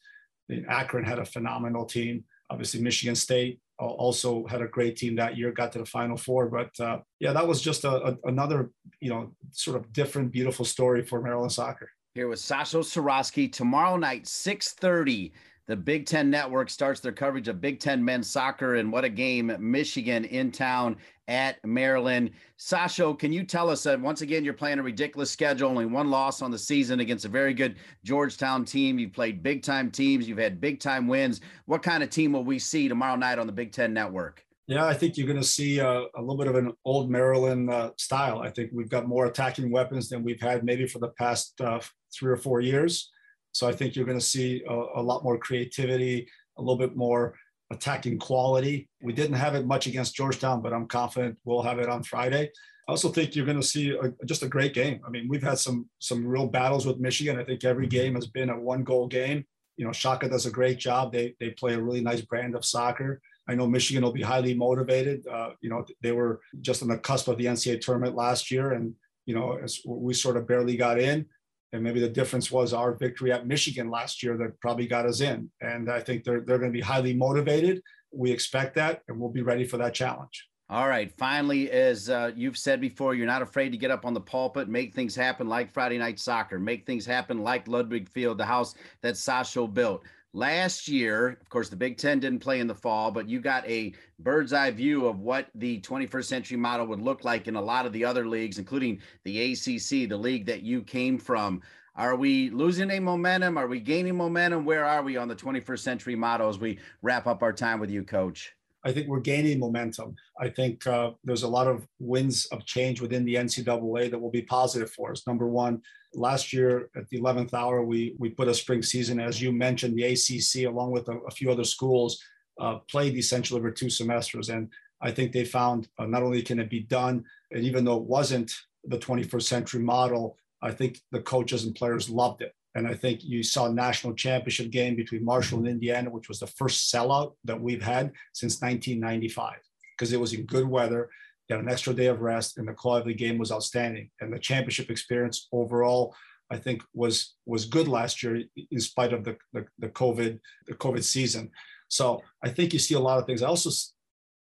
Akron 0.67 1.05
had 1.05 1.19
a 1.19 1.25
phenomenal 1.25 1.85
team. 1.85 2.25
Obviously, 2.49 2.81
Michigan 2.81 3.15
State 3.15 3.61
also 3.85 4.45
had 4.47 4.61
a 4.61 4.67
great 4.67 4.95
team 4.95 5.15
that 5.15 5.37
year, 5.37 5.51
got 5.51 5.71
to 5.73 5.79
the 5.79 5.85
Final 5.85 6.17
Four. 6.17 6.47
But 6.47 6.79
uh, 6.79 6.99
yeah, 7.19 7.33
that 7.33 7.47
was 7.47 7.61
just 7.61 7.83
a, 7.83 7.91
a, 7.91 8.17
another, 8.25 8.71
you 8.99 9.09
know, 9.09 9.31
sort 9.51 9.77
of 9.77 9.91
different, 9.93 10.31
beautiful 10.31 10.65
story 10.65 11.03
for 11.03 11.21
Maryland 11.21 11.51
soccer. 11.51 11.89
Here 12.15 12.27
with 12.27 12.39
Sasho 12.39 12.81
Cirovski 12.83 13.51
tomorrow 13.51 13.97
night, 13.97 14.23
6:30 14.25 15.31
the 15.67 15.75
Big 15.75 16.05
Ten 16.05 16.29
Network 16.29 16.69
starts 16.69 17.01
their 17.01 17.11
coverage 17.11 17.49
of 17.49 17.59
Big 17.59 17.79
Ten 17.79 18.03
men's 18.03 18.29
soccer, 18.29 18.75
and 18.75 18.91
what 18.91 19.03
a 19.03 19.09
game! 19.09 19.53
Michigan 19.59 20.23
in 20.25 20.51
town 20.51 20.95
at 21.27 21.63
Maryland. 21.65 22.31
Sasho, 22.57 23.17
can 23.17 23.33
you 23.33 23.43
tell 23.43 23.69
us 23.69 23.83
that 23.83 23.99
once 23.99 24.21
again 24.21 24.45
you're 24.45 24.53
playing 24.53 24.79
a 24.79 24.83
ridiculous 24.83 25.29
schedule, 25.29 25.69
only 25.69 25.85
one 25.85 26.09
loss 26.09 26.41
on 26.41 26.51
the 26.51 26.57
season 26.57 27.01
against 27.01 27.25
a 27.25 27.29
very 27.29 27.53
good 27.53 27.75
Georgetown 28.05 28.63
team. 28.63 28.97
You've 28.97 29.11
played 29.11 29.43
big 29.43 29.61
time 29.61 29.91
teams, 29.91 30.27
you've 30.27 30.37
had 30.37 30.61
big 30.61 30.79
time 30.79 31.05
wins. 31.05 31.41
What 31.65 31.83
kind 31.83 32.01
of 32.01 32.09
team 32.09 32.31
will 32.31 32.45
we 32.45 32.59
see 32.59 32.87
tomorrow 32.87 33.17
night 33.17 33.39
on 33.39 33.45
the 33.45 33.53
Big 33.53 33.73
Ten 33.73 33.93
Network? 33.93 34.43
Yeah, 34.67 34.85
I 34.85 34.93
think 34.93 35.17
you're 35.17 35.27
going 35.27 35.39
to 35.39 35.47
see 35.47 35.79
a, 35.79 35.89
a, 35.89 36.19
little 36.19 36.37
bit 36.37 36.47
of 36.47 36.55
an 36.55 36.73
old 36.83 37.09
Maryland 37.09 37.69
uh, 37.69 37.91
style. 37.97 38.39
I 38.39 38.49
think 38.49 38.71
we've 38.73 38.89
got 38.89 39.07
more 39.07 39.25
attacking 39.25 39.71
weapons 39.71 40.09
than 40.09 40.23
we've 40.23 40.41
had 40.41 40.65
maybe 40.65 40.85
for 40.87 40.99
the 40.99 41.09
past 41.09 41.59
uh, 41.61 41.79
three 42.13 42.31
or 42.31 42.35
four 42.35 42.59
years. 42.59 43.09
So 43.57 43.67
I 43.67 43.71
think 43.71 43.95
you're 43.95 44.05
going 44.05 44.19
to 44.19 44.23
see 44.23 44.61
a, 44.69 44.73
a 44.73 45.01
lot 45.01 45.23
more 45.23 45.39
creativity, 45.39 46.27
a 46.59 46.61
little 46.61 46.77
bit 46.77 46.95
more 46.95 47.33
attacking 47.71 48.19
quality. 48.19 48.87
We 49.01 49.13
didn't 49.13 49.35
have 49.35 49.55
it 49.55 49.65
much 49.65 49.87
against 49.87 50.15
Georgetown, 50.15 50.61
but 50.61 50.73
I'm 50.73 50.87
confident 50.87 51.39
we'll 51.43 51.63
have 51.63 51.79
it 51.79 51.89
on 51.89 52.03
Friday. 52.03 52.51
I 52.87 52.91
also 52.91 53.09
think 53.09 53.35
you're 53.35 53.47
going 53.47 53.59
to 53.59 53.65
see 53.65 53.97
a, 53.97 54.13
just 54.25 54.43
a 54.43 54.47
great 54.47 54.75
game. 54.75 55.01
I 55.05 55.09
mean, 55.09 55.27
we've 55.27 55.41
had 55.41 55.57
some 55.57 55.89
some 55.97 56.25
real 56.25 56.45
battles 56.45 56.85
with 56.85 56.99
Michigan. 56.99 57.39
I 57.39 57.43
think 57.43 57.63
every 57.63 57.87
game 57.87 58.13
has 58.13 58.27
been 58.27 58.51
a 58.51 58.59
one 58.59 58.83
goal 58.83 59.07
game. 59.07 59.43
You 59.75 59.85
know, 59.85 59.91
Chaka 59.91 60.29
does 60.29 60.45
a 60.45 60.51
great 60.51 60.77
job. 60.77 61.11
They 61.11 61.35
they 61.39 61.49
play 61.49 61.73
a 61.73 61.81
really 61.81 62.01
nice 62.01 62.21
brand 62.21 62.55
of 62.55 62.63
soccer. 62.63 63.21
I 63.49 63.55
know 63.55 63.65
Michigan 63.65 64.03
will 64.03 64.13
be 64.13 64.21
highly 64.21 64.53
motivated. 64.53 65.25
Uh, 65.27 65.51
you 65.61 65.69
know, 65.71 65.83
they 66.01 66.11
were 66.11 66.41
just 66.61 66.83
on 66.83 66.89
the 66.89 66.97
cusp 66.99 67.27
of 67.27 67.39
the 67.39 67.45
NCAA 67.45 67.81
tournament 67.81 68.15
last 68.15 68.51
year, 68.51 68.73
and 68.73 68.93
you 69.25 69.33
know, 69.33 69.59
we 69.85 70.13
sort 70.13 70.37
of 70.37 70.47
barely 70.47 70.77
got 70.77 70.99
in. 70.99 71.25
And 71.73 71.83
maybe 71.83 71.99
the 71.99 72.09
difference 72.09 72.51
was 72.51 72.73
our 72.73 72.95
victory 72.95 73.31
at 73.31 73.47
Michigan 73.47 73.89
last 73.89 74.23
year 74.23 74.37
that 74.37 74.59
probably 74.61 74.87
got 74.87 75.05
us 75.05 75.21
in. 75.21 75.51
And 75.61 75.91
I 75.91 75.99
think 75.99 76.23
they're, 76.23 76.41
they're 76.41 76.59
going 76.59 76.71
to 76.71 76.77
be 76.77 76.81
highly 76.81 77.13
motivated. 77.13 77.81
We 78.11 78.31
expect 78.31 78.75
that, 78.75 79.01
and 79.07 79.19
we'll 79.19 79.29
be 79.29 79.41
ready 79.41 79.65
for 79.65 79.77
that 79.77 79.93
challenge. 79.93 80.47
All 80.69 80.89
right. 80.89 81.09
Finally, 81.17 81.71
as 81.71 82.09
uh, 82.09 82.31
you've 82.35 82.57
said 82.57 82.81
before, 82.81 83.15
you're 83.15 83.25
not 83.25 83.41
afraid 83.41 83.69
to 83.69 83.77
get 83.77 83.89
up 83.89 84.05
on 84.05 84.13
the 84.13 84.19
pulpit, 84.19 84.67
make 84.67 84.93
things 84.93 85.15
happen 85.15 85.47
like 85.47 85.71
Friday 85.71 85.97
Night 85.97 86.19
Soccer, 86.19 86.59
make 86.59 86.85
things 86.85 87.05
happen 87.05 87.41
like 87.41 87.69
Ludwig 87.69 88.09
Field, 88.09 88.37
the 88.37 88.45
house 88.45 88.75
that 89.01 89.15
Sasho 89.15 89.73
built. 89.73 90.03
Last 90.33 90.87
year, 90.87 91.29
of 91.29 91.49
course, 91.49 91.69
the 91.69 91.75
Big 91.75 91.97
Ten 91.97 92.19
didn't 92.19 92.39
play 92.39 92.59
in 92.59 92.67
the 92.67 92.75
fall, 92.75 93.11
but 93.11 93.29
you 93.29 93.39
got 93.39 93.67
a 93.67 93.93
bird's 94.19 94.53
eye 94.53 94.71
view 94.71 95.07
of 95.07 95.19
what 95.19 95.47
the 95.55 95.79
21st 95.81 96.25
century 96.25 96.57
model 96.57 96.85
would 96.87 96.99
look 96.99 97.23
like 97.23 97.47
in 97.47 97.55
a 97.55 97.61
lot 97.61 97.85
of 97.85 97.93
the 97.93 98.03
other 98.03 98.27
leagues, 98.27 98.59
including 98.59 98.99
the 99.23 99.53
ACC, 99.53 100.09
the 100.09 100.17
league 100.17 100.45
that 100.45 100.63
you 100.63 100.83
came 100.83 101.17
from. 101.17 101.61
Are 101.95 102.15
we 102.15 102.49
losing 102.49 102.91
a 102.91 102.99
momentum? 102.99 103.57
Are 103.57 103.67
we 103.67 103.79
gaining 103.79 104.15
momentum? 104.17 104.65
Where 104.65 104.85
are 104.85 105.01
we 105.01 105.17
on 105.17 105.27
the 105.27 105.35
21st 105.35 105.79
century 105.79 106.15
model 106.15 106.49
as 106.49 106.59
we 106.59 106.77
wrap 107.01 107.25
up 107.25 107.41
our 107.41 107.53
time 107.53 107.79
with 107.79 107.89
you, 107.89 108.03
Coach? 108.03 108.56
I 108.87 108.93
think 108.93 109.09
we're 109.09 109.19
gaining 109.19 109.59
momentum. 109.59 110.15
I 110.39 110.47
think 110.47 110.87
uh, 110.87 111.11
there's 111.25 111.43
a 111.43 111.47
lot 111.47 111.67
of 111.67 111.85
winds 111.99 112.45
of 112.53 112.65
change 112.65 113.01
within 113.01 113.25
the 113.25 113.35
NCAA 113.35 114.09
that 114.09 114.17
will 114.17 114.31
be 114.31 114.43
positive 114.43 114.89
for 114.91 115.11
us. 115.11 115.27
Number 115.27 115.45
one, 115.45 115.81
last 116.13 116.53
year 116.53 116.89
at 116.95 117.09
the 117.09 117.19
11th 117.19 117.53
hour, 117.53 117.83
we, 117.83 118.15
we 118.17 118.29
put 118.29 118.47
a 118.47 118.53
spring 118.53 118.81
season, 118.81 119.19
as 119.19 119.41
you 119.41 119.51
mentioned, 119.51 119.97
the 119.97 120.05
ACC, 120.05 120.71
along 120.71 120.91
with 120.91 121.09
a, 121.09 121.17
a 121.27 121.31
few 121.31 121.51
other 121.51 121.65
schools, 121.65 122.23
uh, 122.61 122.75
played 122.89 123.17
essentially 123.17 123.59
over 123.59 123.71
two 123.71 123.89
semesters. 123.89 124.47
And 124.47 124.71
I 125.01 125.11
think 125.11 125.33
they 125.33 125.43
found 125.43 125.89
uh, 125.99 126.05
not 126.05 126.23
only 126.23 126.41
can 126.41 126.57
it 126.57 126.69
be 126.69 126.79
done, 126.79 127.25
and 127.51 127.65
even 127.65 127.83
though 127.83 127.97
it 127.97 128.03
wasn't 128.03 128.53
the 128.85 128.97
21st 128.97 129.43
century 129.43 129.81
model, 129.81 130.37
I 130.61 130.71
think 130.71 131.01
the 131.11 131.21
coaches 131.21 131.65
and 131.65 131.75
players 131.75 132.09
loved 132.09 132.41
it. 132.41 132.55
And 132.77 132.87
I 132.87 132.93
think 132.93 133.23
you 133.23 133.41
saw 133.41 133.67
national 133.67 134.13
championship 134.13 134.69
game 134.69 134.95
between 134.95 135.25
Marshall 135.25 135.57
and 135.57 135.67
Indiana, 135.67 136.11
which 136.11 136.29
was 136.29 136.39
the 136.39 136.45
first 136.45 136.93
sellout 136.93 137.33
that 137.43 137.59
we've 137.59 137.81
had 137.81 138.11
since 138.33 138.61
1995 138.61 139.55
because 139.97 140.13
it 140.13 140.19
was 140.19 140.33
in 140.33 140.45
good 140.45 140.67
weather. 140.67 141.09
They 141.49 141.55
had 141.55 141.63
an 141.63 141.71
extra 141.71 141.91
day 141.95 142.05
of 142.05 142.21
rest, 142.21 142.59
and 142.59 142.67
the 142.67 142.73
quality 142.73 143.01
of 143.01 143.07
the 143.17 143.25
game 143.25 143.39
was 143.39 143.51
outstanding. 143.51 144.11
And 144.21 144.31
the 144.31 144.37
championship 144.37 144.91
experience 144.91 145.47
overall, 145.51 146.15
I 146.51 146.57
think, 146.57 146.83
was 146.93 147.33
was 147.47 147.65
good 147.65 147.87
last 147.87 148.21
year 148.21 148.43
in 148.69 148.79
spite 148.79 149.11
of 149.11 149.23
the, 149.23 149.37
the, 149.53 149.65
the 149.79 149.89
COVID 149.89 150.39
the 150.67 150.75
COVID 150.75 151.03
season. 151.03 151.49
So 151.87 152.21
I 152.43 152.49
think 152.49 152.73
you 152.73 152.79
see 152.79 152.93
a 152.93 152.99
lot 152.99 153.17
of 153.17 153.25
things. 153.25 153.41
I 153.41 153.47
also 153.47 153.71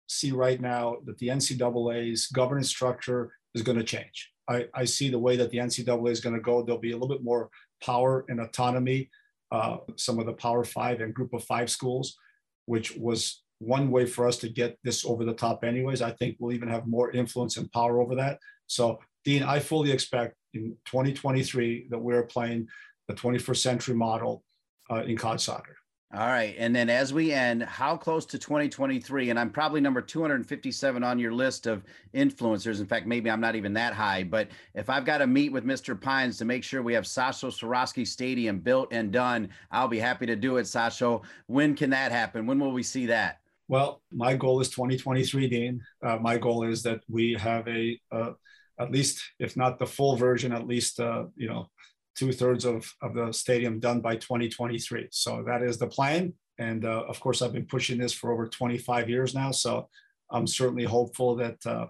see 0.10 0.34
right 0.34 0.60
now 0.60 0.98
that 1.06 1.18
the 1.20 1.30
NCAA's 1.30 2.28
governance 2.28 2.68
structure 2.68 3.32
is 3.56 3.62
going 3.62 3.78
to 3.78 3.86
change. 3.86 4.34
I, 4.50 4.66
I 4.74 4.86
see 4.86 5.10
the 5.10 5.20
way 5.20 5.36
that 5.38 5.52
the 5.52 5.58
NCAA 5.58 6.10
is 6.10 6.22
going 6.22 6.36
to 6.36 6.42
go. 6.42 6.62
There'll 6.62 6.80
be 6.80 6.92
a 6.92 6.98
little 6.98 7.10
bit 7.10 7.24
more 7.24 7.50
power 7.84 8.26
and 8.30 8.40
autonomy. 8.40 9.10
Uh, 9.52 9.78
some 9.96 10.20
of 10.20 10.26
the 10.26 10.34
Power 10.34 10.64
Five 10.64 11.00
and 11.00 11.14
Group 11.14 11.34
of 11.34 11.44
Five 11.44 11.70
schools, 11.70 12.18
which 12.66 12.96
was 12.98 13.44
one 13.60 13.90
way 13.90 14.06
for 14.06 14.28
us 14.28 14.38
to 14.38 14.50
get 14.50 14.78
this 14.84 15.06
over 15.06 15.24
the 15.24 15.34
top 15.34 15.64
anyways. 15.64 16.02
I 16.02 16.12
think 16.12 16.38
we'll 16.40 16.54
even 16.54 16.70
have 16.70 16.86
more 16.86 17.12
influence 17.12 17.58
and 17.58 17.72
power 17.72 18.02
over 18.02 18.16
that. 18.16 18.40
So, 18.68 19.00
Dean, 19.24 19.44
I 19.44 19.60
fully 19.60 19.92
expect 19.92 20.36
in 20.54 20.76
2023 20.86 21.88
that 21.90 21.98
we're 21.98 22.24
playing 22.24 22.68
the 23.08 23.14
21st 23.14 23.58
century 23.58 23.96
model 23.96 24.44
uh, 24.92 25.04
in 25.04 25.18
college 25.18 25.42
soccer. 25.42 25.78
All 26.14 26.28
right. 26.28 26.56
And 26.58 26.74
then 26.74 26.90
as 26.90 27.14
we 27.14 27.34
end, 27.34 27.64
how 27.64 27.98
close 27.98 28.26
to 28.28 28.40
2023? 28.40 29.30
And 29.30 29.38
I'm 29.38 29.50
probably 29.50 29.82
number 29.82 30.02
257 30.02 31.04
on 31.04 31.20
your 31.20 31.34
list 31.34 31.68
of 31.68 31.84
influencers. 32.14 32.80
In 32.80 32.86
fact, 32.86 33.06
maybe 33.06 33.30
I'm 33.30 33.42
not 33.42 33.56
even 33.56 33.74
that 33.74 33.94
high. 33.94 34.24
But 34.24 34.48
if 34.74 34.90
I've 34.90 35.04
got 35.04 35.18
to 35.18 35.28
meet 35.28 35.52
with 35.52 35.66
Mr. 35.66 36.00
Pines 36.00 36.38
to 36.38 36.46
make 36.46 36.64
sure 36.64 36.82
we 36.82 36.94
have 36.94 37.04
Sasho 37.04 37.50
Cirovski 37.50 38.08
Stadium 38.08 38.60
built 38.60 38.94
and 38.94 39.12
done, 39.12 39.50
I'll 39.70 39.90
be 39.90 40.00
happy 40.00 40.26
to 40.28 40.38
do 40.38 40.56
it, 40.58 40.64
Sasho. 40.64 41.24
When 41.48 41.76
can 41.76 41.90
that 41.90 42.14
happen? 42.14 42.46
When 42.46 42.58
will 42.58 42.72
we 42.72 42.84
see 42.84 43.06
that? 43.08 43.42
Well, 43.68 44.02
my 44.10 44.34
goal 44.34 44.62
is 44.62 44.70
2023, 44.70 45.50
Dean. 45.50 45.82
Uh, 46.02 46.18
my 46.22 46.38
goal 46.38 46.64
is 46.64 46.84
that 46.84 47.02
we 47.10 47.34
have 47.34 47.68
a, 47.68 48.00
uh, 48.14 48.32
at 48.80 48.92
least, 48.92 49.22
if 49.40 49.58
not 49.58 49.78
the 49.78 49.86
full 49.86 50.16
version, 50.16 50.54
at 50.54 50.68
least, 50.68 51.02
uh, 51.02 51.26
you 51.36 51.50
know, 51.50 51.70
two 52.18 52.34
thirds 52.34 52.66
of, 52.66 52.92
of 53.02 53.14
the 53.14 53.32
stadium 53.32 53.80
done 53.80 54.02
by 54.02 54.16
2023. 54.16 55.08
So 55.12 55.44
that 55.46 55.62
is 55.62 55.78
the 55.78 55.88
plan. 55.88 56.34
And 56.58 56.86
uh, 56.86 57.04
of 57.08 57.20
course, 57.20 57.42
I've 57.42 57.54
been 57.54 57.66
pushing 57.66 58.00
this 58.00 58.14
for 58.14 58.32
over 58.32 58.48
25 58.48 59.10
years 59.10 59.36
now. 59.36 59.52
So 59.52 59.88
I'm 60.32 60.48
certainly 60.48 60.84
hopeful 60.84 61.36
that 61.36 61.66
uh, 61.66 61.88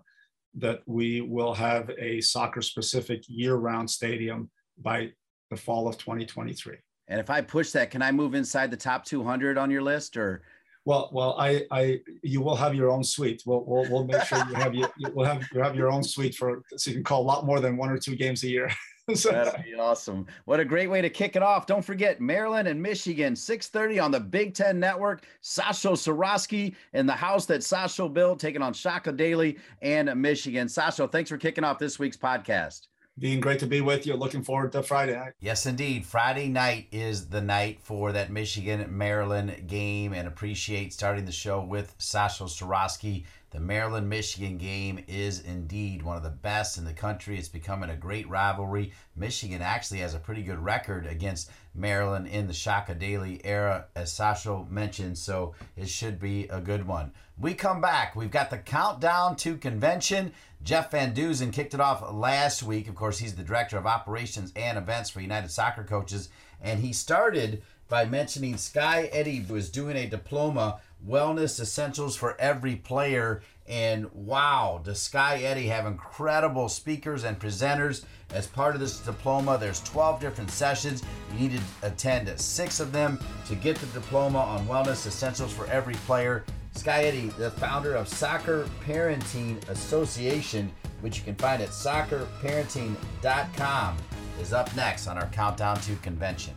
that 0.60 0.82
we 0.86 1.22
will 1.22 1.54
have 1.54 1.90
a 2.00 2.20
soccer 2.20 2.62
specific 2.62 3.24
year 3.28 3.56
round 3.56 3.90
stadium 3.90 4.50
by 4.78 5.12
the 5.52 5.58
fall 5.58 5.88
of 5.88 5.98
2023. 5.98 6.76
And 7.08 7.20
if 7.20 7.30
I 7.30 7.42
push 7.42 7.72
that, 7.72 7.92
can 7.92 8.02
I 8.02 8.12
move 8.12 8.34
inside 8.34 8.72
the 8.72 8.78
top 8.78 9.06
200 9.06 9.58
on 9.58 9.72
your 9.72 9.82
list 9.82 10.18
or? 10.18 10.42
Well, 10.84 11.10
well, 11.14 11.36
I, 11.38 11.66
I, 11.70 12.00
you 12.24 12.42
will 12.42 12.56
have 12.56 12.74
your 12.74 12.90
own 12.90 13.04
suite. 13.04 13.44
We'll, 13.46 13.64
we'll, 13.66 13.90
we'll 13.92 14.06
make 14.06 14.24
sure 14.24 14.38
you 14.50 14.56
have 14.56 14.74
you, 14.74 14.88
will 15.14 15.26
have 15.26 15.46
you 15.54 15.62
have 15.62 15.76
your 15.76 15.92
own 15.92 16.02
suite 16.02 16.36
for 16.36 16.64
so 16.78 16.90
you 16.90 16.96
can 16.96 17.04
call 17.04 17.22
a 17.22 17.28
lot 17.28 17.46
more 17.46 17.60
than 17.60 17.78
one 17.78 17.90
or 17.90 17.98
two 17.98 18.16
games 18.16 18.44
a 18.44 18.50
year. 18.50 18.70
so, 19.16 19.32
That'd 19.32 19.64
be 19.64 19.74
awesome. 19.74 20.28
What 20.46 20.60
a 20.60 20.66
great 20.66 20.90
way 20.90 21.02
to 21.02 21.10
kick 21.10 21.38
it 21.38 21.42
off. 21.42 21.66
Don't 21.66 21.84
forget 21.84 22.20
Maryland 22.20 22.68
and 22.68 22.82
Michigan, 22.82 23.36
6:30 23.36 24.04
on 24.04 24.12
the 24.12 24.20
Big 24.20 24.54
Ten 24.54 24.82
Network. 24.82 25.24
Sasho 25.42 25.94
Cirovski 25.94 26.76
in 26.94 27.06
the 27.06 27.14
house 27.14 27.46
that 27.46 27.62
Sasho 27.62 28.14
built, 28.14 28.40
taking 28.40 28.62
on 28.62 28.74
Chaka 28.74 29.14
Daley 29.14 29.60
and 29.82 30.14
Michigan. 30.22 30.68
Sasho, 30.68 31.10
thanks 31.10 31.30
for 31.30 31.38
kicking 31.38 31.64
off 31.64 31.80
this 31.80 31.98
week's 31.98 32.18
podcast. 32.18 32.88
Dean, 33.20 33.40
great 33.40 33.58
to 33.60 33.66
be 33.66 33.82
with 33.82 34.06
you. 34.06 34.14
Looking 34.14 34.44
forward 34.44 34.72
to 34.74 34.84
Friday 34.84 35.16
night. 35.16 35.34
Yes, 35.40 35.66
indeed. 35.66 36.06
Friday 36.06 36.50
night 36.50 36.88
is 36.92 37.30
the 37.30 37.42
night 37.42 37.80
for 37.82 38.12
that 38.12 38.30
Michigan 38.30 38.86
Maryland 38.96 39.68
game, 39.68 40.14
and 40.14 40.28
appreciate 40.28 40.94
starting 40.94 41.26
the 41.26 41.32
show 41.32 41.62
with 41.64 41.98
Sasho 41.98 42.44
Cirovski. 42.44 43.24
The 43.52 43.62
Maryland 43.62 44.10
Michigan 44.10 44.58
game 44.58 45.04
is 45.08 45.40
indeed 45.40 46.04
one 46.04 46.18
of 46.18 46.24
the 46.24 46.30
best 46.30 46.78
in 46.78 46.84
the 46.84 46.92
country. 46.92 47.38
It's 47.38 47.48
becoming 47.48 47.90
a 47.90 47.96
great 47.96 48.28
rivalry. 48.28 48.92
Michigan 49.16 49.62
actually 49.62 50.00
has 50.00 50.14
a 50.14 50.20
pretty 50.20 50.44
good 50.44 50.60
record 50.60 51.08
against 51.08 51.50
Maryland 51.74 52.28
in 52.28 52.48
the 52.48 52.54
Chaka 52.54 52.94
Daley 52.94 53.40
era, 53.46 53.86
as 53.96 54.12
Sasha 54.12 54.66
mentioned, 54.70 55.18
so 55.18 55.56
it 55.78 55.88
should 55.88 56.20
be 56.20 56.48
a 56.50 56.60
good 56.60 56.86
one. 56.86 57.14
We 57.40 57.54
come 57.54 57.80
back. 57.80 58.18
We've 58.18 58.30
got 58.30 58.50
the 58.50 58.58
countdown 58.58 59.38
to 59.38 59.56
convention. 59.56 60.34
Jeff 60.62 60.92
Van 60.92 61.16
Duzen 61.16 61.54
kicked 61.54 61.74
it 61.74 61.80
off 61.80 62.04
last 62.12 62.64
week. 62.64 62.90
Of 62.90 62.96
course, 62.96 63.18
he's 63.18 63.36
the 63.36 63.44
director 63.44 63.78
of 63.78 63.86
operations 63.86 64.52
and 64.58 64.78
events 64.78 65.10
for 65.10 65.22
United 65.22 65.52
Soccer 65.52 65.86
Coaches. 65.86 66.28
And 66.62 66.82
he 66.82 66.92
started 66.92 67.62
by 67.88 68.04
mentioning 68.04 68.58
Skye 68.58 69.10
Eddy 69.14 69.46
was 69.48 69.70
doing 69.70 69.96
a 69.96 70.10
diploma, 70.10 70.82
Wellness 71.08 71.60
Essentials 71.60 72.16
for 72.16 72.40
Every 72.40 72.76
Player. 72.76 73.42
And 73.68 74.12
wow, 74.14 74.82
does 74.84 75.02
Skye 75.02 75.40
Eddy 75.40 75.66
have 75.68 75.86
incredible 75.86 76.68
speakers 76.70 77.24
and 77.24 77.40
presenters 77.40 78.06
as 78.34 78.48
part 78.48 78.74
of 78.76 78.82
this 78.82 79.00
diploma? 79.00 79.58
There's 79.60 79.82
12 79.82 80.20
different 80.20 80.52
sessions. 80.52 81.02
You 81.34 81.50
need 81.50 81.58
to 81.58 81.88
attend 81.88 82.28
six 82.40 82.80
of 82.80 82.92
them 82.92 83.20
to 83.48 83.56
get 83.56 83.78
the 83.78 83.88
diploma 83.88 84.38
on 84.40 84.68
Wellness 84.68 85.08
Essentials 85.08 85.54
for 85.54 85.66
Every 85.68 85.96
Player. 86.06 86.44
Skye 86.74 87.06
Eddy, 87.06 87.28
the 87.38 87.52
founder 87.52 87.96
of 87.96 88.08
Soccer 88.08 88.68
Parenting 88.86 89.68
Association, 89.68 90.72
which 91.02 91.18
you 91.18 91.24
can 91.24 91.36
find 91.36 91.62
at 91.62 91.70
soccerparenting.com, 91.70 93.98
is 94.40 94.54
up 94.54 94.76
next 94.76 95.08
on 95.08 95.18
our 95.18 95.28
Countdown 95.28 95.80
to 95.82 95.96
Convention. 95.98 96.54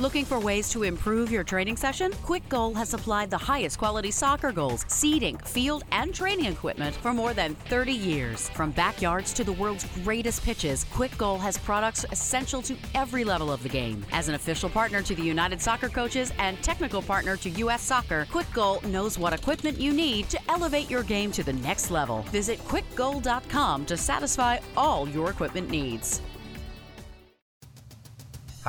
Looking 0.00 0.24
for 0.24 0.38
ways 0.38 0.68
to 0.70 0.84
improve 0.84 1.32
your 1.32 1.42
training 1.42 1.76
session? 1.76 2.12
Quick 2.22 2.48
Goal 2.48 2.72
has 2.74 2.88
supplied 2.88 3.30
the 3.30 3.38
highest 3.38 3.78
quality 3.78 4.12
soccer 4.12 4.52
goals, 4.52 4.84
seating, 4.86 5.36
field, 5.38 5.82
and 5.90 6.14
training 6.14 6.52
equipment 6.52 6.94
for 6.94 7.12
more 7.12 7.34
than 7.34 7.56
30 7.66 7.94
years. 7.94 8.48
From 8.50 8.70
backyards 8.70 9.32
to 9.32 9.42
the 9.42 9.54
world's 9.54 9.86
greatest 10.04 10.44
pitches, 10.44 10.84
Quick 10.92 11.18
Goal 11.18 11.36
has 11.38 11.58
products 11.58 12.06
essential 12.12 12.62
to 12.62 12.76
every 12.94 13.24
level 13.24 13.50
of 13.50 13.60
the 13.64 13.68
game. 13.68 14.06
As 14.12 14.28
an 14.28 14.36
official 14.36 14.70
partner 14.70 15.02
to 15.02 15.16
the 15.16 15.22
United 15.22 15.60
Soccer 15.60 15.88
Coaches 15.88 16.32
and 16.38 16.62
technical 16.62 17.02
partner 17.02 17.36
to 17.36 17.50
U.S. 17.50 17.82
Soccer, 17.82 18.24
Quick 18.30 18.52
Goal 18.52 18.80
knows 18.82 19.18
what 19.18 19.32
equipment 19.32 19.80
you 19.80 19.92
need 19.92 20.30
to 20.30 20.38
elevate 20.48 20.88
your 20.88 21.02
game 21.02 21.32
to 21.32 21.42
the 21.42 21.54
next 21.54 21.90
level. 21.90 22.22
Visit 22.30 22.60
quickgoal.com 22.60 23.84
to 23.86 23.96
satisfy 23.96 24.58
all 24.76 25.08
your 25.08 25.30
equipment 25.30 25.70
needs. 25.70 26.22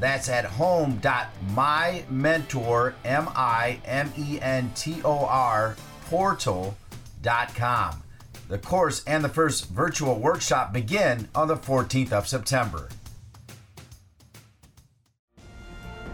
That's 0.00 0.28
at 0.30 0.46
home.mymentor, 0.46 2.94
M 3.04 3.28
I 3.36 3.78
M 3.84 4.10
E 4.16 4.40
N 4.40 4.72
T 4.74 5.02
O 5.04 5.26
R, 5.26 5.76
portal.com. 6.06 8.02
The 8.48 8.58
course 8.58 9.04
and 9.06 9.22
the 9.22 9.28
first 9.28 9.68
virtual 9.68 10.18
workshop 10.18 10.72
begin 10.72 11.28
on 11.34 11.48
the 11.48 11.56
14th 11.56 12.12
of 12.12 12.26
September. 12.26 12.88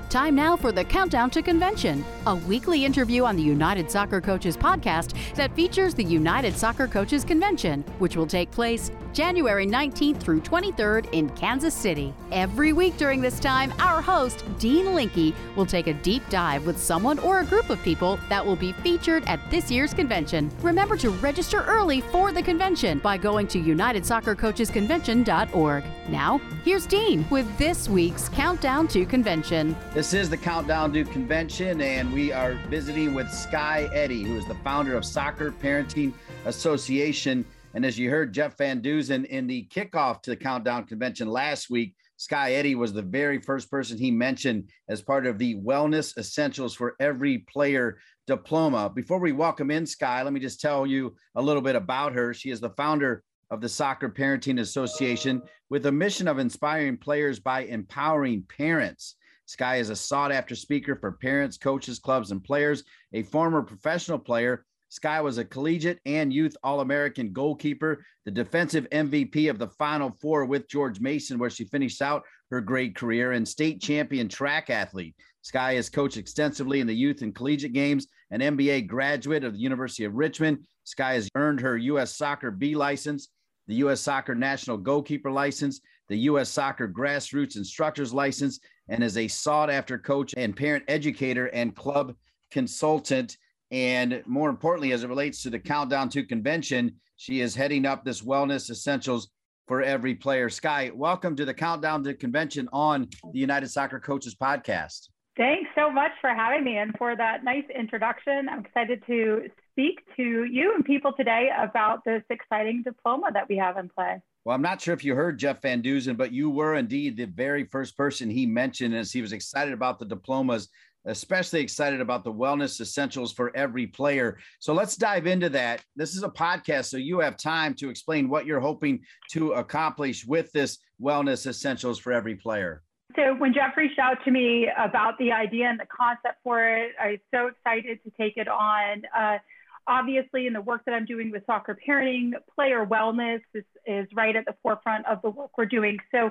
Time 0.08 0.36
now 0.36 0.56
for 0.56 0.70
the 0.70 0.84
Countdown 0.84 1.30
to 1.30 1.42
Convention, 1.42 2.04
a 2.26 2.36
weekly 2.36 2.84
interview 2.84 3.24
on 3.24 3.34
the 3.34 3.42
United 3.42 3.90
Soccer 3.90 4.20
Coaches 4.20 4.56
podcast 4.56 5.14
that 5.34 5.52
features 5.56 5.94
the 5.94 6.04
United 6.04 6.56
Soccer 6.56 6.86
Coaches 6.86 7.24
Convention, 7.24 7.82
which 7.98 8.14
will 8.14 8.26
take 8.26 8.48
place 8.52 8.92
January 9.12 9.66
19th 9.66 10.20
through 10.20 10.42
23rd 10.42 11.12
in 11.12 11.28
Kansas 11.30 11.74
City. 11.74 12.14
Every 12.30 12.72
week 12.72 12.96
during 12.98 13.20
this 13.20 13.40
time, 13.40 13.74
our 13.80 14.00
host, 14.00 14.44
Dean 14.60 14.94
Linke, 14.94 15.34
will 15.56 15.66
take 15.66 15.88
a 15.88 15.94
deep 15.94 16.22
dive 16.28 16.66
with 16.66 16.78
someone 16.78 17.18
or 17.20 17.40
a 17.40 17.44
group 17.44 17.68
of 17.68 17.82
people 17.82 18.20
that 18.28 18.46
will 18.46 18.56
be 18.56 18.70
featured 18.72 19.24
at 19.24 19.40
this 19.50 19.72
year's 19.72 19.92
convention. 19.92 20.52
Remember 20.60 20.96
to 20.98 21.10
register 21.10 21.62
early 21.62 22.00
for 22.00 22.30
the 22.30 22.42
convention 22.42 23.00
by 23.00 23.16
going 23.16 23.48
to 23.48 23.58
UnitedSoccerCoachesConvention.org. 23.58 25.84
Now, 26.08 26.40
here's 26.64 26.86
Dean 26.86 27.26
with 27.30 27.58
this 27.58 27.88
week's 27.88 28.28
Countdown 28.28 28.86
to 28.88 29.06
Convention. 29.06 29.74
This 29.96 30.12
is 30.12 30.28
the 30.28 30.36
Countdown 30.36 30.92
to 30.92 31.04
Convention, 31.04 31.80
and 31.80 32.12
we 32.12 32.30
are 32.30 32.52
visiting 32.68 33.14
with 33.14 33.32
Skye 33.32 33.88
Eddy, 33.94 34.24
who 34.24 34.36
is 34.36 34.44
the 34.44 34.54
founder 34.56 34.94
of 34.94 35.06
Soccer 35.06 35.50
Parenting 35.50 36.12
Association. 36.44 37.46
And 37.72 37.82
as 37.82 37.98
you 37.98 38.10
heard 38.10 38.34
Jeff 38.34 38.58
Van 38.58 38.82
Duzen 38.82 39.24
in 39.24 39.46
the 39.46 39.66
kickoff 39.68 40.20
to 40.20 40.30
the 40.32 40.36
Countdown 40.36 40.84
Convention 40.84 41.28
last 41.28 41.70
week, 41.70 41.94
Skye 42.18 42.52
Eddy 42.52 42.74
was 42.74 42.92
the 42.92 43.00
very 43.00 43.40
first 43.40 43.70
person 43.70 43.96
he 43.96 44.10
mentioned 44.10 44.68
as 44.90 45.00
part 45.00 45.26
of 45.26 45.38
the 45.38 45.54
Wellness 45.62 46.14
Essentials 46.18 46.74
for 46.74 46.94
Every 47.00 47.38
Player 47.50 47.96
diploma. 48.26 48.92
Before 48.94 49.18
we 49.18 49.32
welcome 49.32 49.70
in 49.70 49.86
Skye, 49.86 50.22
let 50.22 50.34
me 50.34 50.40
just 50.40 50.60
tell 50.60 50.86
you 50.86 51.16
a 51.36 51.42
little 51.42 51.62
bit 51.62 51.74
about 51.74 52.12
her. 52.12 52.34
She 52.34 52.50
is 52.50 52.60
the 52.60 52.68
founder 52.68 53.24
of 53.50 53.62
the 53.62 53.68
Soccer 53.70 54.10
Parenting 54.10 54.60
Association 54.60 55.40
with 55.70 55.86
a 55.86 55.92
mission 55.92 56.28
of 56.28 56.38
inspiring 56.38 56.98
players 56.98 57.40
by 57.40 57.62
empowering 57.62 58.44
parents. 58.54 59.15
Skye 59.46 59.76
is 59.76 59.90
a 59.90 59.96
sought 59.96 60.32
after 60.32 60.54
speaker 60.54 60.96
for 60.96 61.12
parents, 61.12 61.56
coaches, 61.56 61.98
clubs, 61.98 62.30
and 62.30 62.42
players, 62.42 62.84
a 63.12 63.22
former 63.22 63.62
professional 63.62 64.18
player 64.18 64.64
Skye 64.88 65.20
was 65.20 65.38
a 65.38 65.44
collegiate 65.44 66.00
and 66.06 66.32
youth 66.32 66.56
All 66.62 66.80
American 66.80 67.32
goalkeeper, 67.32 68.04
the 68.24 68.30
defensive 68.30 68.88
MVP 68.90 69.50
of 69.50 69.58
the 69.58 69.68
Final 69.68 70.16
Four 70.20 70.44
with 70.44 70.68
George 70.68 71.00
Mason, 71.00 71.38
where 71.38 71.50
she 71.50 71.64
finished 71.64 72.00
out 72.00 72.22
her 72.50 72.60
great 72.60 72.94
career, 72.94 73.32
and 73.32 73.46
state 73.46 73.82
champion 73.82 74.28
track 74.28 74.70
athlete. 74.70 75.16
Skye 75.42 75.74
has 75.74 75.90
coached 75.90 76.16
extensively 76.16 76.80
in 76.80 76.86
the 76.86 76.94
youth 76.94 77.22
and 77.22 77.34
collegiate 77.34 77.72
games, 77.72 78.06
an 78.30 78.40
MBA 78.40 78.86
graduate 78.86 79.44
of 79.44 79.54
the 79.54 79.58
University 79.58 80.04
of 80.04 80.14
Richmond. 80.14 80.58
Skye 80.84 81.14
has 81.14 81.28
earned 81.34 81.60
her 81.60 81.76
U.S. 81.76 82.14
Soccer 82.14 82.52
B 82.52 82.76
license, 82.76 83.28
the 83.66 83.76
U.S. 83.76 84.00
Soccer 84.00 84.36
National 84.36 84.76
Goalkeeper 84.76 85.32
license, 85.32 85.80
the 86.08 86.18
U.S. 86.18 86.48
Soccer 86.48 86.88
Grassroots 86.88 87.56
Instructors 87.56 88.14
license, 88.14 88.60
and 88.88 89.02
is 89.02 89.16
a 89.16 89.28
sought 89.28 89.70
after 89.70 89.98
coach 89.98 90.34
and 90.36 90.56
parent 90.56 90.84
educator 90.88 91.46
and 91.46 91.74
club 91.74 92.14
consultant. 92.50 93.36
And 93.70 94.22
more 94.26 94.48
importantly, 94.48 94.92
as 94.92 95.02
it 95.02 95.08
relates 95.08 95.42
to 95.42 95.50
the 95.50 95.58
countdown 95.58 96.08
to 96.10 96.24
convention, 96.24 96.96
she 97.16 97.40
is 97.40 97.54
heading 97.54 97.86
up 97.86 98.04
this 98.04 98.22
wellness 98.22 98.70
essentials 98.70 99.28
for 99.66 99.82
every 99.82 100.14
player. 100.14 100.48
Skye, 100.48 100.92
welcome 100.94 101.34
to 101.36 101.44
the 101.44 101.54
countdown 101.54 102.04
to 102.04 102.14
convention 102.14 102.68
on 102.72 103.08
the 103.32 103.38
United 103.38 103.68
Soccer 103.68 103.98
Coaches 103.98 104.34
podcast. 104.34 105.08
Thanks 105.36 105.68
so 105.74 105.90
much 105.90 106.12
for 106.20 106.30
having 106.30 106.64
me 106.64 106.78
and 106.78 106.94
for 106.96 107.14
that 107.16 107.44
nice 107.44 107.64
introduction. 107.76 108.48
I'm 108.48 108.60
excited 108.60 109.02
to 109.06 109.50
speak 109.72 110.00
to 110.16 110.44
you 110.44 110.74
and 110.74 110.84
people 110.84 111.12
today 111.12 111.50
about 111.58 112.04
this 112.04 112.22
exciting 112.30 112.82
diploma 112.82 113.30
that 113.34 113.48
we 113.48 113.56
have 113.56 113.76
in 113.76 113.90
play. 113.90 114.22
Well, 114.46 114.54
I'm 114.54 114.62
not 114.62 114.80
sure 114.80 114.94
if 114.94 115.02
you 115.02 115.16
heard 115.16 115.40
Jeff 115.40 115.60
Van 115.60 115.82
Duzen, 115.82 116.16
but 116.16 116.30
you 116.30 116.50
were 116.50 116.76
indeed 116.76 117.16
the 117.16 117.24
very 117.24 117.64
first 117.64 117.96
person 117.96 118.30
he 118.30 118.46
mentioned 118.46 118.94
as 118.94 119.10
he 119.10 119.20
was 119.20 119.32
excited 119.32 119.74
about 119.74 119.98
the 119.98 120.04
diplomas, 120.04 120.68
especially 121.04 121.58
excited 121.58 122.00
about 122.00 122.22
the 122.22 122.32
wellness 122.32 122.80
essentials 122.80 123.32
for 123.32 123.50
every 123.56 123.88
player. 123.88 124.38
So 124.60 124.72
let's 124.72 124.94
dive 124.94 125.26
into 125.26 125.48
that. 125.48 125.82
This 125.96 126.14
is 126.14 126.22
a 126.22 126.28
podcast, 126.28 126.84
so 126.84 126.96
you 126.96 127.18
have 127.18 127.36
time 127.36 127.74
to 127.74 127.90
explain 127.90 128.28
what 128.28 128.46
you're 128.46 128.60
hoping 128.60 129.00
to 129.30 129.54
accomplish 129.54 130.24
with 130.24 130.52
this 130.52 130.78
wellness 131.02 131.48
essentials 131.48 131.98
for 131.98 132.12
every 132.12 132.36
player. 132.36 132.84
So 133.16 133.34
when 133.34 133.52
Jeff 133.52 133.76
reached 133.76 133.98
out 133.98 134.18
to 134.26 134.30
me 134.30 134.68
about 134.78 135.18
the 135.18 135.32
idea 135.32 135.66
and 135.66 135.80
the 135.80 135.86
concept 135.86 136.38
for 136.44 136.62
it, 136.62 136.92
I 137.02 137.08
was 137.08 137.20
so 137.34 137.48
excited 137.48 137.98
to 138.04 138.12
take 138.16 138.36
it 138.36 138.46
on. 138.46 139.02
Uh, 139.12 139.38
obviously 139.86 140.46
in 140.46 140.52
the 140.52 140.60
work 140.60 140.84
that 140.86 140.92
I'm 140.94 141.04
doing 141.04 141.30
with 141.30 141.44
soccer 141.46 141.78
parenting, 141.86 142.32
player 142.54 142.84
wellness 142.84 143.40
is, 143.54 143.64
is 143.86 144.06
right 144.14 144.34
at 144.34 144.44
the 144.44 144.54
forefront 144.62 145.06
of 145.06 145.22
the 145.22 145.30
work 145.30 145.56
we're 145.56 145.66
doing. 145.66 145.98
So 146.12 146.30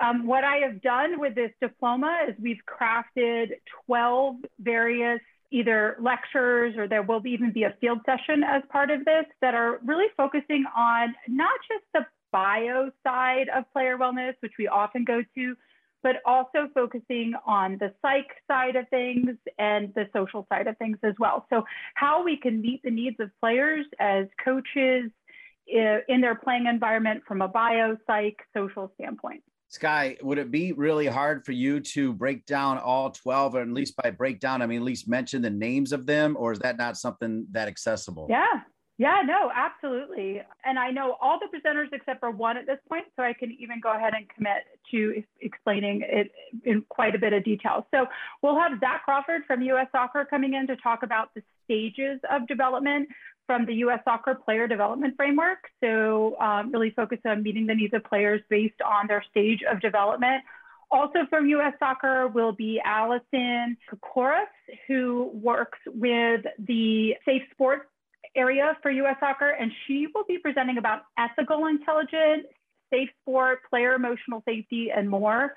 um, 0.00 0.26
what 0.26 0.44
I 0.44 0.56
have 0.58 0.80
done 0.80 1.20
with 1.20 1.34
this 1.34 1.50
diploma 1.60 2.26
is 2.28 2.34
we've 2.40 2.60
crafted 2.66 3.52
12 3.86 4.36
various 4.58 5.20
either 5.50 5.96
lectures 6.00 6.76
or 6.76 6.86
there 6.86 7.02
will 7.02 7.26
even 7.26 7.52
be 7.52 7.64
a 7.64 7.74
field 7.80 7.98
session 8.06 8.42
as 8.44 8.62
part 8.70 8.90
of 8.90 9.04
this 9.04 9.24
that 9.40 9.54
are 9.54 9.80
really 9.84 10.06
focusing 10.16 10.64
on 10.76 11.14
not 11.28 11.58
just 11.68 11.84
the 11.92 12.06
bio 12.32 12.90
side 13.04 13.48
of 13.54 13.64
player 13.72 13.98
wellness, 13.98 14.34
which 14.40 14.52
we 14.58 14.68
often 14.68 15.04
go 15.04 15.22
to, 15.34 15.56
but 16.02 16.16
also 16.24 16.68
focusing 16.74 17.34
on 17.46 17.76
the 17.78 17.92
psych 18.02 18.28
side 18.48 18.76
of 18.76 18.88
things 18.88 19.36
and 19.58 19.92
the 19.94 20.08
social 20.12 20.46
side 20.52 20.66
of 20.66 20.76
things 20.78 20.98
as 21.02 21.14
well. 21.18 21.46
So, 21.50 21.64
how 21.94 22.24
we 22.24 22.36
can 22.36 22.60
meet 22.60 22.82
the 22.82 22.90
needs 22.90 23.16
of 23.20 23.30
players 23.40 23.86
as 23.98 24.26
coaches 24.44 25.10
eh, 25.72 25.98
in 26.08 26.20
their 26.20 26.34
playing 26.34 26.66
environment 26.66 27.22
from 27.26 27.42
a 27.42 27.48
bio, 27.48 27.96
psych, 28.06 28.36
social 28.56 28.92
standpoint. 28.94 29.42
Skye, 29.68 30.16
would 30.22 30.38
it 30.38 30.50
be 30.50 30.72
really 30.72 31.06
hard 31.06 31.44
for 31.44 31.52
you 31.52 31.78
to 31.78 32.12
break 32.12 32.44
down 32.44 32.76
all 32.78 33.12
12, 33.12 33.54
or 33.54 33.60
at 33.60 33.68
least 33.68 33.94
by 33.96 34.10
breakdown, 34.10 34.62
I 34.62 34.66
mean, 34.66 34.78
at 34.78 34.84
least 34.84 35.08
mention 35.08 35.42
the 35.42 35.50
names 35.50 35.92
of 35.92 36.06
them, 36.06 36.36
or 36.36 36.50
is 36.50 36.58
that 36.58 36.76
not 36.76 36.96
something 36.96 37.46
that 37.52 37.68
accessible? 37.68 38.26
Yeah, 38.28 38.62
yeah, 39.00 39.22
no, 39.24 39.50
absolutely. 39.56 40.42
And 40.62 40.78
I 40.78 40.90
know 40.90 41.16
all 41.22 41.38
the 41.40 41.46
presenters 41.46 41.90
except 41.90 42.20
for 42.20 42.30
one 42.30 42.58
at 42.58 42.66
this 42.66 42.76
point, 42.86 43.06
so 43.16 43.22
I 43.22 43.32
can 43.32 43.50
even 43.58 43.80
go 43.80 43.96
ahead 43.96 44.12
and 44.14 44.28
commit 44.28 44.64
to 44.90 45.22
explaining 45.40 46.02
it 46.06 46.30
in 46.66 46.84
quite 46.90 47.14
a 47.14 47.18
bit 47.18 47.32
of 47.32 47.42
detail. 47.42 47.86
So 47.92 48.04
we'll 48.42 48.60
have 48.60 48.78
Zach 48.78 49.06
Crawford 49.06 49.46
from 49.46 49.62
US 49.62 49.86
Soccer 49.90 50.26
coming 50.28 50.52
in 50.52 50.66
to 50.66 50.76
talk 50.76 51.02
about 51.02 51.32
the 51.34 51.42
stages 51.64 52.20
of 52.30 52.46
development 52.46 53.08
from 53.46 53.64
the 53.64 53.72
US 53.76 54.00
Soccer 54.04 54.34
Player 54.34 54.68
Development 54.68 55.14
Framework. 55.16 55.70
So 55.82 56.38
um, 56.38 56.70
really 56.70 56.90
focus 56.90 57.20
on 57.24 57.42
meeting 57.42 57.66
the 57.66 57.74
needs 57.74 57.94
of 57.94 58.04
players 58.04 58.42
based 58.50 58.82
on 58.86 59.06
their 59.06 59.24
stage 59.30 59.60
of 59.62 59.80
development. 59.80 60.44
Also 60.90 61.20
from 61.30 61.48
US 61.48 61.72
Soccer 61.78 62.28
will 62.28 62.52
be 62.52 62.78
Allison 62.84 63.78
Kokoris, 63.90 64.44
who 64.86 65.30
works 65.32 65.78
with 65.86 66.42
the 66.58 67.14
Safe 67.24 67.44
Sports 67.52 67.86
area 68.36 68.76
for 68.82 68.90
US 68.90 69.16
Soccer, 69.20 69.50
and 69.50 69.70
she 69.86 70.06
will 70.14 70.24
be 70.24 70.38
presenting 70.38 70.78
about 70.78 71.02
ethical 71.18 71.66
intelligence, 71.66 72.46
safe 72.90 73.08
sport, 73.22 73.60
player 73.68 73.94
emotional 73.94 74.42
safety, 74.46 74.90
and 74.94 75.08
more. 75.08 75.54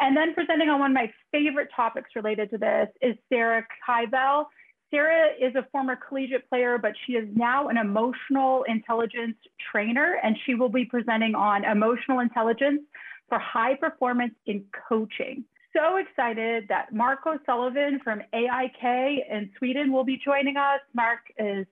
And 0.00 0.16
then 0.16 0.34
presenting 0.34 0.68
on 0.68 0.80
one 0.80 0.90
of 0.90 0.94
my 0.94 1.12
favorite 1.32 1.68
topics 1.74 2.10
related 2.16 2.50
to 2.50 2.58
this 2.58 2.88
is 3.00 3.16
Sarah 3.28 3.64
Kybell. 3.88 4.46
Sarah 4.90 5.30
is 5.40 5.54
a 5.54 5.66
former 5.72 5.96
collegiate 5.96 6.48
player, 6.48 6.78
but 6.78 6.92
she 7.06 7.14
is 7.14 7.28
now 7.34 7.68
an 7.68 7.76
emotional 7.76 8.64
intelligence 8.68 9.36
trainer, 9.72 10.18
and 10.22 10.36
she 10.44 10.54
will 10.54 10.68
be 10.68 10.84
presenting 10.84 11.34
on 11.34 11.64
emotional 11.64 12.20
intelligence 12.20 12.82
for 13.28 13.38
high 13.38 13.74
performance 13.74 14.34
in 14.46 14.64
coaching. 14.88 15.44
So 15.76 15.96
excited 15.96 16.66
that 16.68 16.92
Mark 16.92 17.26
O'Sullivan 17.26 18.00
from 18.04 18.22
AIK 18.32 18.84
in 18.84 19.50
Sweden 19.58 19.92
will 19.92 20.04
be 20.04 20.20
joining 20.24 20.56
us. 20.56 20.80
Mark 20.94 21.20
is 21.36 21.66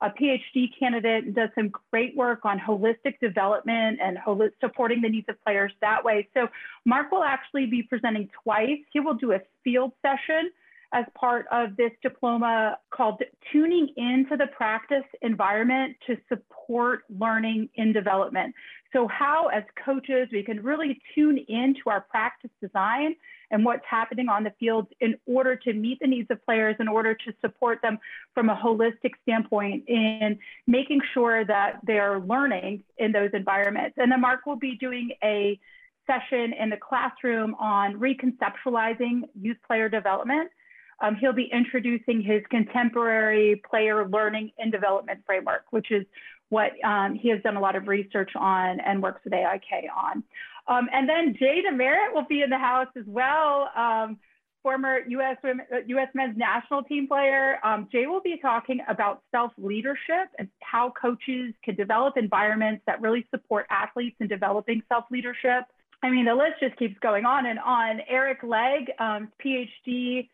a 0.00 0.10
PhD 0.10 0.68
candidate 0.78 1.24
and 1.24 1.34
does 1.34 1.50
some 1.54 1.70
great 1.90 2.16
work 2.16 2.44
on 2.44 2.58
holistic 2.58 3.18
development 3.20 3.98
and 4.02 4.18
hol- 4.18 4.48
supporting 4.60 5.00
the 5.00 5.08
needs 5.08 5.28
of 5.28 5.42
players 5.44 5.72
that 5.80 6.04
way. 6.04 6.28
So 6.34 6.48
Mark 6.84 7.10
will 7.12 7.24
actually 7.24 7.66
be 7.66 7.82
presenting 7.82 8.28
twice. 8.42 8.78
He 8.92 9.00
will 9.00 9.14
do 9.14 9.32
a 9.32 9.40
field 9.64 9.92
session 10.02 10.50
as 10.92 11.04
part 11.14 11.46
of 11.50 11.76
this 11.76 11.90
diploma 12.02 12.78
called 12.90 13.20
Tuning 13.52 13.88
into 13.96 14.36
the 14.36 14.46
Practice 14.56 15.04
Environment 15.22 15.96
to 16.06 16.16
Support 16.28 17.04
Learning 17.18 17.68
in 17.74 17.92
Development. 17.92 18.54
So, 18.92 19.08
how 19.08 19.48
as 19.48 19.64
coaches 19.84 20.28
we 20.32 20.42
can 20.42 20.62
really 20.62 21.00
tune 21.14 21.38
into 21.48 21.80
our 21.86 22.02
practice 22.02 22.50
design 22.62 23.16
and 23.50 23.64
what's 23.64 23.84
happening 23.88 24.28
on 24.28 24.42
the 24.42 24.52
field 24.58 24.88
in 25.00 25.16
order 25.26 25.56
to 25.56 25.72
meet 25.72 25.98
the 26.00 26.06
needs 26.06 26.30
of 26.30 26.44
players, 26.44 26.76
in 26.80 26.88
order 26.88 27.14
to 27.14 27.32
support 27.40 27.80
them 27.82 27.98
from 28.34 28.48
a 28.48 28.56
holistic 28.56 29.12
standpoint 29.22 29.84
in 29.88 30.38
making 30.66 31.00
sure 31.14 31.44
that 31.44 31.78
they're 31.84 32.20
learning 32.20 32.82
in 32.98 33.12
those 33.12 33.30
environments. 33.34 33.96
And 33.98 34.10
then 34.10 34.20
Mark 34.20 34.46
will 34.46 34.56
be 34.56 34.76
doing 34.76 35.10
a 35.22 35.58
session 36.06 36.52
in 36.58 36.70
the 36.70 36.76
classroom 36.76 37.54
on 37.56 37.98
reconceptualizing 37.98 39.22
youth 39.40 39.58
player 39.66 39.88
development. 39.88 40.50
Um, 41.00 41.16
he'll 41.16 41.32
be 41.32 41.50
introducing 41.52 42.22
his 42.22 42.42
contemporary 42.50 43.60
player 43.68 44.08
learning 44.08 44.52
and 44.58 44.72
development 44.72 45.20
framework, 45.26 45.64
which 45.70 45.90
is 45.90 46.06
what 46.48 46.72
um, 46.84 47.14
he 47.14 47.28
has 47.30 47.42
done 47.42 47.56
a 47.56 47.60
lot 47.60 47.76
of 47.76 47.88
research 47.88 48.30
on 48.36 48.80
and 48.80 49.02
works 49.02 49.20
with 49.24 49.32
AIK 49.34 49.90
on. 49.94 50.22
Um, 50.68 50.88
and 50.92 51.08
then 51.08 51.36
Jay 51.38 51.62
DeMerit 51.68 52.14
will 52.14 52.26
be 52.28 52.42
in 52.42 52.50
the 52.50 52.58
house 52.58 52.88
as 52.96 53.04
well. 53.06 53.70
Um, 53.76 54.18
former 54.62 54.98
U.S. 55.08 55.36
women, 55.44 55.64
U.S. 55.86 56.08
men's 56.14 56.36
national 56.36 56.82
team 56.82 57.06
player. 57.06 57.58
Um, 57.64 57.88
Jay 57.92 58.06
will 58.06 58.20
be 58.20 58.36
talking 58.42 58.80
about 58.88 59.22
self 59.30 59.52
leadership 59.58 60.28
and 60.38 60.48
how 60.60 60.92
coaches 61.00 61.54
can 61.62 61.76
develop 61.76 62.16
environments 62.16 62.82
that 62.86 63.00
really 63.00 63.26
support 63.30 63.66
athletes 63.70 64.16
in 64.18 64.26
developing 64.26 64.82
self 64.88 65.04
leadership. 65.10 65.64
I 66.02 66.10
mean, 66.10 66.24
the 66.24 66.34
list 66.34 66.54
just 66.60 66.76
keeps 66.78 66.98
going 66.98 67.24
on 67.24 67.46
and 67.46 67.60
on. 67.60 68.00
Eric 68.08 68.38
Legg, 68.42 68.90
um, 68.98 69.28
PhD 69.44 70.28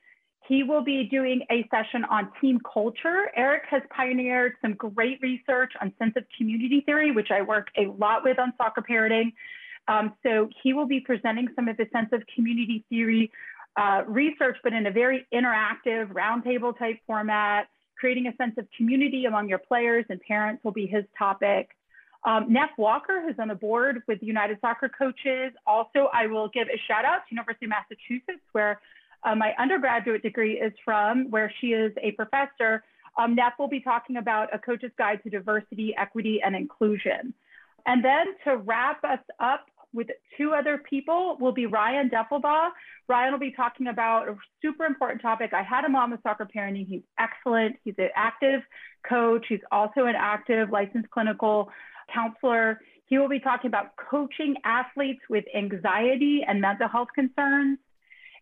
he 0.48 0.62
will 0.62 0.82
be 0.82 1.04
doing 1.04 1.42
a 1.50 1.66
session 1.70 2.04
on 2.04 2.30
team 2.40 2.60
culture. 2.72 3.30
Eric 3.36 3.62
has 3.70 3.82
pioneered 3.90 4.54
some 4.60 4.74
great 4.74 5.20
research 5.22 5.72
on 5.80 5.92
sense 5.98 6.14
of 6.16 6.24
community 6.36 6.82
theory, 6.84 7.12
which 7.12 7.30
I 7.30 7.42
work 7.42 7.68
a 7.76 7.86
lot 7.98 8.24
with 8.24 8.38
on 8.38 8.52
soccer 8.56 8.82
parenting. 8.82 9.32
Um, 9.88 10.14
so 10.22 10.48
he 10.62 10.72
will 10.72 10.86
be 10.86 11.00
presenting 11.00 11.48
some 11.54 11.68
of 11.68 11.76
the 11.76 11.86
sense 11.92 12.08
of 12.12 12.22
community 12.34 12.84
theory 12.88 13.30
uh, 13.76 14.02
research, 14.06 14.56
but 14.62 14.72
in 14.72 14.86
a 14.86 14.90
very 14.90 15.26
interactive 15.32 16.12
roundtable 16.12 16.76
type 16.76 16.98
format, 17.06 17.68
creating 17.98 18.26
a 18.26 18.36
sense 18.36 18.54
of 18.58 18.66
community 18.76 19.24
among 19.26 19.48
your 19.48 19.58
players 19.58 20.04
and 20.08 20.20
parents 20.20 20.62
will 20.64 20.72
be 20.72 20.86
his 20.86 21.04
topic. 21.18 21.68
Um, 22.24 22.52
Neff 22.52 22.70
Walker, 22.78 23.22
who's 23.22 23.34
on 23.38 23.48
the 23.48 23.54
board 23.54 24.02
with 24.06 24.18
United 24.22 24.58
Soccer 24.60 24.88
Coaches. 24.88 25.52
Also, 25.66 26.08
I 26.12 26.26
will 26.26 26.48
give 26.48 26.68
a 26.68 26.78
shout 26.86 27.04
out 27.04 27.20
to 27.28 27.34
University 27.34 27.66
of 27.66 27.70
Massachusetts, 27.70 28.44
where 28.52 28.80
uh, 29.24 29.34
my 29.34 29.52
undergraduate 29.58 30.22
degree 30.22 30.54
is 30.60 30.72
from, 30.84 31.30
where 31.30 31.52
she 31.60 31.68
is 31.68 31.92
a 32.02 32.12
professor. 32.12 32.82
Um, 33.18 33.34
Neff 33.34 33.54
will 33.58 33.68
be 33.68 33.80
talking 33.80 34.16
about 34.16 34.54
a 34.54 34.58
coach's 34.58 34.90
guide 34.98 35.20
to 35.24 35.30
diversity, 35.30 35.94
equity, 35.96 36.40
and 36.44 36.56
inclusion. 36.56 37.34
And 37.86 38.04
then 38.04 38.26
to 38.44 38.56
wrap 38.56 39.04
us 39.04 39.18
up 39.40 39.66
with 39.92 40.08
two 40.38 40.52
other 40.54 40.78
people 40.78 41.36
will 41.38 41.52
be 41.52 41.66
Ryan 41.66 42.08
Deffelbaugh. 42.08 42.70
Ryan 43.08 43.32
will 43.32 43.40
be 43.40 43.52
talking 43.52 43.88
about 43.88 44.28
a 44.28 44.36
super 44.62 44.86
important 44.86 45.20
topic. 45.20 45.52
I 45.52 45.62
had 45.62 45.84
him 45.84 45.94
on 45.94 46.10
with 46.10 46.22
soccer 46.22 46.46
parenting. 46.46 46.86
He's 46.86 47.02
excellent. 47.18 47.76
He's 47.84 47.94
an 47.98 48.08
active 48.16 48.62
coach. 49.06 49.44
He's 49.48 49.60
also 49.70 50.06
an 50.06 50.14
active 50.16 50.70
licensed 50.70 51.10
clinical 51.10 51.70
counselor. 52.12 52.80
He 53.06 53.18
will 53.18 53.28
be 53.28 53.40
talking 53.40 53.68
about 53.68 53.96
coaching 53.96 54.54
athletes 54.64 55.20
with 55.28 55.44
anxiety 55.54 56.42
and 56.46 56.60
mental 56.60 56.88
health 56.88 57.08
concerns. 57.14 57.78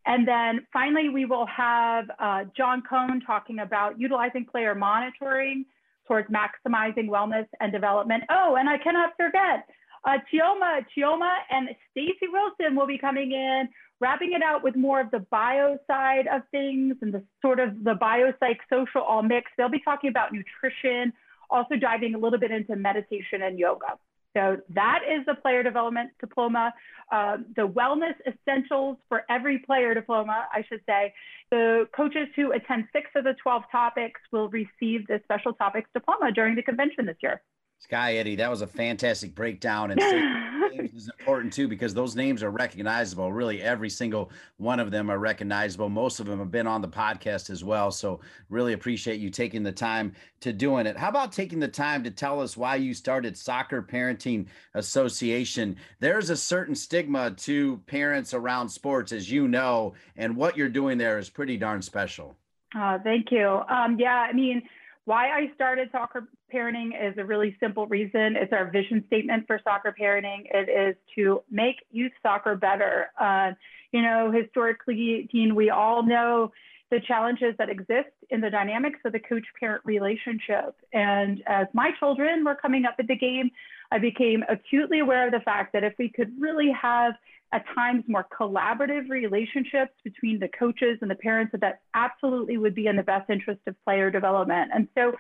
And 0.07 0.27
then 0.27 0.67
finally, 0.73 1.09
we 1.09 1.25
will 1.25 1.47
have 1.47 2.07
uh, 2.19 2.45
John 2.57 2.83
Cohn 2.89 3.21
talking 3.27 3.59
about 3.59 4.01
utilizing 4.01 4.47
player 4.47 4.75
monitoring 4.75 5.67
towards 6.07 6.29
maximizing 6.29 7.09
wellness 7.09 7.47
and 7.61 7.71
development. 7.71 8.25
Oh, 8.31 8.57
and 8.59 8.69
I 8.69 8.79
cannot 8.79 9.11
forget, 9.17 9.69
uh, 10.05 10.19
Chioma, 10.33 10.85
Chioma 10.97 11.37
and 11.51 11.69
Stacy 11.91 12.27
Wilson 12.33 12.75
will 12.75 12.87
be 12.87 12.99
coming 12.99 13.33
in, 13.33 13.69
wrapping 14.01 14.33
it 14.33 14.43
out 14.43 14.65
with 14.65 14.75
more 14.75 15.01
of 15.01 15.11
the 15.11 15.21
bio 15.31 15.79
side 15.87 16.27
of 16.33 16.43
things 16.51 16.97
and 17.03 17.13
the 17.13 17.23
sort 17.43 17.61
of 17.61 17.85
the 17.85 17.95
biopsych 17.95 18.57
social 18.73 19.03
all 19.03 19.23
mix. 19.23 19.51
They'll 19.57 19.69
be 19.69 19.83
talking 19.85 20.09
about 20.09 20.33
nutrition, 20.33 21.13
also 21.51 21.77
diving 21.77 22.15
a 22.15 22.19
little 22.19 22.39
bit 22.39 22.51
into 22.51 22.75
meditation 22.77 23.43
and 23.43 23.59
yoga. 23.59 23.99
So 24.37 24.59
that 24.75 25.01
is 25.09 25.27
the 25.27 25.35
player 25.35 25.63
development 25.63 26.11
diploma, 26.21 26.73
uh, 27.11 27.39
the 27.57 27.67
wellness 27.67 28.15
essentials 28.27 28.97
for 29.09 29.25
every 29.29 29.59
player 29.59 29.93
diploma, 29.93 30.47
I 30.53 30.65
should 30.69 30.81
say. 30.87 31.13
The 31.51 31.89
coaches 31.97 32.29
who 32.37 32.53
attend 32.53 32.85
six 32.93 33.11
of 33.17 33.25
the 33.25 33.35
12 33.43 33.63
topics 33.73 34.21
will 34.31 34.49
receive 34.51 35.07
the 35.09 35.21
special 35.25 35.53
topics 35.53 35.91
diploma 35.93 36.31
during 36.33 36.55
the 36.55 36.63
convention 36.63 37.07
this 37.07 37.17
year. 37.23 37.43
Skye 37.81 38.17
Eddy, 38.17 38.37
that 38.37 38.51
was 38.51 38.61
a 38.61 38.67
fantastic 38.67 39.35
breakdown. 39.35 39.91
And 39.91 40.01
names 40.77 40.95
is 40.95 41.11
important 41.19 41.53
too 41.53 41.67
because 41.67 41.95
those 41.95 42.15
names 42.15 42.43
are 42.43 42.51
recognizable. 42.51 43.33
Really, 43.33 43.63
every 43.63 43.89
single 43.89 44.31
one 44.59 44.81
of 44.81 44.91
them 44.91 45.11
are 45.11 45.19
recognizable. 45.19 45.89
Most 45.89 46.21
of 46.21 46.27
them 46.27 46.39
have 46.39 46.51
been 46.51 46.67
on 46.67 46.83
the 46.83 46.89
podcast 46.89 47.51
as 47.51 47.65
well. 47.65 47.91
So, 47.91 48.21
really 48.51 48.75
appreciate 48.75 49.19
you 49.19 49.31
taking 49.31 49.63
the 49.63 49.73
time 49.73 50.13
to 50.41 50.53
doing 50.53 50.87
it. 50.87 50.97
How 50.97 51.09
about 51.09 51.33
taking 51.33 51.59
the 51.59 51.69
time 51.69 52.05
to 52.05 52.11
tell 52.11 52.41
us 52.41 52.57
why 52.57 52.77
you 52.77 52.95
started 52.95 53.37
Soccer 53.37 53.83
Parenting 53.83 54.47
Association? 54.75 55.77
There's 56.01 56.31
a 56.31 56.37
certain 56.37 56.75
stigma 56.75 57.31
to 57.33 57.79
parents 57.87 58.35
around 58.35 58.69
sports, 58.69 59.13
as 59.13 59.31
you 59.31 59.49
know, 59.49 59.95
and 60.17 60.37
what 60.37 60.57
you're 60.57 60.69
doing 60.69 60.99
there 60.99 61.19
is 61.19 61.31
pretty 61.31 61.57
darn 61.57 61.83
special. 61.83 62.37
Uh, 62.77 62.99
thank 63.03 63.33
you. 63.33 63.63
Um, 63.69 63.99
yeah, 63.99 64.27
I 64.29 64.33
mean, 64.33 64.63
why 65.05 65.29
I 65.29 65.51
started 65.55 65.89
soccer 65.91 66.29
parenting 66.53 66.91
is 67.01 67.17
a 67.19 67.25
really 67.25 67.57
simple 67.61 67.87
reason. 67.87 68.37
It's 68.37 68.53
our 68.53 68.71
vision 68.71 69.05
statement 69.07 69.47
for 69.47 69.61
soccer 69.63 69.95
parenting. 69.99 70.47
It 70.53 70.69
is 70.69 70.97
to 71.17 71.43
make 71.51 71.77
youth 71.91 72.13
soccer 72.23 72.57
better. 72.57 73.09
Uh, 73.19 73.53
you 73.93 74.03
know, 74.03 74.31
historically, 74.31 75.29
Dean, 75.33 75.55
we 75.55 75.71
all 75.71 76.03
know 76.03 76.53
the 76.91 77.01
challenges 77.01 77.55
that 77.59 77.69
exist 77.69 78.11
in 78.31 78.41
the 78.41 78.51
dynamics 78.51 78.99
of 79.05 79.13
the 79.13 79.21
coach 79.21 79.45
parent 79.59 79.83
relationship. 79.85 80.75
And 80.93 81.43
as 81.47 81.67
my 81.73 81.91
children 81.99 82.45
were 82.45 82.57
coming 82.57 82.85
up 82.85 82.97
at 82.99 83.07
the 83.07 83.17
game, 83.17 83.51
I 83.93 83.99
became 83.99 84.45
acutely 84.49 84.99
aware 84.99 85.27
of 85.27 85.33
the 85.33 85.41
fact 85.41 85.73
that 85.73 85.85
if 85.85 85.95
we 85.99 86.09
could 86.09 86.33
really 86.41 86.71
have 86.71 87.15
at 87.53 87.65
times 87.75 88.05
more 88.07 88.27
collaborative 88.39 89.09
relationships 89.09 89.93
between 90.05 90.39
the 90.39 90.49
coaches 90.49 90.99
and 91.01 91.11
the 91.11 91.17
parents 91.17 91.53
that 91.53 91.61
that 91.61 91.81
absolutely 91.95 92.57
would 92.57 92.75
be 92.75 92.87
in 92.87 92.97
the 92.97 93.03
best 93.03 93.29
interest 93.29 93.61
of 93.67 93.75
player 93.85 94.11
development. 94.11 94.71
And 94.73 94.89
so 94.97 95.13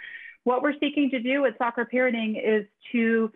what 0.50 0.62
we're 0.62 0.78
seeking 0.80 1.08
to 1.10 1.20
do 1.20 1.42
with 1.42 1.54
soccer 1.58 1.88
parenting 1.90 2.34
is 2.36 2.66
to 2.90 3.30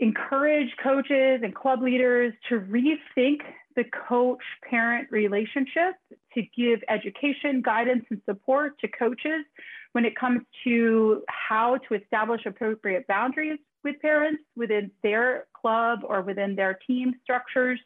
encourage 0.00 0.68
coaches 0.82 1.40
and 1.42 1.54
club 1.54 1.80
leaders 1.80 2.34
to 2.50 2.60
rethink 2.60 3.38
the 3.74 3.84
coach 4.06 4.42
parent 4.68 5.08
relationship, 5.10 5.94
to 6.34 6.42
give 6.54 6.80
education, 6.90 7.62
guidance, 7.62 8.04
and 8.10 8.20
support 8.26 8.78
to 8.80 8.88
coaches 8.88 9.46
when 9.92 10.04
it 10.04 10.14
comes 10.14 10.42
to 10.62 11.22
how 11.28 11.78
to 11.88 11.94
establish 11.94 12.42
appropriate 12.44 13.06
boundaries 13.06 13.58
with 13.82 13.98
parents 14.02 14.42
within 14.54 14.90
their 15.02 15.46
club 15.58 16.00
or 16.04 16.20
within 16.20 16.54
their 16.54 16.78
team 16.86 17.14
structures. 17.22 17.80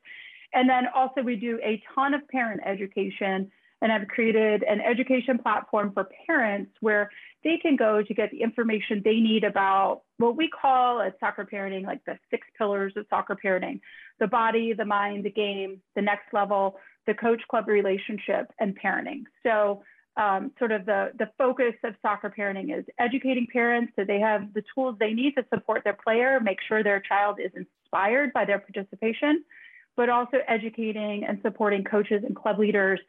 And 0.54 0.68
then 0.68 0.86
also 0.92 1.22
we 1.22 1.36
do 1.36 1.60
a 1.62 1.80
ton 1.94 2.14
of 2.14 2.26
parent 2.28 2.62
education 2.66 3.48
and 3.82 3.90
I've 3.90 4.06
created 4.06 4.62
an 4.62 4.80
education 4.80 5.38
platform 5.38 5.90
for 5.92 6.08
parents 6.26 6.70
where 6.80 7.10
they 7.42 7.58
can 7.60 7.74
go 7.74 8.00
to 8.00 8.14
get 8.14 8.30
the 8.30 8.40
information 8.40 9.02
they 9.04 9.18
need 9.18 9.42
about 9.42 10.02
what 10.18 10.36
we 10.36 10.48
call 10.48 11.00
at 11.00 11.18
soccer 11.18 11.44
parenting, 11.44 11.84
like 11.84 12.02
the 12.06 12.16
six 12.30 12.46
pillars 12.56 12.92
of 12.96 13.04
soccer 13.10 13.36
parenting, 13.44 13.80
the 14.20 14.28
body, 14.28 14.72
the 14.72 14.84
mind, 14.84 15.24
the 15.24 15.30
game, 15.30 15.82
the 15.96 16.02
next 16.02 16.32
level, 16.32 16.76
the 17.08 17.14
coach 17.14 17.42
club 17.50 17.66
relationship 17.66 18.52
and 18.60 18.78
parenting. 18.80 19.24
So 19.42 19.82
um, 20.16 20.52
sort 20.58 20.70
of 20.70 20.86
the, 20.86 21.10
the 21.18 21.30
focus 21.36 21.74
of 21.82 21.94
soccer 22.02 22.32
parenting 22.36 22.78
is 22.78 22.84
educating 23.00 23.48
parents 23.52 23.92
so 23.96 24.04
they 24.04 24.20
have 24.20 24.54
the 24.54 24.62
tools 24.74 24.96
they 25.00 25.12
need 25.12 25.34
to 25.34 25.44
support 25.52 25.82
their 25.82 25.96
player, 26.04 26.38
make 26.38 26.58
sure 26.68 26.84
their 26.84 27.00
child 27.00 27.40
is 27.44 27.50
inspired 27.56 28.32
by 28.32 28.44
their 28.44 28.60
participation, 28.60 29.42
but 29.96 30.08
also 30.08 30.38
educating 30.48 31.24
and 31.24 31.38
supporting 31.42 31.84
coaches 31.84 32.22
and 32.26 32.34
club 32.34 32.58
leaders 32.58 33.00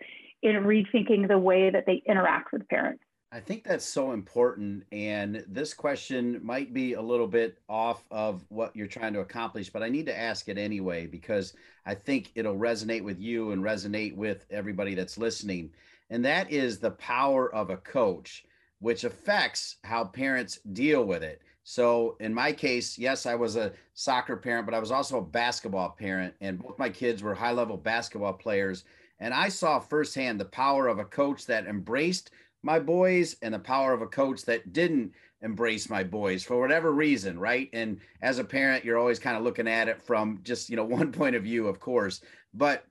in 0.41 0.55
rethinking 0.55 1.27
the 1.27 1.37
way 1.37 1.69
that 1.69 1.85
they 1.85 2.03
interact 2.05 2.51
with 2.51 2.67
parents. 2.67 3.03
I 3.31 3.39
think 3.39 3.63
that's 3.63 3.85
so 3.85 4.11
important. 4.11 4.83
And 4.91 5.43
this 5.47 5.73
question 5.73 6.39
might 6.43 6.71
be 6.71 6.93
a 6.93 7.01
little 7.01 7.25
bit 7.25 7.57
off 7.67 8.03
of 8.11 8.45
what 8.49 8.75
you're 8.75 8.85
trying 8.85 9.13
to 9.13 9.21
accomplish, 9.21 9.71
but 9.71 9.81
I 9.81 9.89
need 9.89 10.05
to 10.05 10.15
ask 10.15 10.49
it 10.49 10.59
anyway 10.59 11.07
because 11.07 11.53
I 11.83 11.95
think 11.95 12.31
it'll 12.35 12.55
resonate 12.55 13.03
with 13.03 13.19
you 13.19 13.51
and 13.51 13.63
resonate 13.63 14.15
with 14.15 14.45
everybody 14.51 14.93
that's 14.93 15.17
listening. 15.17 15.71
And 16.11 16.23
that 16.25 16.51
is 16.51 16.77
the 16.77 16.91
power 16.91 17.51
of 17.55 17.71
a 17.71 17.77
coach, 17.77 18.45
which 18.79 19.03
affects 19.03 19.77
how 19.83 20.05
parents 20.05 20.59
deal 20.73 21.03
with 21.03 21.23
it. 21.23 21.41
So 21.63 22.17
in 22.19 22.34
my 22.34 22.52
case, 22.52 22.97
yes, 22.97 23.26
I 23.26 23.36
was 23.36 23.56
a 23.56 23.71
soccer 23.93 24.36
parent, 24.36 24.65
but 24.65 24.76
I 24.76 24.80
was 24.80 24.91
also 24.91 25.17
a 25.17 25.23
basketball 25.23 25.89
parent, 25.97 26.34
and 26.41 26.60
both 26.60 26.78
my 26.78 26.89
kids 26.89 27.23
were 27.23 27.34
high 27.34 27.52
level 27.52 27.78
basketball 27.78 28.34
players. 28.34 28.84
And 29.19 29.34
I 29.34 29.49
saw 29.49 29.80
firsthand 29.80 30.39
the 30.39 30.45
power 30.45 30.88
of 30.88 30.99
a 30.99 31.06
coach 31.06 31.45
that 31.45 31.65
embraced 31.65 32.32
my 32.63 32.80
boys 32.80 33.38
and 33.41 33.54
the 33.54 33.60
power 33.60 33.93
of 33.93 34.02
a 34.02 34.08
coach 34.08 34.43
that 34.45 34.73
didn't 34.73 35.13
embrace 35.41 35.89
my 35.89 36.04
boys 36.04 36.43
for 36.43 36.60
whatever 36.60 36.91
reason, 36.91 37.38
right? 37.38 37.69
And 37.73 37.99
as 38.21 38.39
a 38.39 38.43
parent, 38.43 38.84
you're 38.84 38.97
always 38.97 39.19
kind 39.19 39.38
of 39.38 39.43
looking 39.43 39.67
at 39.67 39.89
it 39.89 40.02
from 40.02 40.39
just, 40.43 40.69
you 40.69 40.76
know, 40.76 40.86
one 40.86 41.12
point 41.12 41.36
of 41.36 41.43
view, 41.43 41.67
of 41.67 41.80
course. 41.80 42.21
But 42.54 42.86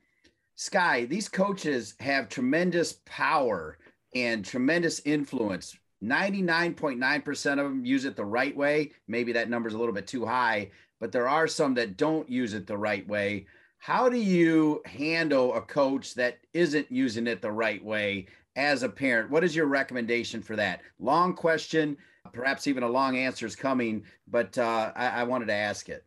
Skye, 0.54 1.06
these 1.06 1.28
coaches 1.28 1.94
have 2.00 2.28
tremendous 2.28 2.94
power 3.06 3.78
and 4.14 4.44
tremendous 4.44 5.00
influence 5.00 5.76
99.9% 6.02 7.50
of 7.52 7.56
them 7.58 7.84
use 7.84 8.04
it 8.04 8.16
the 8.16 8.24
right 8.24 8.56
way. 8.56 8.90
Maybe 9.06 9.32
that 9.32 9.48
number's 9.48 9.74
a 9.74 9.78
little 9.78 9.94
bit 9.94 10.06
too 10.06 10.26
high, 10.26 10.70
but 11.00 11.12
there 11.12 11.28
are 11.28 11.46
some 11.46 11.74
that 11.74 11.96
don't 11.96 12.28
use 12.28 12.54
it 12.54 12.66
the 12.66 12.76
right 12.76 13.06
way. 13.06 13.46
How 13.78 14.08
do 14.08 14.16
you 14.16 14.82
handle 14.84 15.54
a 15.54 15.60
coach 15.60 16.14
that 16.14 16.38
isn't 16.52 16.90
using 16.90 17.26
it 17.26 17.42
the 17.42 17.52
right 17.52 17.84
way 17.84 18.26
as 18.56 18.82
a 18.82 18.88
parent? 18.88 19.30
What 19.30 19.44
is 19.44 19.56
your 19.56 19.66
recommendation 19.66 20.42
for 20.42 20.56
that? 20.56 20.80
Long 20.98 21.34
question, 21.34 21.96
perhaps 22.32 22.66
even 22.66 22.82
a 22.82 22.88
long 22.88 23.16
answer 23.16 23.46
is 23.46 23.56
coming, 23.56 24.04
but 24.28 24.56
uh, 24.58 24.92
I, 24.94 25.08
I 25.08 25.22
wanted 25.24 25.46
to 25.46 25.54
ask 25.54 25.88
it. 25.88 26.04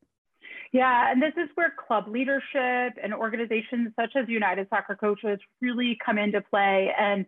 Yeah, 0.71 1.09
and 1.09 1.21
this 1.21 1.33
is 1.37 1.49
where 1.55 1.73
club 1.87 2.07
leadership 2.09 2.97
and 3.01 3.13
organizations 3.13 3.93
such 3.97 4.11
as 4.15 4.27
United 4.27 4.67
Soccer 4.69 4.95
Coaches 4.95 5.39
really 5.61 5.97
come 6.05 6.17
into 6.17 6.41
play. 6.41 6.91
And 6.99 7.25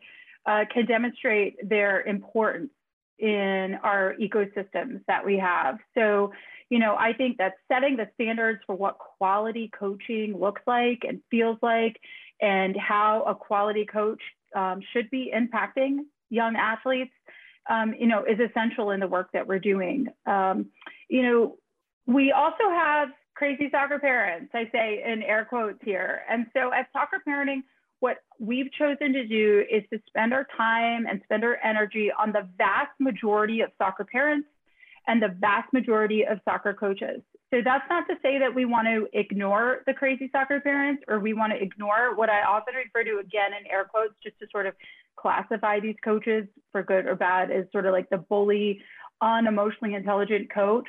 uh, 0.48 0.64
can 0.74 0.86
demonstrate 0.86 1.58
their 1.68 2.02
importance 2.02 2.72
in 3.20 3.78
our 3.84 4.16
ecosystems 4.22 5.02
that 5.08 5.26
we 5.26 5.38
have. 5.38 5.78
So, 5.96 6.32
you 6.70 6.80
know, 6.80 6.96
I 6.96 7.14
think 7.14 7.38
that 7.38 7.54
setting 7.68 7.98
the 7.98 8.08
standards 8.16 8.60
for 8.66 8.76
what 8.76 8.98
quality 8.98 9.70
coaching 9.78 10.38
looks 10.40 10.62
like 10.66 11.04
and 11.08 11.22
feels 11.30 11.58
like, 11.62 12.00
and 12.42 12.78
how 12.78 13.24
a 13.24 13.36
quality 13.36 13.86
coach 13.86 14.22
um, 14.56 14.82
should 14.94 15.10
be 15.10 15.34
impacting 15.36 16.00
young 16.30 16.56
athletes, 16.56 17.14
um, 17.70 17.94
you 18.00 18.08
know, 18.08 18.24
is 18.24 18.40
essential 18.40 18.92
in 18.92 19.00
the 19.00 19.08
work 19.08 19.30
that 19.34 19.48
we're 19.48 19.60
doing. 19.60 20.08
Um, 20.26 20.68
you 21.10 21.24
know, 21.24 21.58
we 22.06 22.32
also 22.32 22.70
have 22.70 23.10
crazy 23.36 23.70
soccer 23.72 24.00
parents, 24.00 24.52
I 24.54 24.70
say 24.72 25.04
in 25.06 25.22
air 25.24 25.46
quotes 25.46 25.80
here. 25.84 26.22
And 26.30 26.48
so 26.54 26.70
as 26.70 26.86
soccer 26.94 27.22
parenting, 27.28 27.64
what 28.00 28.18
we've 28.40 28.72
chosen 28.72 29.14
to 29.14 29.28
do 29.28 29.64
is 29.72 29.84
to 29.92 30.00
spend 30.08 30.34
our 30.34 30.46
time 30.56 31.06
and 31.08 31.22
spend 31.24 31.44
our 31.44 31.58
energy 31.64 32.12
on 32.18 32.32
the 32.32 32.48
vast 32.58 32.92
majority 33.00 33.62
of 33.62 33.70
soccer 33.78 34.06
parents 34.06 34.48
and 35.08 35.22
the 35.22 35.30
vast 35.40 35.72
majority 35.74 36.26
of 36.26 36.40
soccer 36.46 36.74
coaches. 36.74 37.22
So 37.52 37.62
that's 37.64 37.86
not 37.90 38.08
to 38.08 38.16
say 38.22 38.40
that 38.40 38.54
we 38.54 38.66
want 38.66 38.88
to 38.88 39.08
ignore 39.18 39.84
the 39.88 39.94
crazy 39.94 40.30
soccer 40.32 40.60
parents 40.60 41.04
or 41.08 41.20
we 41.20 41.34
want 41.34 41.54
to 41.54 41.62
ignore 41.62 42.14
what 42.16 42.30
I 42.30 42.44
often 42.44 42.76
refer 42.76 43.06
to 43.06 43.20
again 43.20 43.52
in 43.60 43.72
air 43.72 43.86
quotes, 43.86 44.14
just 44.22 44.38
to 44.40 44.48
sort 44.52 44.66
of 44.66 44.74
classify 45.16 45.80
these 45.80 45.96
coaches 46.04 46.46
for 46.72 46.84
good 46.84 47.06
or 47.06 47.16
bad 47.16 47.50
as 47.52 47.66
sort 47.72 47.86
of 47.86 47.94
like 47.94 48.10
the 48.10 48.18
bully, 48.18 48.82
unemotionally 49.24 49.96
intelligent 49.96 50.54
coach 50.54 50.88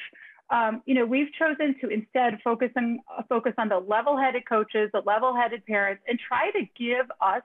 um, 0.51 0.83
you 0.87 0.95
know, 0.95 1.05
we've 1.05 1.33
chosen 1.39 1.77
to 1.81 1.89
instead 1.89 2.39
focus 2.43 2.71
on 2.77 3.01
focus 3.29 3.53
on 3.59 3.69
the 3.69 3.79
level-headed 3.79 4.49
coaches, 4.49 4.91
the 4.93 5.03
level-headed 5.05 5.67
parents, 5.67 6.03
and 6.09 6.19
try 6.19 6.51
to 6.53 6.61
give 6.79 7.07
us 7.21 7.43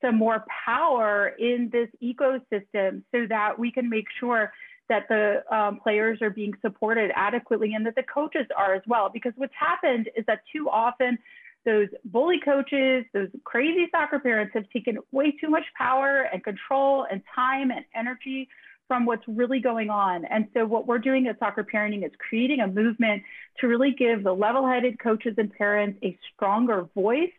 some 0.00 0.16
more 0.16 0.44
power 0.64 1.28
in 1.38 1.70
this 1.70 1.88
ecosystem 2.02 3.02
so 3.12 3.26
that 3.28 3.58
we 3.58 3.70
can 3.70 3.88
make 3.88 4.06
sure 4.18 4.52
that 4.88 5.06
the 5.08 5.42
um, 5.54 5.78
players 5.80 6.20
are 6.20 6.30
being 6.30 6.52
supported 6.60 7.10
adequately 7.14 7.74
and 7.74 7.86
that 7.86 7.94
the 7.94 8.02
coaches 8.02 8.46
are 8.56 8.74
as 8.74 8.82
well. 8.86 9.10
Because 9.12 9.32
what's 9.36 9.54
happened 9.58 10.08
is 10.16 10.24
that 10.26 10.40
too 10.52 10.68
often 10.68 11.18
those 11.64 11.88
bully 12.04 12.40
coaches, 12.44 13.04
those 13.12 13.28
crazy 13.44 13.86
soccer 13.90 14.18
parents 14.18 14.52
have 14.54 14.68
taken 14.70 14.98
way 15.12 15.30
too 15.30 15.48
much 15.48 15.64
power 15.78 16.28
and 16.32 16.42
control 16.42 17.06
and 17.10 17.22
time 17.34 17.70
and 17.70 17.84
energy 17.94 18.48
from 18.92 19.06
what's 19.06 19.26
really 19.26 19.58
going 19.58 19.88
on. 19.88 20.26
And 20.26 20.48
so, 20.52 20.66
what 20.66 20.86
we're 20.86 20.98
doing 20.98 21.26
at 21.26 21.38
Soccer 21.38 21.64
Parenting 21.64 22.04
is 22.04 22.12
creating 22.18 22.60
a 22.60 22.66
movement 22.66 23.22
to 23.60 23.66
really 23.66 23.92
give 23.92 24.22
the 24.22 24.34
level 24.34 24.68
headed 24.68 24.98
coaches 24.98 25.32
and 25.38 25.50
parents 25.50 25.98
a 26.04 26.14
stronger 26.34 26.86
voice 26.94 27.32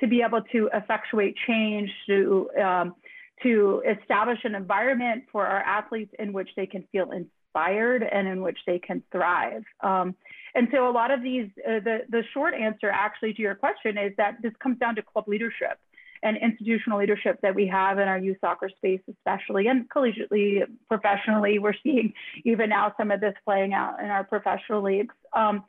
to 0.00 0.06
be 0.06 0.22
able 0.26 0.40
to 0.52 0.70
effectuate 0.72 1.34
change, 1.46 1.90
to, 2.06 2.48
um, 2.58 2.94
to 3.42 3.82
establish 4.00 4.38
an 4.44 4.54
environment 4.54 5.24
for 5.30 5.46
our 5.46 5.60
athletes 5.60 6.14
in 6.18 6.32
which 6.32 6.48
they 6.56 6.64
can 6.64 6.84
feel 6.90 7.10
inspired 7.10 8.02
and 8.02 8.26
in 8.26 8.40
which 8.40 8.58
they 8.66 8.78
can 8.78 9.02
thrive. 9.12 9.62
Um, 9.82 10.14
and 10.54 10.68
so, 10.72 10.88
a 10.88 10.90
lot 10.90 11.10
of 11.10 11.22
these, 11.22 11.50
uh, 11.68 11.80
the, 11.84 11.98
the 12.08 12.22
short 12.32 12.54
answer 12.54 12.88
actually 12.88 13.34
to 13.34 13.42
your 13.42 13.56
question 13.56 13.98
is 13.98 14.14
that 14.16 14.40
this 14.40 14.54
comes 14.58 14.78
down 14.78 14.94
to 14.94 15.02
club 15.02 15.28
leadership 15.28 15.78
and 16.24 16.38
institutional 16.38 16.98
leadership 16.98 17.38
that 17.42 17.54
we 17.54 17.66
have 17.68 17.98
in 17.98 18.08
our 18.08 18.18
youth 18.18 18.38
soccer 18.40 18.70
space, 18.70 19.00
especially 19.08 19.68
and 19.68 19.88
collegiately, 19.90 20.62
professionally. 20.88 21.58
We're 21.58 21.74
seeing 21.82 22.14
even 22.44 22.70
now 22.70 22.94
some 22.96 23.10
of 23.10 23.20
this 23.20 23.34
playing 23.44 23.74
out 23.74 24.00
in 24.00 24.06
our 24.06 24.24
professional 24.24 24.82
leagues. 24.82 25.14
Um, 25.34 25.62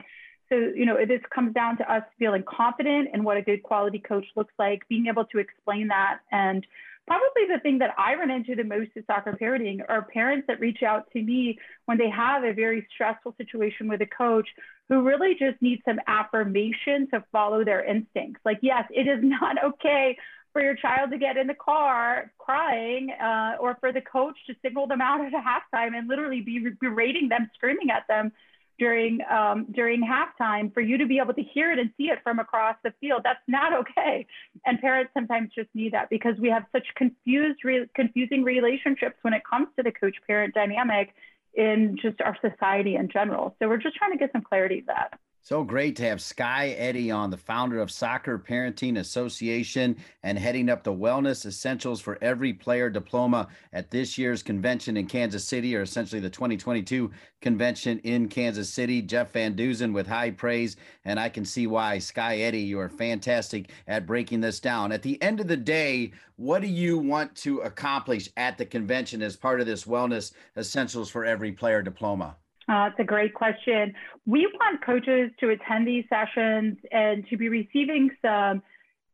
so, 0.48 0.56
you 0.56 0.86
know, 0.86 0.96
this 1.06 1.20
comes 1.34 1.52
down 1.54 1.76
to 1.78 1.92
us 1.92 2.02
feeling 2.18 2.42
confident 2.48 3.10
in 3.12 3.22
what 3.22 3.36
a 3.36 3.42
good 3.42 3.62
quality 3.62 3.98
coach 3.98 4.24
looks 4.34 4.54
like, 4.58 4.88
being 4.88 5.06
able 5.08 5.26
to 5.26 5.38
explain 5.38 5.88
that. 5.88 6.20
And 6.32 6.66
probably 7.06 7.42
the 7.52 7.60
thing 7.60 7.78
that 7.78 7.94
I 7.98 8.14
run 8.14 8.30
into 8.30 8.54
the 8.54 8.64
most 8.64 8.90
is 8.94 9.04
soccer 9.06 9.36
parenting 9.40 9.80
are 9.88 10.02
parents 10.02 10.46
that 10.48 10.60
reach 10.60 10.82
out 10.82 11.10
to 11.12 11.22
me 11.22 11.58
when 11.84 11.98
they 11.98 12.08
have 12.08 12.44
a 12.44 12.52
very 12.52 12.86
stressful 12.94 13.34
situation 13.36 13.88
with 13.88 14.00
a 14.02 14.06
coach 14.06 14.48
who 14.88 15.02
really 15.02 15.34
just 15.38 15.60
need 15.60 15.82
some 15.84 15.98
affirmation 16.06 17.08
to 17.12 17.24
follow 17.32 17.64
their 17.64 17.84
instincts. 17.84 18.40
Like, 18.44 18.58
yes, 18.62 18.84
it 18.90 19.08
is 19.08 19.18
not 19.22 19.62
okay 19.62 20.16
for 20.56 20.62
your 20.62 20.74
child 20.74 21.10
to 21.10 21.18
get 21.18 21.36
in 21.36 21.46
the 21.46 21.54
car 21.54 22.32
crying 22.38 23.10
uh, 23.22 23.56
or 23.60 23.76
for 23.78 23.92
the 23.92 24.00
coach 24.00 24.34
to 24.46 24.54
signal 24.64 24.86
them 24.86 25.02
out 25.02 25.20
at 25.26 25.30
halftime 25.34 25.94
and 25.94 26.08
literally 26.08 26.40
be 26.40 26.66
berating 26.80 27.28
them, 27.28 27.50
screaming 27.54 27.90
at 27.90 28.04
them 28.08 28.32
during 28.78 29.18
um, 29.30 29.66
during 29.70 30.02
halftime 30.02 30.72
for 30.72 30.80
you 30.80 30.96
to 30.96 31.06
be 31.06 31.18
able 31.18 31.34
to 31.34 31.42
hear 31.42 31.72
it 31.72 31.78
and 31.78 31.90
see 31.98 32.04
it 32.04 32.20
from 32.22 32.38
across 32.38 32.74
the 32.84 32.92
field. 33.02 33.20
That's 33.22 33.42
not 33.46 33.74
okay. 33.80 34.26
And 34.64 34.80
parents 34.80 35.10
sometimes 35.12 35.50
just 35.54 35.68
need 35.74 35.92
that 35.92 36.08
because 36.08 36.36
we 36.40 36.48
have 36.48 36.64
such 36.72 36.86
confused, 36.96 37.58
re- 37.62 37.90
confusing 37.94 38.42
relationships 38.42 39.16
when 39.20 39.34
it 39.34 39.42
comes 39.44 39.68
to 39.76 39.82
the 39.82 39.92
coach-parent 39.92 40.54
dynamic 40.54 41.14
in 41.52 41.98
just 42.00 42.22
our 42.22 42.36
society 42.40 42.96
in 42.96 43.10
general. 43.10 43.54
So 43.58 43.68
we're 43.68 43.76
just 43.76 43.96
trying 43.96 44.12
to 44.12 44.18
get 44.18 44.32
some 44.32 44.42
clarity 44.42 44.80
to 44.80 44.86
that. 44.86 45.20
So 45.46 45.62
great 45.62 45.94
to 45.94 46.02
have 46.02 46.20
Skye 46.20 46.70
Eddy 46.70 47.08
on, 47.12 47.30
the 47.30 47.36
founder 47.36 47.78
of 47.78 47.88
Soccer 47.88 48.36
Parenting 48.36 48.98
Association 48.98 49.96
and 50.24 50.36
heading 50.36 50.68
up 50.68 50.82
the 50.82 50.92
Wellness 50.92 51.46
Essentials 51.46 52.00
for 52.00 52.18
Every 52.20 52.52
Player 52.52 52.90
diploma 52.90 53.46
at 53.72 53.88
this 53.88 54.18
year's 54.18 54.42
convention 54.42 54.96
in 54.96 55.06
Kansas 55.06 55.44
City, 55.44 55.76
or 55.76 55.82
essentially 55.82 56.20
the 56.20 56.28
2022 56.28 57.12
convention 57.40 58.00
in 58.00 58.28
Kansas 58.28 58.68
City. 58.68 59.00
Jeff 59.00 59.34
Van 59.34 59.54
Duzen 59.54 59.94
with 59.94 60.08
high 60.08 60.32
praise, 60.32 60.78
and 61.04 61.20
I 61.20 61.28
can 61.28 61.44
see 61.44 61.68
why. 61.68 62.00
Skye 62.00 62.38
Eddy, 62.38 62.62
you 62.62 62.80
are 62.80 62.88
fantastic 62.88 63.70
at 63.86 64.04
breaking 64.04 64.40
this 64.40 64.58
down. 64.58 64.90
At 64.90 65.02
the 65.02 65.22
end 65.22 65.38
of 65.38 65.46
the 65.46 65.56
day, 65.56 66.10
what 66.34 66.60
do 66.60 66.66
you 66.66 66.98
want 66.98 67.36
to 67.36 67.60
accomplish 67.60 68.28
at 68.36 68.58
the 68.58 68.66
convention 68.66 69.22
as 69.22 69.36
part 69.36 69.60
of 69.60 69.66
this 69.68 69.84
Wellness 69.84 70.32
Essentials 70.56 71.08
for 71.08 71.24
Every 71.24 71.52
Player 71.52 71.82
diploma? 71.82 72.34
Uh, 72.68 72.90
it's 72.90 72.98
a 72.98 73.04
great 73.04 73.32
question. 73.32 73.94
We 74.26 74.46
want 74.46 74.84
coaches 74.84 75.30
to 75.40 75.50
attend 75.50 75.86
these 75.86 76.04
sessions 76.08 76.78
and 76.90 77.26
to 77.28 77.36
be 77.36 77.48
receiving 77.48 78.10
some 78.20 78.62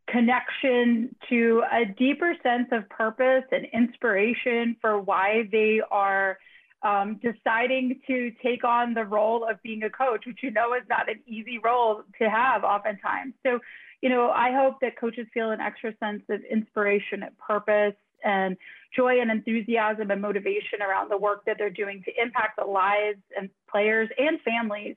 connection 0.09 1.15
to 1.29 1.63
a 1.71 1.85
deeper 1.85 2.35
sense 2.43 2.69
of 2.73 2.89
purpose 2.89 3.45
and 3.53 3.67
inspiration 3.73 4.77
for 4.81 4.99
why 5.01 5.49
they 5.53 5.81
are 5.91 6.39
um, 6.83 7.21
deciding 7.23 8.01
to 8.07 8.33
take 8.43 8.65
on 8.65 8.95
the 8.95 9.05
role 9.05 9.47
of 9.49 9.63
being 9.63 9.83
a 9.85 9.91
coach, 9.91 10.25
which 10.27 10.41
you 10.43 10.51
know 10.51 10.75
is 10.75 10.83
not 10.89 11.09
an 11.09 11.21
easy 11.27 11.59
role 11.59 12.03
to 12.21 12.29
have 12.29 12.65
oftentimes. 12.65 13.35
So, 13.45 13.61
you 14.01 14.09
know, 14.09 14.31
I 14.31 14.53
hope 14.53 14.81
that 14.81 14.99
coaches 14.99 15.27
feel 15.33 15.51
an 15.51 15.61
extra 15.61 15.95
sense 16.01 16.23
of 16.29 16.41
inspiration 16.51 17.23
and 17.23 17.39
purpose 17.39 17.95
and 18.25 18.57
joy 18.95 19.21
and 19.21 19.31
enthusiasm 19.31 20.11
and 20.11 20.21
motivation 20.21 20.83
around 20.83 21.11
the 21.11 21.17
work 21.17 21.45
that 21.47 21.57
they're 21.59 21.71
doing 21.71 22.03
to 22.05 22.23
impact 22.23 22.59
the 22.59 22.65
lives 22.65 23.21
and 23.37 23.49
players 23.71 24.09
and 24.19 24.41
families. 24.43 24.97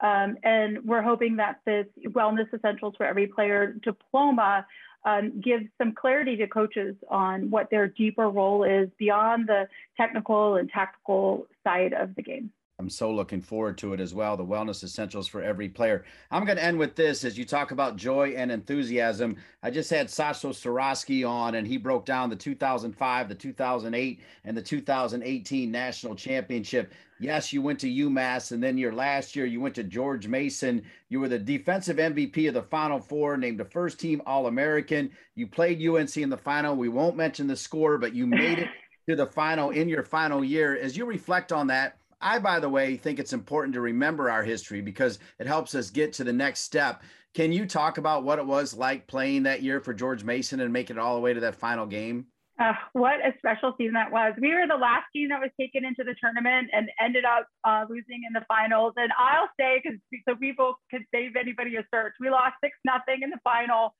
Um, 0.00 0.36
and 0.42 0.84
we're 0.84 1.02
hoping 1.02 1.36
that 1.36 1.60
this 1.64 1.86
Wellness 2.06 2.52
Essentials 2.52 2.94
for 2.96 3.06
Every 3.06 3.26
Player 3.26 3.74
diploma 3.82 4.66
um, 5.06 5.40
gives 5.40 5.64
some 5.78 5.94
clarity 5.94 6.36
to 6.36 6.48
coaches 6.48 6.96
on 7.08 7.48
what 7.48 7.70
their 7.70 7.88
deeper 7.88 8.28
role 8.28 8.64
is 8.64 8.88
beyond 8.98 9.48
the 9.48 9.68
technical 9.96 10.56
and 10.56 10.68
tactical 10.68 11.46
side 11.64 11.92
of 11.92 12.14
the 12.16 12.22
game. 12.22 12.50
I'm 12.78 12.90
so 12.90 13.10
looking 13.10 13.40
forward 13.40 13.78
to 13.78 13.94
it 13.94 14.00
as 14.00 14.12
well. 14.12 14.36
The 14.36 14.44
wellness 14.44 14.84
essentials 14.84 15.26
for 15.26 15.42
every 15.42 15.66
player. 15.66 16.04
I'm 16.30 16.44
going 16.44 16.58
to 16.58 16.62
end 16.62 16.78
with 16.78 16.94
this 16.94 17.24
as 17.24 17.38
you 17.38 17.46
talk 17.46 17.70
about 17.70 17.96
joy 17.96 18.34
and 18.36 18.52
enthusiasm. 18.52 19.36
I 19.62 19.70
just 19.70 19.88
had 19.88 20.08
Sasho 20.08 20.50
Cirovski 20.50 21.26
on, 21.26 21.54
and 21.54 21.66
he 21.66 21.78
broke 21.78 22.04
down 22.04 22.28
the 22.28 22.36
2005, 22.36 23.28
the 23.30 23.34
2008, 23.34 24.20
and 24.44 24.54
the 24.54 24.60
2018 24.60 25.70
national 25.70 26.14
championship. 26.16 26.92
Yes, 27.18 27.50
you 27.50 27.62
went 27.62 27.80
to 27.80 27.88
UMass, 27.88 28.52
and 28.52 28.62
then 28.62 28.76
your 28.76 28.92
last 28.92 29.34
year 29.34 29.46
you 29.46 29.58
went 29.58 29.74
to 29.76 29.82
George 29.82 30.28
Mason. 30.28 30.82
You 31.08 31.20
were 31.20 31.28
the 31.28 31.38
defensive 31.38 31.96
MVP 31.96 32.46
of 32.46 32.52
the 32.52 32.62
Final 32.62 33.00
Four, 33.00 33.38
named 33.38 33.58
a 33.62 33.64
first 33.64 33.98
team 33.98 34.20
All 34.26 34.48
American. 34.48 35.10
You 35.34 35.46
played 35.46 35.82
UNC 35.82 36.14
in 36.18 36.28
the 36.28 36.36
final. 36.36 36.76
We 36.76 36.90
won't 36.90 37.16
mention 37.16 37.46
the 37.46 37.56
score, 37.56 37.96
but 37.96 38.14
you 38.14 38.26
made 38.26 38.58
it 38.58 38.68
to 39.08 39.16
the 39.16 39.26
final 39.26 39.70
in 39.70 39.88
your 39.88 40.02
final 40.02 40.44
year. 40.44 40.76
As 40.76 40.94
you 40.94 41.06
reflect 41.06 41.52
on 41.52 41.68
that, 41.68 41.96
I, 42.20 42.38
by 42.38 42.60
the 42.60 42.68
way, 42.68 42.96
think 42.96 43.18
it's 43.18 43.32
important 43.32 43.74
to 43.74 43.80
remember 43.80 44.30
our 44.30 44.42
history 44.42 44.80
because 44.80 45.18
it 45.38 45.46
helps 45.46 45.74
us 45.74 45.90
get 45.90 46.12
to 46.14 46.24
the 46.24 46.32
next 46.32 46.60
step. 46.60 47.02
Can 47.34 47.52
you 47.52 47.66
talk 47.66 47.98
about 47.98 48.24
what 48.24 48.38
it 48.38 48.46
was 48.46 48.74
like 48.74 49.06
playing 49.06 49.42
that 49.42 49.62
year 49.62 49.80
for 49.80 49.92
George 49.92 50.24
Mason 50.24 50.60
and 50.60 50.72
making 50.72 50.96
it 50.96 51.00
all 51.00 51.14
the 51.14 51.20
way 51.20 51.34
to 51.34 51.40
that 51.40 51.54
final 51.54 51.86
game? 51.86 52.26
Uh, 52.58 52.72
what 52.94 53.16
a 53.16 53.34
special 53.36 53.74
season 53.76 53.92
that 53.92 54.10
was. 54.10 54.32
We 54.40 54.54
were 54.54 54.66
the 54.66 54.80
last 54.80 55.04
team 55.12 55.28
that 55.28 55.40
was 55.40 55.50
taken 55.60 55.84
into 55.84 56.04
the 56.04 56.14
tournament 56.18 56.70
and 56.72 56.88
ended 56.98 57.26
up 57.26 57.46
uh, 57.64 57.84
losing 57.88 58.22
in 58.26 58.32
the 58.32 58.40
finals. 58.48 58.94
And 58.96 59.12
I'll 59.18 59.50
say, 59.60 59.82
because 59.82 59.98
so 60.26 60.34
people 60.36 60.76
could 60.90 61.02
save 61.14 61.36
anybody 61.36 61.76
a 61.76 61.84
search, 61.94 62.14
we 62.18 62.30
lost 62.30 62.54
six 62.64 62.74
nothing 62.86 63.20
in 63.20 63.28
the 63.28 63.38
final, 63.44 63.94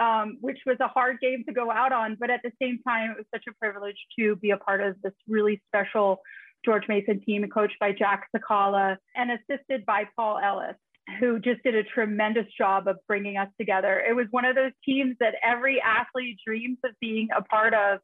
um, 0.00 0.38
which 0.40 0.58
was 0.64 0.78
a 0.80 0.88
hard 0.88 1.20
game 1.20 1.44
to 1.46 1.52
go 1.52 1.70
out 1.70 1.92
on. 1.92 2.16
But 2.18 2.30
at 2.30 2.40
the 2.42 2.52
same 2.62 2.80
time, 2.88 3.10
it 3.10 3.18
was 3.18 3.26
such 3.34 3.44
a 3.46 3.52
privilege 3.60 3.98
to 4.18 4.36
be 4.36 4.52
a 4.52 4.56
part 4.56 4.80
of 4.80 4.96
this 5.02 5.12
really 5.28 5.60
special 5.68 6.22
George 6.64 6.84
Mason 6.88 7.20
team, 7.24 7.48
coached 7.48 7.78
by 7.80 7.92
Jack 7.92 8.28
Sakala 8.34 8.96
and 9.14 9.30
assisted 9.30 9.86
by 9.86 10.04
Paul 10.16 10.38
Ellis, 10.38 10.76
who 11.20 11.38
just 11.38 11.62
did 11.62 11.74
a 11.74 11.82
tremendous 11.82 12.46
job 12.56 12.88
of 12.88 12.96
bringing 13.06 13.36
us 13.36 13.48
together. 13.58 14.02
It 14.06 14.14
was 14.14 14.26
one 14.30 14.44
of 14.44 14.54
those 14.54 14.72
teams 14.84 15.16
that 15.20 15.34
every 15.42 15.80
athlete 15.80 16.38
dreams 16.46 16.78
of 16.84 16.92
being 17.00 17.28
a 17.36 17.42
part 17.42 17.74
of. 17.74 18.00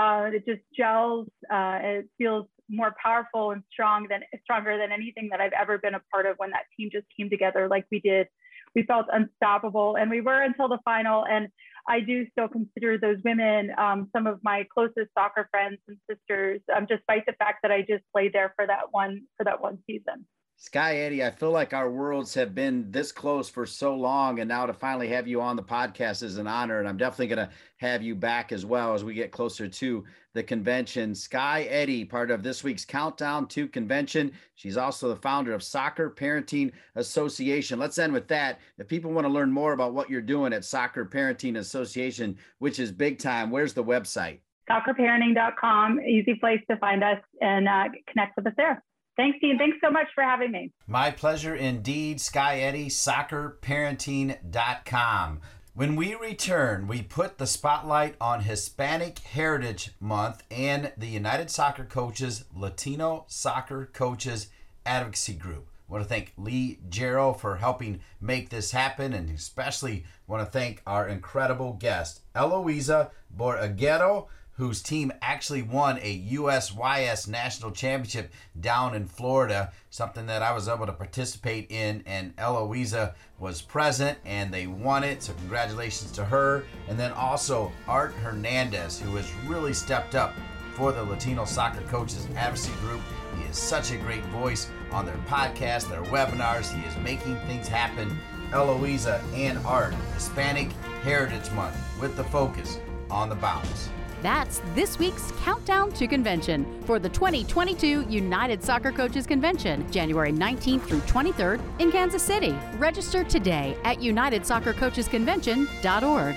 Uh, 0.00 0.30
it 0.32 0.46
just 0.46 0.62
gels. 0.76 1.26
Uh, 1.52 1.78
it 1.82 2.08
feels 2.18 2.46
more 2.70 2.94
powerful 3.02 3.50
and 3.50 3.62
strong 3.72 4.06
than 4.08 4.20
stronger 4.42 4.78
than 4.78 4.92
anything 4.92 5.28
that 5.30 5.40
I've 5.40 5.52
ever 5.58 5.78
been 5.78 5.94
a 5.94 6.00
part 6.12 6.26
of. 6.26 6.36
When 6.36 6.50
that 6.50 6.64
team 6.76 6.90
just 6.92 7.06
came 7.16 7.28
together 7.28 7.66
like 7.68 7.86
we 7.90 7.98
did, 8.00 8.28
we 8.74 8.84
felt 8.84 9.06
unstoppable, 9.12 9.96
and 9.96 10.10
we 10.10 10.20
were 10.20 10.40
until 10.40 10.68
the 10.68 10.78
final. 10.84 11.24
And 11.26 11.48
I 11.88 12.00
do 12.00 12.26
still 12.30 12.48
consider 12.48 12.98
those 12.98 13.16
women 13.24 13.70
um, 13.78 14.10
some 14.14 14.26
of 14.26 14.40
my 14.42 14.66
closest 14.72 15.08
soccer 15.16 15.48
friends 15.50 15.78
and 15.88 15.96
sisters, 16.08 16.60
um, 16.76 16.86
despite 16.86 17.24
the 17.26 17.32
fact 17.32 17.60
that 17.62 17.72
I 17.72 17.80
just 17.80 18.04
played 18.12 18.34
there 18.34 18.52
for 18.56 18.66
that 18.66 18.92
one 18.92 19.22
for 19.36 19.44
that 19.44 19.60
one 19.60 19.78
season. 19.86 20.26
Skye 20.60 20.96
Eddy, 20.96 21.24
I 21.24 21.30
feel 21.30 21.52
like 21.52 21.72
our 21.72 21.88
worlds 21.88 22.34
have 22.34 22.52
been 22.52 22.90
this 22.90 23.12
close 23.12 23.48
for 23.48 23.64
so 23.64 23.94
long, 23.94 24.40
and 24.40 24.48
now 24.48 24.66
to 24.66 24.72
finally 24.72 25.06
have 25.06 25.28
you 25.28 25.40
on 25.40 25.54
the 25.54 25.62
podcast 25.62 26.24
is 26.24 26.36
an 26.36 26.48
honor. 26.48 26.80
And 26.80 26.88
I'm 26.88 26.96
definitely 26.96 27.28
going 27.28 27.46
to 27.46 27.54
have 27.76 28.02
you 28.02 28.16
back 28.16 28.50
as 28.50 28.66
well 28.66 28.92
as 28.92 29.04
we 29.04 29.14
get 29.14 29.30
closer 29.30 29.68
to 29.68 30.04
the 30.34 30.42
convention. 30.42 31.14
Skye 31.14 31.62
Eddy, 31.70 32.04
part 32.04 32.32
of 32.32 32.42
this 32.42 32.64
week's 32.64 32.84
Countdown 32.84 33.46
to 33.46 33.68
Convention. 33.68 34.32
She's 34.56 34.76
also 34.76 35.08
the 35.08 35.20
founder 35.20 35.52
of 35.52 35.62
Soccer 35.62 36.10
Parenting 36.10 36.72
Association. 36.96 37.78
Let's 37.78 37.98
end 37.98 38.12
with 38.12 38.26
that. 38.26 38.58
If 38.78 38.88
people 38.88 39.12
want 39.12 39.28
to 39.28 39.32
learn 39.32 39.52
more 39.52 39.74
about 39.74 39.94
what 39.94 40.10
you're 40.10 40.20
doing 40.20 40.52
at 40.52 40.64
Soccer 40.64 41.06
Parenting 41.06 41.58
Association, 41.58 42.36
which 42.58 42.80
is 42.80 42.90
big 42.90 43.20
time, 43.20 43.52
where's 43.52 43.74
the 43.74 43.84
website? 43.84 44.40
Soccerparenting.com, 44.68 46.00
easy 46.00 46.34
place 46.34 46.60
to 46.68 46.76
find 46.78 47.04
us 47.04 47.20
and 47.40 47.68
uh, 47.68 47.84
connect 48.08 48.34
with 48.36 48.48
us 48.48 48.54
there. 48.56 48.82
Thanks, 49.18 49.38
Dean. 49.40 49.58
Thanks 49.58 49.76
so 49.84 49.90
much 49.90 50.06
for 50.14 50.22
having 50.22 50.52
me. 50.52 50.70
My 50.86 51.10
pleasure 51.10 51.56
indeed. 51.56 52.20
Skye 52.20 52.60
Eddy, 52.60 52.86
soccerparenting.com. 52.86 55.40
When 55.74 55.96
we 55.96 56.14
return, 56.14 56.86
we 56.86 57.02
put 57.02 57.38
the 57.38 57.48
spotlight 57.48 58.14
on 58.20 58.42
Hispanic 58.42 59.18
Heritage 59.18 59.90
Month 59.98 60.44
and 60.52 60.92
the 60.96 61.08
United 61.08 61.50
Soccer 61.50 61.84
Coaches 61.84 62.44
Latino 62.54 63.24
Soccer 63.26 63.90
Coaches 63.92 64.50
Advocacy 64.86 65.34
Group. 65.34 65.68
I 65.88 65.92
want 65.92 66.04
to 66.04 66.08
thank 66.08 66.32
Lee 66.36 66.78
Jarrow 66.88 67.32
for 67.32 67.56
helping 67.56 67.98
make 68.20 68.50
this 68.50 68.70
happen, 68.70 69.12
and 69.12 69.28
especially 69.30 70.04
want 70.28 70.46
to 70.46 70.50
thank 70.50 70.80
our 70.86 71.08
incredible 71.08 71.72
guest, 71.72 72.20
Eloisa 72.36 73.10
Borreguero 73.36 74.28
whose 74.58 74.82
team 74.82 75.10
actually 75.22 75.62
won 75.62 75.98
a 76.02 76.20
USYS 76.32 77.28
national 77.28 77.70
championship 77.70 78.32
down 78.60 78.94
in 78.94 79.06
Florida, 79.06 79.72
something 79.88 80.26
that 80.26 80.42
I 80.42 80.52
was 80.52 80.68
able 80.68 80.84
to 80.84 80.92
participate 80.92 81.70
in, 81.70 82.02
and 82.04 82.34
Eloisa 82.36 83.14
was 83.38 83.62
present 83.62 84.18
and 84.26 84.52
they 84.52 84.66
won 84.66 85.02
it. 85.02 85.22
So, 85.22 85.32
congratulations 85.34 86.12
to 86.12 86.24
her. 86.24 86.64
And 86.88 86.98
then 86.98 87.12
also 87.12 87.72
Art 87.86 88.12
Hernandez, 88.14 89.00
who 89.00 89.16
has 89.16 89.32
really 89.46 89.72
stepped 89.72 90.14
up 90.14 90.34
for 90.74 90.92
the 90.92 91.02
Latino 91.02 91.44
Soccer 91.46 91.82
Coaches 91.82 92.28
Advocacy 92.36 92.72
Group. 92.80 93.00
He 93.36 93.44
is 93.44 93.56
such 93.56 93.92
a 93.92 93.96
great 93.96 94.24
voice 94.26 94.68
on 94.92 95.06
their 95.06 95.16
podcast, 95.28 95.88
their 95.88 96.02
webinars. 96.04 96.72
He 96.74 96.86
is 96.86 96.96
making 96.98 97.36
things 97.46 97.68
happen 97.68 98.18
Eloisa, 98.52 99.22
and 99.34 99.58
Art. 99.58 99.94
Hispanic 100.14 100.72
Heritage 101.02 101.50
Month 101.52 101.76
with 102.00 102.16
the 102.16 102.24
focus 102.24 102.78
on 103.10 103.28
the 103.28 103.34
bounce. 103.34 103.90
That's 104.22 104.60
this 104.74 104.98
week's 104.98 105.30
Countdown 105.42 105.92
to 105.92 106.08
Convention 106.08 106.82
for 106.84 106.98
the 106.98 107.08
2022 107.08 108.06
United 108.08 108.60
Soccer 108.62 108.90
Coaches 108.90 109.26
Convention, 109.26 109.88
January 109.92 110.32
19th 110.32 110.82
through 110.82 110.98
23rd 111.00 111.60
in 111.78 111.92
Kansas 111.92 112.22
City. 112.22 112.56
Register 112.78 113.22
today 113.22 113.76
at 113.84 113.98
UnitedSoccerCoachesConvention.org. 113.98 116.36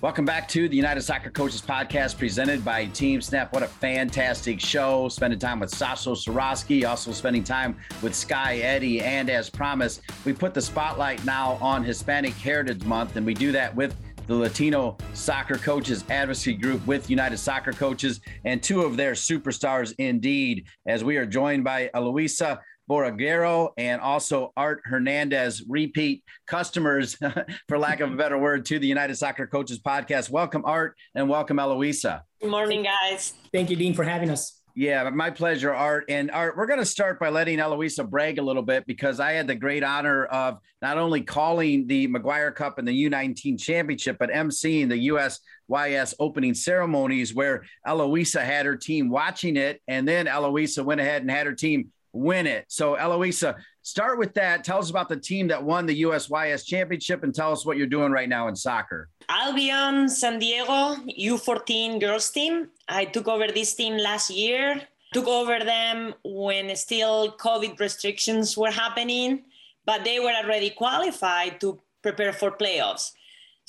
Welcome 0.00 0.24
back 0.24 0.48
to 0.48 0.66
the 0.66 0.76
United 0.76 1.02
Soccer 1.02 1.30
Coaches 1.30 1.60
Podcast 1.60 2.16
presented 2.16 2.64
by 2.64 2.86
Team 2.86 3.20
Snap. 3.20 3.52
What 3.52 3.62
a 3.62 3.66
fantastic 3.66 4.58
show. 4.58 5.10
Spending 5.10 5.38
time 5.38 5.60
with 5.60 5.70
Sasho 5.70 6.16
Cirovski, 6.16 6.88
also 6.88 7.12
spending 7.12 7.44
time 7.44 7.76
with 8.00 8.14
Skye 8.14 8.60
Eddy. 8.60 9.02
And 9.02 9.28
as 9.28 9.50
promised, 9.50 10.00
we 10.24 10.32
put 10.32 10.54
the 10.54 10.62
spotlight 10.62 11.22
now 11.26 11.58
on 11.60 11.84
Hispanic 11.84 12.32
Heritage 12.32 12.82
Month, 12.86 13.16
and 13.16 13.26
we 13.26 13.34
do 13.34 13.52
that 13.52 13.76
with 13.76 13.94
the 14.30 14.36
Latino 14.36 14.96
Soccer 15.12 15.56
Coaches 15.56 16.04
Advocacy 16.08 16.54
Group 16.54 16.86
with 16.86 17.10
United 17.10 17.36
Soccer 17.36 17.72
Coaches, 17.72 18.20
and 18.44 18.62
two 18.62 18.82
of 18.82 18.96
their 18.96 19.14
superstars 19.14 19.92
indeed, 19.98 20.68
as 20.86 21.02
we 21.02 21.16
are 21.16 21.26
joined 21.26 21.64
by 21.64 21.90
Eloisa 21.94 22.60
Borreguero 22.88 23.70
and 23.76 24.00
also 24.00 24.52
Art 24.56 24.82
Hernandez, 24.84 25.64
repeat 25.68 26.22
customers, 26.46 27.16
for 27.68 27.76
lack 27.76 27.98
of 27.98 28.12
a 28.12 28.16
better 28.16 28.38
word, 28.38 28.64
to 28.66 28.78
the 28.78 28.86
United 28.86 29.16
Soccer 29.16 29.48
Coaches 29.48 29.80
podcast. 29.80 30.30
Welcome, 30.30 30.62
Art, 30.64 30.96
and 31.16 31.28
welcome, 31.28 31.58
Eloisa. 31.58 32.22
Good 32.40 32.52
morning, 32.52 32.84
guys. 32.84 33.34
Thank 33.52 33.68
you, 33.68 33.74
Dean, 33.74 33.94
for 33.94 34.04
having 34.04 34.30
us. 34.30 34.59
Yeah, 34.74 35.10
my 35.10 35.30
pleasure, 35.30 35.74
Art. 35.74 36.04
And 36.08 36.30
Art, 36.30 36.56
we're 36.56 36.66
going 36.66 36.78
to 36.78 36.86
start 36.86 37.18
by 37.18 37.28
letting 37.28 37.58
Eloisa 37.58 38.04
brag 38.04 38.38
a 38.38 38.42
little 38.42 38.62
bit 38.62 38.86
because 38.86 39.18
I 39.18 39.32
had 39.32 39.46
the 39.46 39.54
great 39.54 39.82
honor 39.82 40.24
of 40.26 40.58
not 40.80 40.96
only 40.96 41.22
calling 41.22 41.86
the 41.86 42.08
McGuire 42.08 42.54
Cup 42.54 42.78
and 42.78 42.86
the 42.86 43.10
U19 43.10 43.60
Championship, 43.60 44.16
but 44.18 44.30
emceeing 44.30 44.88
the 44.88 45.08
USYS 45.08 46.14
opening 46.18 46.54
ceremonies 46.54 47.34
where 47.34 47.64
Eloisa 47.86 48.44
had 48.44 48.66
her 48.66 48.76
team 48.76 49.10
watching 49.10 49.56
it. 49.56 49.82
And 49.88 50.06
then 50.06 50.26
Eloisa 50.26 50.84
went 50.84 51.00
ahead 51.00 51.22
and 51.22 51.30
had 51.30 51.46
her 51.46 51.54
team 51.54 51.90
win 52.12 52.46
it. 52.46 52.64
So, 52.68 52.94
Eloisa, 52.94 53.56
start 53.82 54.18
with 54.18 54.34
that. 54.34 54.64
Tell 54.64 54.78
us 54.78 54.90
about 54.90 55.08
the 55.08 55.16
team 55.16 55.48
that 55.48 55.62
won 55.62 55.86
the 55.86 56.02
USYS 56.02 56.66
Championship 56.66 57.22
and 57.22 57.34
tell 57.34 57.52
us 57.52 57.64
what 57.64 57.76
you're 57.76 57.86
doing 57.86 58.12
right 58.12 58.28
now 58.28 58.48
in 58.48 58.56
soccer. 58.56 59.08
Albion 59.28 60.08
San 60.08 60.38
Diego 60.38 60.96
U14 61.18 62.00
girls 62.00 62.30
team. 62.30 62.68
I 62.88 63.04
took 63.04 63.28
over 63.28 63.48
this 63.48 63.74
team 63.74 63.96
last 63.96 64.30
year. 64.30 64.82
Took 65.12 65.26
over 65.26 65.58
them 65.58 66.14
when 66.24 66.74
still 66.76 67.32
COVID 67.32 67.80
restrictions 67.80 68.56
were 68.56 68.70
happening, 68.70 69.42
but 69.84 70.04
they 70.04 70.20
were 70.20 70.30
already 70.30 70.70
qualified 70.70 71.60
to 71.60 71.80
prepare 72.02 72.32
for 72.32 72.52
playoffs. 72.52 73.12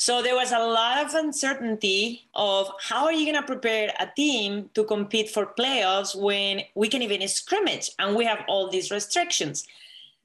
So 0.02 0.24
there 0.24 0.36
was 0.36 0.52
a 0.52 0.58
lot 0.58 1.06
of 1.06 1.14
uncertainty 1.14 2.28
of 2.34 2.72
how 2.82 3.06
are 3.06 3.14
you 3.14 3.24
going 3.24 3.40
to 3.40 3.46
prepare 3.46 3.94
a 4.00 4.08
team 4.16 4.70
to 4.74 4.84
compete 4.84 5.30
for 5.30 5.46
playoffs 5.46 6.20
when 6.20 6.62
we 6.74 6.88
can 6.88 7.04
even 7.04 7.28
scrimmage 7.28 7.92
and 8.00 8.16
we 8.16 8.26
have 8.26 8.40
all 8.48 8.68
these 8.70 8.90
restrictions. 8.90 9.68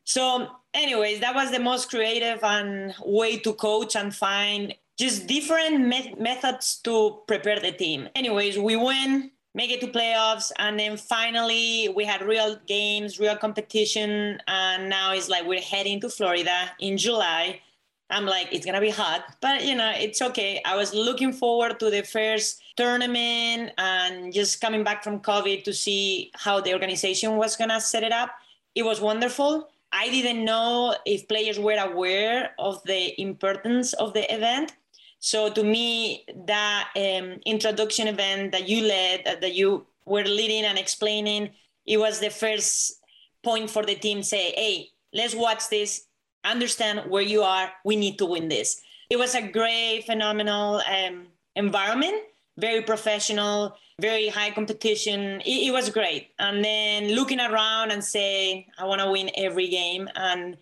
So, 0.07 0.47
anyways, 0.73 1.19
that 1.21 1.35
was 1.35 1.51
the 1.51 1.59
most 1.59 1.91
creative 1.91 2.39
and 2.45 2.95
way 3.05 3.39
to 3.41 3.53
coach 3.55 3.97
and 3.97 4.15
find 4.15 4.73
just 4.97 5.27
different 5.27 5.81
me- 5.81 6.15
methods 6.17 6.77
to 6.85 7.19
prepare 7.27 7.59
the 7.59 7.73
team. 7.73 8.09
Anyways, 8.15 8.57
we 8.57 8.77
win, 8.77 9.33
make 9.53 9.73
it 9.73 9.81
to 9.81 9.89
playoffs, 9.89 10.53
and 10.61 10.79
then 10.79 10.97
finally 10.97 11.89
we 11.89 12.05
had 12.05 12.23
real 12.23 12.57
games, 12.69 13.19
real 13.19 13.37
competition, 13.37 14.41
and 14.47 14.89
now 14.89 15.13
it's 15.13 15.29
like 15.29 15.45
we're 15.45 15.61
heading 15.61 16.01
to 16.03 16.09
Florida 16.09 16.71
in 16.79 16.97
July. 16.97 17.61
I'm 18.09 18.27
like, 18.27 18.47
it's 18.53 18.65
gonna 18.65 18.81
be 18.81 18.91
hot, 18.91 19.25
but 19.43 19.65
you 19.65 19.75
know, 19.75 19.91
it's 19.91 20.23
okay. 20.23 20.63
I 20.65 20.77
was 20.77 20.95
looking 20.95 21.33
forward 21.33 21.81
to 21.81 21.91
the 21.91 22.03
first 22.03 22.63
tournament 22.77 23.73
and 23.77 24.33
just 24.33 24.61
coming 24.61 24.85
back 24.85 25.03
from 25.03 25.19
COVID 25.19 25.65
to 25.65 25.73
see 25.73 26.31
how 26.37 26.61
the 26.61 26.73
organization 26.73 27.37
was 27.37 27.57
gonna 27.57 27.81
set 27.81 28.05
it 28.05 28.13
up. 28.13 28.31
It 28.77 28.85
was 28.85 29.01
wonderful. 29.01 29.69
I 29.93 30.11
didn't 30.11 30.45
know 30.45 30.95
if 31.05 31.29
players 31.29 31.59
were 31.59 31.79
aware 31.79 32.53
of 32.59 32.83
the 32.85 33.19
importance 33.21 33.93
of 33.95 34.13
the 34.13 34.33
event. 34.33 34.75
So 35.19 35.51
to 35.51 35.65
me, 35.65 36.25
that 36.47 36.91
um, 36.97 37.41
introduction 37.47 38.09
event 38.09 38.53
that 38.53 38.69
you 38.69 38.87
led, 38.87 39.25
that 39.25 39.55
you 39.55 39.87
were 40.05 40.25
leading 40.25 40.65
and 40.65 40.79
explaining, 40.79 41.51
it 41.87 41.99
was 41.99 42.21
the 42.21 42.31
first 42.31 43.01
point 43.43 43.71
for 43.71 43.85
the 43.85 43.95
team. 43.95 44.23
Say, 44.23 44.53
hey, 44.57 44.89
let's 45.13 45.35
watch 45.35 45.69
this, 45.69 46.07
understand 46.45 47.11
where 47.11 47.23
you 47.23 47.43
are. 47.43 47.73
We 47.85 47.97
need 47.97 48.19
to 48.19 48.27
win 48.27 48.49
this. 48.49 48.81
It 49.09 49.19
was 49.19 49.35
a 49.35 49.43
great, 49.43 50.03
phenomenal 50.05 50.83
um, 50.91 51.29
environment, 51.55 52.23
very 52.59 52.83
professional, 52.83 53.77
very 54.01 54.29
high 54.29 54.51
competition. 54.51 55.41
It, 55.41 55.69
it 55.69 55.73
was 55.73 55.91
great. 55.91 56.33
And 56.39 56.65
then 56.65 57.15
looking 57.15 57.41
around 57.41 57.91
and 57.91 58.05
saying, 58.05 58.67
I 58.79 58.85
want 58.85 59.01
to 59.01 59.11
win 59.11 59.31
every 59.37 59.69
game 59.69 60.09
and 60.15 60.57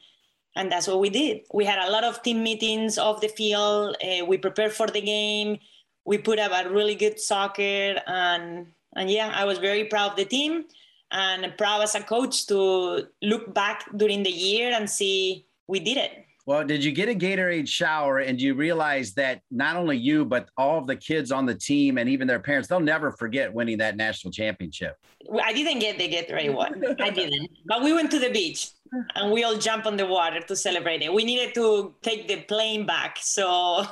and 0.57 0.70
that's 0.70 0.87
what 0.87 1.01
we 1.01 1.11
did. 1.11 1.41
We 1.53 1.64
had 1.64 1.80
a 1.80 1.91
lot 1.91 2.05
of 2.05 2.22
team 2.22 2.43
meetings 2.43 2.97
off 2.97 3.20
the 3.20 3.28
field. 3.28 3.97
Uh, 4.03 4.24
we 4.24 4.39
prepared 4.39 4.72
for 4.72 4.87
the 4.87 5.01
game. 5.01 5.59
We 6.05 6.18
put 6.18 6.39
up 6.39 6.53
a 6.53 6.70
really 6.70 6.95
good 6.95 7.18
soccer, 7.18 8.01
and 8.07 8.68
and 8.95 9.11
yeah, 9.11 9.32
I 9.35 9.47
was 9.47 9.59
very 9.59 9.87
proud 9.87 10.12
of 10.12 10.16
the 10.16 10.24
team 10.24 10.66
and 11.11 11.57
proud 11.59 11.82
as 11.82 11.97
a 11.97 12.03
coach 12.03 12.47
to 12.47 13.09
look 13.22 13.53
back 13.53 13.85
during 13.97 14.22
the 14.22 14.30
year 14.30 14.72
and 14.72 14.89
see 14.89 15.47
we 15.66 15.80
did 15.80 15.97
it. 15.97 16.23
Well, 16.47 16.62
did 16.64 16.84
you 16.84 16.92
get 16.92 17.09
a 17.09 17.14
Gatorade 17.14 17.66
shower 17.66 18.18
and 18.18 18.38
you 18.38 18.55
realize 18.55 19.14
that 19.14 19.40
not 19.51 19.76
only 19.76 19.97
you, 19.97 20.26
but 20.26 20.51
all 20.59 20.78
of 20.78 20.86
the 20.86 20.97
kids 20.97 21.32
on 21.32 21.47
the 21.47 21.55
team 21.55 21.97
and 21.97 22.07
even 22.09 22.28
their 22.28 22.40
parents, 22.40 22.68
they'll 22.68 22.80
never 22.80 23.12
forget 23.12 23.53
winning 23.53 23.78
that 23.78 23.97
national 23.97 24.30
championship? 24.30 24.97
I 25.42 25.55
didn't 25.55 25.78
get 25.78 25.97
the 25.97 26.07
Gatorade 26.07 26.55
one. 26.55 26.82
I 27.01 27.09
didn't. 27.09 27.51
But 27.64 27.82
we 27.82 27.95
went 27.95 28.11
to 28.11 28.18
the 28.18 28.30
beach 28.30 28.68
and 29.14 29.32
we 29.32 29.42
all 29.45 29.57
jumped 29.57 29.86
on 29.86 29.97
the 29.97 30.07
water 30.07 30.40
to 30.40 30.55
celebrate 30.55 31.01
it. 31.01 31.12
We 31.12 31.24
needed 31.24 31.55
to 31.55 31.95
take 32.03 32.28
the 32.28 32.42
plane 32.42 32.84
back. 32.84 33.16
So 33.20 33.86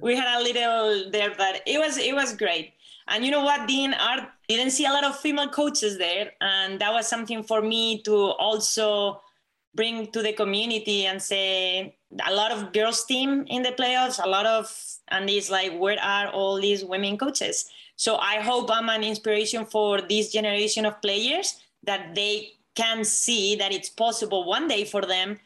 we 0.00 0.14
had 0.14 0.38
a 0.38 0.42
little 0.42 1.10
there, 1.10 1.32
but 1.36 1.62
it 1.66 1.78
was 1.78 1.96
it 1.96 2.14
was 2.14 2.36
great. 2.36 2.74
And 3.08 3.24
you 3.24 3.30
know 3.30 3.44
what, 3.44 3.66
Dean? 3.68 3.94
Art 3.94 4.28
didn't 4.48 4.70
see 4.70 4.86
a 4.86 4.90
lot 4.90 5.04
of 5.04 5.18
female 5.18 5.48
coaches 5.48 5.98
there. 5.98 6.32
And 6.40 6.80
that 6.80 6.92
was 6.92 7.06
something 7.06 7.42
for 7.42 7.60
me 7.62 8.02
to 8.02 8.14
also 8.14 9.20
bring 9.74 10.10
to 10.12 10.22
the 10.22 10.32
community 10.32 11.06
and 11.06 11.20
say 11.20 11.94
a 12.26 12.32
lot 12.32 12.52
of 12.52 12.72
girls 12.72 13.04
team 13.04 13.44
in 13.48 13.62
the 13.62 13.72
playoffs, 13.72 14.22
a 14.22 14.28
lot 14.28 14.46
of 14.46 14.72
and 15.08 15.28
it's 15.28 15.50
like 15.50 15.76
where 15.78 16.00
are 16.00 16.28
all 16.28 16.60
these 16.60 16.84
women 16.84 17.18
coaches? 17.18 17.70
So 17.96 18.16
I 18.16 18.40
hope 18.40 18.70
I'm 18.70 18.88
an 18.88 19.04
inspiration 19.04 19.64
for 19.66 20.00
this 20.00 20.32
generation 20.32 20.84
of 20.86 21.00
players 21.00 21.60
that 21.84 22.14
they 22.14 22.52
can 22.74 23.04
see 23.04 23.56
that 23.56 23.72
it's 23.72 23.88
possible 23.88 24.44
one 24.44 24.66
day 24.68 24.84
for 24.84 25.02
them 25.02 25.38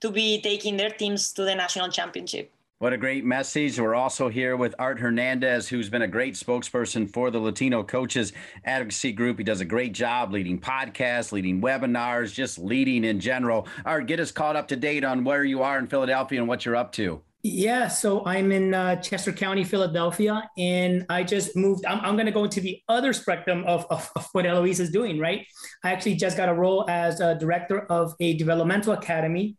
to 0.00 0.10
be 0.10 0.40
taking 0.40 0.76
their 0.76 0.90
teams 0.90 1.32
to 1.32 1.42
the 1.42 1.54
national 1.54 1.88
championship. 1.88 2.52
What 2.78 2.92
a 2.92 2.98
great 2.98 3.24
message. 3.24 3.80
We're 3.80 3.94
also 3.94 4.28
here 4.28 4.54
with 4.54 4.74
Art 4.78 5.00
Hernandez, 5.00 5.66
who's 5.66 5.88
been 5.88 6.02
a 6.02 6.06
great 6.06 6.34
spokesperson 6.34 7.10
for 7.10 7.30
the 7.30 7.38
Latino 7.38 7.82
Coaches 7.82 8.34
Advocacy 8.66 9.12
Group. 9.12 9.38
He 9.38 9.44
does 9.44 9.62
a 9.62 9.64
great 9.64 9.94
job 9.94 10.30
leading 10.30 10.60
podcasts, 10.60 11.32
leading 11.32 11.62
webinars, 11.62 12.34
just 12.34 12.58
leading 12.58 13.04
in 13.04 13.18
general. 13.18 13.66
Art, 13.86 14.06
get 14.06 14.20
us 14.20 14.30
caught 14.30 14.56
up 14.56 14.68
to 14.68 14.76
date 14.76 15.04
on 15.04 15.24
where 15.24 15.42
you 15.42 15.62
are 15.62 15.78
in 15.78 15.86
Philadelphia 15.86 16.38
and 16.38 16.48
what 16.48 16.66
you're 16.66 16.76
up 16.76 16.92
to. 16.92 17.22
Yeah, 17.42 17.88
so 17.88 18.26
I'm 18.26 18.52
in 18.52 18.74
uh, 18.74 18.96
Chester 18.96 19.32
County, 19.32 19.64
Philadelphia, 19.64 20.46
and 20.58 21.06
I 21.08 21.22
just 21.22 21.56
moved. 21.56 21.86
I'm, 21.86 22.00
I'm 22.00 22.14
going 22.16 22.26
to 22.26 22.32
go 22.32 22.44
into 22.44 22.60
the 22.60 22.82
other 22.88 23.14
spectrum 23.14 23.64
of, 23.66 23.86
of, 23.88 24.10
of, 24.16 24.28
what 24.32 24.44
Eloisa 24.44 24.82
is 24.82 24.90
doing, 24.90 25.18
right? 25.18 25.46
I 25.82 25.92
actually 25.92 26.16
just 26.16 26.36
got 26.36 26.50
a 26.50 26.54
role 26.54 26.84
as 26.90 27.20
a 27.20 27.36
director 27.36 27.86
of 27.86 28.14
a 28.20 28.36
developmental 28.36 28.92
academy 28.92 29.56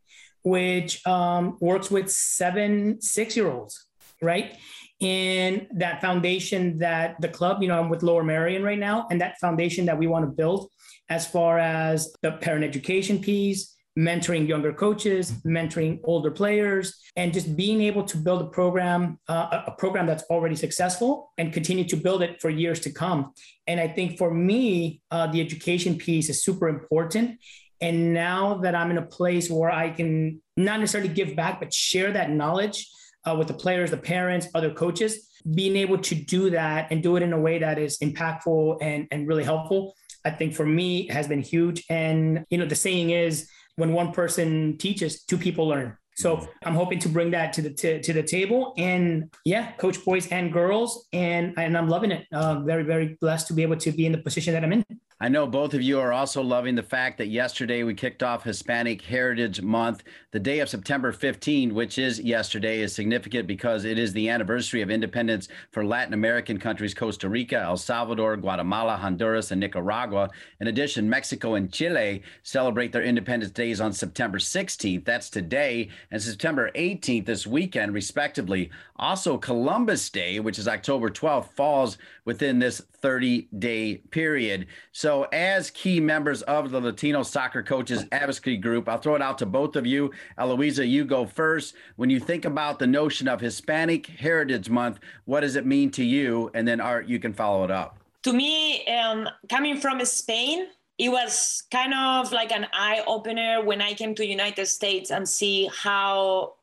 which 0.47 1.05
um, 1.05 1.57
works 1.59 1.91
with 1.91 2.09
seven, 2.09 3.01
six 3.01 3.35
year 3.35 3.49
olds, 3.51 3.85
right? 4.21 4.55
In 4.99 5.67
that 5.75 6.01
foundation 6.01 6.79
that 6.79 7.19
the 7.21 7.27
club, 7.27 7.61
you 7.61 7.67
know, 7.67 7.79
I'm 7.79 7.89
with 7.89 8.01
Lower 8.01 8.23
Merion 8.23 8.63
right 8.63 8.79
now, 8.79 9.07
and 9.11 9.19
that 9.21 9.37
foundation 9.39 9.85
that 9.85 9.97
we 9.97 10.07
want 10.07 10.23
to 10.25 10.31
build 10.31 10.69
as 11.09 11.27
far 11.27 11.59
as 11.59 12.13
the 12.21 12.31
parent 12.31 12.63
education 12.63 13.19
piece, 13.19 13.75
mentoring 13.97 14.47
younger 14.47 14.71
coaches, 14.71 15.31
mentoring 15.43 15.99
older 16.03 16.31
players, 16.31 16.95
and 17.15 17.33
just 17.33 17.55
being 17.57 17.81
able 17.81 18.03
to 18.03 18.15
build 18.15 18.41
a 18.41 18.49
program, 18.59 19.19
uh, 19.27 19.63
a 19.67 19.71
program 19.71 20.05
that's 20.05 20.23
already 20.29 20.55
successful 20.55 21.31
and 21.37 21.51
continue 21.51 21.83
to 21.83 21.95
build 21.95 22.21
it 22.21 22.39
for 22.41 22.49
years 22.49 22.79
to 22.79 22.91
come. 22.91 23.33
And 23.65 23.79
I 23.79 23.87
think 23.87 24.17
for 24.17 24.31
me, 24.33 25.01
uh, 25.11 25.27
the 25.27 25.41
education 25.41 25.97
piece 25.97 26.29
is 26.29 26.43
super 26.43 26.67
important. 26.69 27.39
And 27.81 28.13
now 28.13 28.55
that 28.59 28.75
I'm 28.75 28.91
in 28.91 28.97
a 28.97 29.05
place 29.05 29.49
where 29.49 29.71
I 29.71 29.89
can 29.89 30.41
not 30.55 30.79
necessarily 30.79 31.13
give 31.13 31.35
back, 31.35 31.59
but 31.59 31.73
share 31.73 32.11
that 32.11 32.31
knowledge 32.31 32.89
uh, 33.25 33.35
with 33.35 33.47
the 33.47 33.53
players, 33.53 33.91
the 33.91 33.97
parents, 33.97 34.47
other 34.55 34.73
coaches, 34.73 35.27
being 35.53 35.75
able 35.75 35.97
to 35.99 36.15
do 36.15 36.49
that 36.49 36.87
and 36.91 37.03
do 37.03 37.15
it 37.15 37.23
in 37.23 37.33
a 37.33 37.39
way 37.39 37.59
that 37.59 37.77
is 37.77 37.97
impactful 37.99 38.77
and, 38.81 39.07
and 39.11 39.27
really 39.27 39.43
helpful, 39.43 39.93
I 40.25 40.31
think 40.31 40.53
for 40.53 40.65
me 40.65 41.07
has 41.07 41.27
been 41.27 41.41
huge. 41.41 41.85
And, 41.89 42.45
you 42.49 42.57
know, 42.57 42.65
the 42.65 42.75
saying 42.75 43.11
is 43.11 43.49
when 43.75 43.93
one 43.93 44.11
person 44.11 44.77
teaches, 44.77 45.23
two 45.23 45.37
people 45.37 45.67
learn. 45.67 45.97
So 46.17 46.49
I'm 46.63 46.73
hoping 46.73 46.97
to 46.99 47.09
bring 47.09 47.29
that 47.31 47.53
to 47.53 47.61
the 47.61 47.69
to, 48.01 48.13
the 48.13 48.23
table, 48.23 48.73
and 48.75 49.31
yeah, 49.45 49.73
coach 49.73 50.03
boys 50.03 50.27
and 50.27 50.51
girls, 50.51 51.07
and 51.13 51.53
and 51.57 51.77
I'm 51.77 51.87
loving 51.87 52.11
it. 52.11 52.25
Uh, 52.33 52.59
very 52.61 52.83
very 52.83 53.15
blessed 53.21 53.47
to 53.47 53.53
be 53.53 53.61
able 53.61 53.77
to 53.77 53.91
be 53.91 54.07
in 54.07 54.11
the 54.11 54.17
position 54.17 54.53
that 54.53 54.63
I'm 54.63 54.73
in. 54.73 54.83
I 55.19 55.29
know 55.29 55.47
both 55.47 55.73
of 55.73 55.81
you 55.81 55.99
are 55.99 56.13
also 56.13 56.43
loving 56.43 56.75
the 56.75 56.83
fact 56.83 57.17
that 57.17 57.29
yesterday 57.29 57.81
we 57.81 57.95
kicked 57.95 58.21
off 58.21 58.43
Hispanic 58.43 59.01
Heritage 59.01 59.63
Month. 59.63 60.03
The 60.31 60.39
day 60.39 60.59
of 60.59 60.69
September 60.69 61.11
15, 61.11 61.73
which 61.73 61.97
is 61.97 62.19
yesterday, 62.19 62.81
is 62.81 62.93
significant 62.93 63.47
because 63.47 63.83
it 63.83 63.97
is 63.97 64.13
the 64.13 64.29
anniversary 64.29 64.83
of 64.83 64.91
independence 64.91 65.47
for 65.71 65.83
Latin 65.83 66.13
American 66.13 66.59
countries 66.59 66.93
Costa 66.93 67.29
Rica, 67.29 67.57
El 67.57 67.77
Salvador, 67.77 68.37
Guatemala, 68.37 68.95
Honduras, 68.95 69.49
and 69.49 69.59
Nicaragua. 69.59 70.29
In 70.59 70.67
addition, 70.67 71.09
Mexico 71.09 71.55
and 71.55 71.73
Chile 71.73 72.21
celebrate 72.43 72.91
their 72.91 73.01
independence 73.01 73.51
days 73.51 73.81
on 73.81 73.93
September 73.93 74.37
16th. 74.37 75.03
That's 75.03 75.31
today, 75.31 75.89
and 76.11 76.21
September 76.21 76.71
18th 76.75 77.25
this 77.25 77.45
weekend, 77.45 77.93
respectively. 77.93 78.69
Also, 78.95 79.37
Columbus 79.37 80.09
Day, 80.09 80.39
which 80.39 80.57
is 80.57 80.67
October 80.67 81.09
12th, 81.09 81.49
falls 81.53 81.97
within 82.25 82.59
this 82.59 82.81
30 83.01 83.47
day 83.59 83.97
period. 84.11 84.67
So, 84.91 85.23
as 85.33 85.69
key 85.71 85.99
members 85.99 86.41
of 86.43 86.71
the 86.71 86.79
Latino 86.79 87.23
Soccer 87.23 87.63
Coaches 87.63 88.05
Advocacy 88.11 88.57
Group, 88.57 88.87
I'll 88.87 88.97
throw 88.97 89.15
it 89.15 89.21
out 89.21 89.37
to 89.39 89.45
both 89.45 89.75
of 89.75 89.85
you. 89.85 90.11
Eloisa, 90.37 90.85
you 90.85 91.05
go 91.05 91.25
first. 91.25 91.75
When 91.95 92.09
you 92.09 92.19
think 92.19 92.45
about 92.45 92.79
the 92.79 92.87
notion 92.87 93.27
of 93.27 93.41
Hispanic 93.41 94.07
Heritage 94.07 94.69
Month, 94.69 94.99
what 95.25 95.41
does 95.41 95.55
it 95.55 95.65
mean 95.65 95.91
to 95.91 96.03
you? 96.03 96.49
And 96.53 96.67
then, 96.67 96.79
Art, 96.79 97.07
you 97.07 97.19
can 97.19 97.33
follow 97.33 97.63
it 97.63 97.71
up. 97.71 97.99
To 98.23 98.33
me, 98.33 98.85
um, 98.87 99.29
coming 99.49 99.79
from 99.79 100.03
Spain, 100.03 100.67
it 100.97 101.09
was 101.09 101.63
kind 101.71 101.93
of 101.93 102.31
like 102.31 102.51
an 102.51 102.67
eye 102.73 103.03
opener 103.05 103.63
when 103.63 103.81
I 103.81 103.93
came 103.93 104.15
to 104.15 104.25
United 104.25 104.65
States 104.65 105.11
and 105.11 105.27
see 105.27 105.69
how 105.73 106.55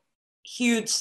huge 0.43 0.93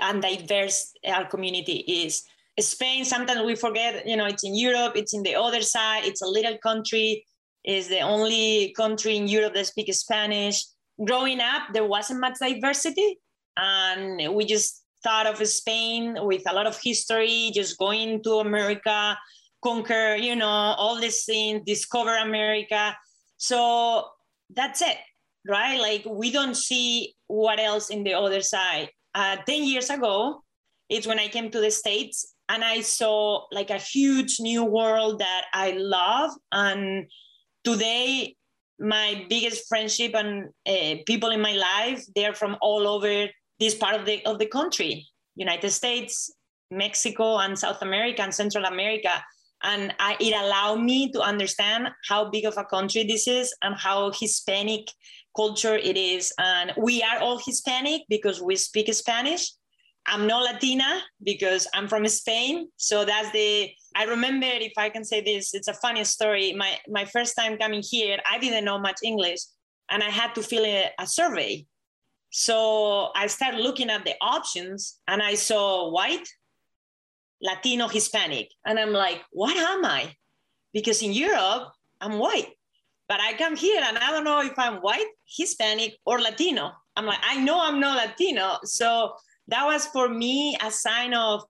and 0.00 0.22
diverse 0.22 0.92
our 1.06 1.26
community 1.26 1.84
is. 1.86 2.24
Spain, 2.58 3.04
sometimes 3.04 3.42
we 3.42 3.54
forget, 3.54 4.06
you 4.06 4.16
know, 4.16 4.26
it's 4.26 4.42
in 4.42 4.56
Europe, 4.56 4.94
it's 4.96 5.14
in 5.14 5.22
the 5.22 5.34
other 5.34 5.62
side, 5.62 6.04
it's 6.04 6.22
a 6.22 6.26
little 6.26 6.58
country, 6.58 7.24
is 7.64 7.88
the 7.88 8.00
only 8.00 8.74
country 8.76 9.16
in 9.16 9.28
Europe 9.28 9.54
that 9.54 9.66
speaks 9.66 9.98
Spanish. 9.98 10.64
Growing 11.04 11.40
up, 11.40 11.72
there 11.72 11.84
wasn't 11.84 12.20
much 12.20 12.38
diversity. 12.40 13.18
And 13.56 14.34
we 14.34 14.44
just 14.44 14.82
thought 15.04 15.26
of 15.26 15.46
Spain 15.46 16.16
with 16.22 16.42
a 16.48 16.54
lot 16.54 16.66
of 16.66 16.78
history, 16.82 17.50
just 17.54 17.78
going 17.78 18.22
to 18.24 18.38
America, 18.38 19.16
conquer, 19.62 20.16
you 20.16 20.36
know, 20.36 20.46
all 20.46 21.00
these 21.00 21.24
things, 21.24 21.62
discover 21.66 22.16
America. 22.16 22.96
So 23.36 24.08
that's 24.50 24.82
it, 24.82 24.96
right? 25.46 25.80
Like 25.80 26.04
we 26.06 26.30
don't 26.30 26.56
see 26.56 27.14
what 27.26 27.60
else 27.60 27.90
in 27.90 28.04
the 28.04 28.14
other 28.14 28.40
side. 28.40 28.90
Uh, 29.14 29.36
10 29.46 29.64
years 29.64 29.90
ago, 29.90 30.42
it's 30.88 31.06
when 31.06 31.18
I 31.18 31.28
came 31.28 31.50
to 31.50 31.60
the 31.60 31.70
States 31.70 32.34
and 32.48 32.64
I 32.64 32.80
saw 32.80 33.46
like 33.52 33.70
a 33.70 33.78
huge 33.78 34.40
new 34.40 34.64
world 34.64 35.18
that 35.18 35.44
I 35.52 35.72
love. 35.72 36.30
And 36.52 37.10
today, 37.64 38.36
my 38.78 39.26
biggest 39.28 39.68
friendship 39.68 40.14
and 40.14 40.48
uh, 40.66 41.02
people 41.06 41.30
in 41.30 41.40
my 41.40 41.52
life, 41.52 42.04
they're 42.14 42.34
from 42.34 42.56
all 42.62 42.86
over 42.86 43.26
this 43.58 43.74
part 43.74 43.96
of 43.96 44.06
the, 44.06 44.24
of 44.24 44.38
the 44.38 44.46
country, 44.46 45.06
United 45.34 45.70
States, 45.70 46.32
Mexico 46.70 47.38
and 47.38 47.58
South 47.58 47.82
America 47.82 48.22
and 48.22 48.34
Central 48.34 48.64
America 48.64 49.22
and 49.62 49.94
I, 49.98 50.16
it 50.20 50.34
allowed 50.34 50.80
me 50.80 51.10
to 51.12 51.20
understand 51.20 51.88
how 52.08 52.30
big 52.30 52.44
of 52.44 52.56
a 52.56 52.64
country 52.64 53.04
this 53.04 53.26
is 53.26 53.54
and 53.62 53.74
how 53.74 54.12
Hispanic 54.12 54.88
culture 55.36 55.76
it 55.76 55.96
is. 55.96 56.32
And 56.38 56.72
we 56.76 57.02
are 57.02 57.18
all 57.20 57.38
Hispanic 57.38 58.02
because 58.08 58.40
we 58.40 58.56
speak 58.56 58.92
Spanish. 58.94 59.52
I'm 60.06 60.26
not 60.26 60.44
Latina 60.44 61.02
because 61.22 61.66
I'm 61.74 61.88
from 61.88 62.06
Spain. 62.08 62.68
So 62.76 63.04
that's 63.04 63.30
the, 63.32 63.70
I 63.94 64.04
remember, 64.04 64.46
if 64.46 64.72
I 64.78 64.88
can 64.88 65.04
say 65.04 65.20
this, 65.20 65.54
it's 65.54 65.68
a 65.68 65.74
funny 65.74 66.04
story. 66.04 66.52
My, 66.52 66.78
my 66.88 67.04
first 67.04 67.36
time 67.36 67.58
coming 67.58 67.82
here, 67.82 68.18
I 68.30 68.38
didn't 68.38 68.64
know 68.64 68.78
much 68.78 68.98
English 69.04 69.40
and 69.90 70.02
I 70.02 70.10
had 70.10 70.34
to 70.36 70.42
fill 70.42 70.64
a, 70.64 70.90
a 70.98 71.06
survey. 71.06 71.66
So 72.30 73.10
I 73.14 73.26
started 73.26 73.60
looking 73.60 73.90
at 73.90 74.04
the 74.04 74.14
options 74.20 74.98
and 75.08 75.22
I 75.22 75.34
saw 75.34 75.90
white, 75.90 76.28
Latino 77.42 77.88
Hispanic. 77.88 78.50
And 78.66 78.78
I'm 78.78 78.92
like, 78.92 79.22
what 79.30 79.56
am 79.56 79.84
I? 79.84 80.14
Because 80.72 81.02
in 81.02 81.12
Europe, 81.12 81.72
I'm 82.00 82.18
white. 82.18 82.48
But 83.08 83.20
I 83.20 83.34
come 83.34 83.56
here 83.56 83.82
and 83.82 83.96
I 83.96 84.10
don't 84.10 84.24
know 84.24 84.42
if 84.42 84.58
I'm 84.58 84.76
white, 84.76 85.06
Hispanic, 85.24 85.96
or 86.04 86.20
Latino. 86.20 86.72
I'm 86.96 87.06
like, 87.06 87.20
I 87.22 87.40
know 87.40 87.58
I'm 87.60 87.80
not 87.80 87.96
Latino. 87.96 88.58
So 88.64 89.14
that 89.48 89.64
was 89.64 89.86
for 89.86 90.08
me 90.08 90.56
a 90.62 90.70
sign 90.70 91.14
of 91.14 91.42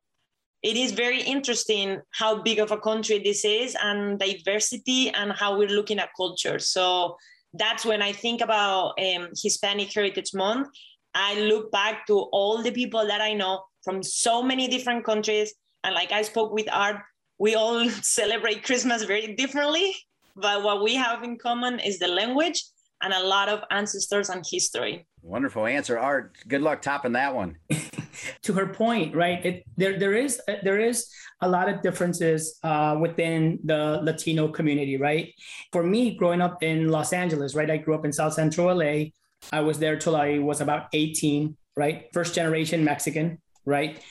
it 0.62 0.76
is 0.76 0.92
very 0.92 1.22
interesting 1.22 2.00
how 2.12 2.42
big 2.42 2.58
of 2.58 2.72
a 2.72 2.78
country 2.78 3.18
this 3.18 3.44
is 3.44 3.76
and 3.80 4.18
diversity 4.18 5.10
and 5.10 5.32
how 5.32 5.56
we're 5.56 5.68
looking 5.68 5.98
at 5.98 6.10
culture. 6.16 6.58
So 6.58 7.16
that's 7.54 7.84
when 7.84 8.02
I 8.02 8.12
think 8.12 8.40
about 8.40 8.98
um, 8.98 9.28
Hispanic 9.40 9.92
Heritage 9.92 10.34
Month. 10.34 10.68
I 11.14 11.40
look 11.40 11.70
back 11.70 12.06
to 12.08 12.14
all 12.32 12.62
the 12.62 12.72
people 12.72 13.06
that 13.06 13.20
I 13.20 13.34
know 13.34 13.62
from 13.84 14.02
so 14.02 14.42
many 14.42 14.68
different 14.68 15.04
countries 15.04 15.54
and 15.84 15.94
like 15.94 16.12
I 16.12 16.22
spoke 16.22 16.52
with 16.52 16.68
Art, 16.72 16.96
we 17.38 17.54
all 17.54 17.88
celebrate 18.02 18.64
Christmas 18.64 19.04
very 19.04 19.34
differently, 19.34 19.94
but 20.36 20.62
what 20.62 20.82
we 20.82 20.94
have 20.94 21.22
in 21.22 21.38
common 21.38 21.78
is 21.80 21.98
the 21.98 22.08
language 22.08 22.62
and 23.02 23.12
a 23.12 23.22
lot 23.22 23.48
of 23.48 23.62
ancestors 23.70 24.28
and 24.28 24.44
history. 24.48 25.06
Wonderful 25.22 25.66
answer, 25.66 25.98
Art. 25.98 26.36
Good 26.48 26.62
luck 26.62 26.82
topping 26.82 27.12
that 27.12 27.34
one. 27.34 27.56
to 28.42 28.52
her 28.52 28.66
point, 28.66 29.14
right? 29.14 29.44
It, 29.44 29.64
there, 29.76 29.98
there 29.98 30.14
is 30.14 30.40
there 30.62 30.80
is 30.80 31.08
a 31.40 31.48
lot 31.48 31.68
of 31.68 31.82
differences 31.82 32.58
uh, 32.62 32.96
within 33.00 33.58
the 33.64 34.00
Latino 34.02 34.48
community, 34.48 34.96
right? 34.96 35.32
For 35.72 35.82
me, 35.82 36.16
growing 36.16 36.40
up 36.40 36.62
in 36.62 36.88
Los 36.88 37.12
Angeles, 37.12 37.54
right? 37.54 37.70
I 37.70 37.76
grew 37.76 37.94
up 37.94 38.04
in 38.04 38.12
South 38.12 38.34
Central 38.34 38.74
LA. 38.74 39.10
I 39.52 39.60
was 39.60 39.78
there 39.78 39.96
till 39.96 40.16
I 40.16 40.38
was 40.38 40.60
about 40.60 40.86
18, 40.92 41.56
right? 41.76 42.06
First 42.12 42.34
generation 42.34 42.84
Mexican, 42.84 43.38
right? 43.64 44.02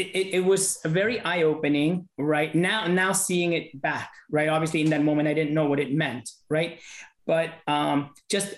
It, 0.00 0.34
it, 0.34 0.44
was 0.44 0.78
very 0.84 1.20
eye 1.20 1.42
opening, 1.42 2.08
right? 2.18 2.54
Now, 2.54 2.86
now 2.86 3.12
seeing 3.12 3.52
it 3.52 3.80
back, 3.80 4.10
right? 4.30 4.48
Obviously, 4.48 4.82
in 4.82 4.90
that 4.90 5.02
moment, 5.02 5.28
I 5.28 5.34
didn't 5.34 5.54
know 5.54 5.66
what 5.66 5.80
it 5.80 5.92
meant, 5.92 6.30
right? 6.48 6.80
But 7.26 7.50
um, 7.66 8.10
just 8.30 8.54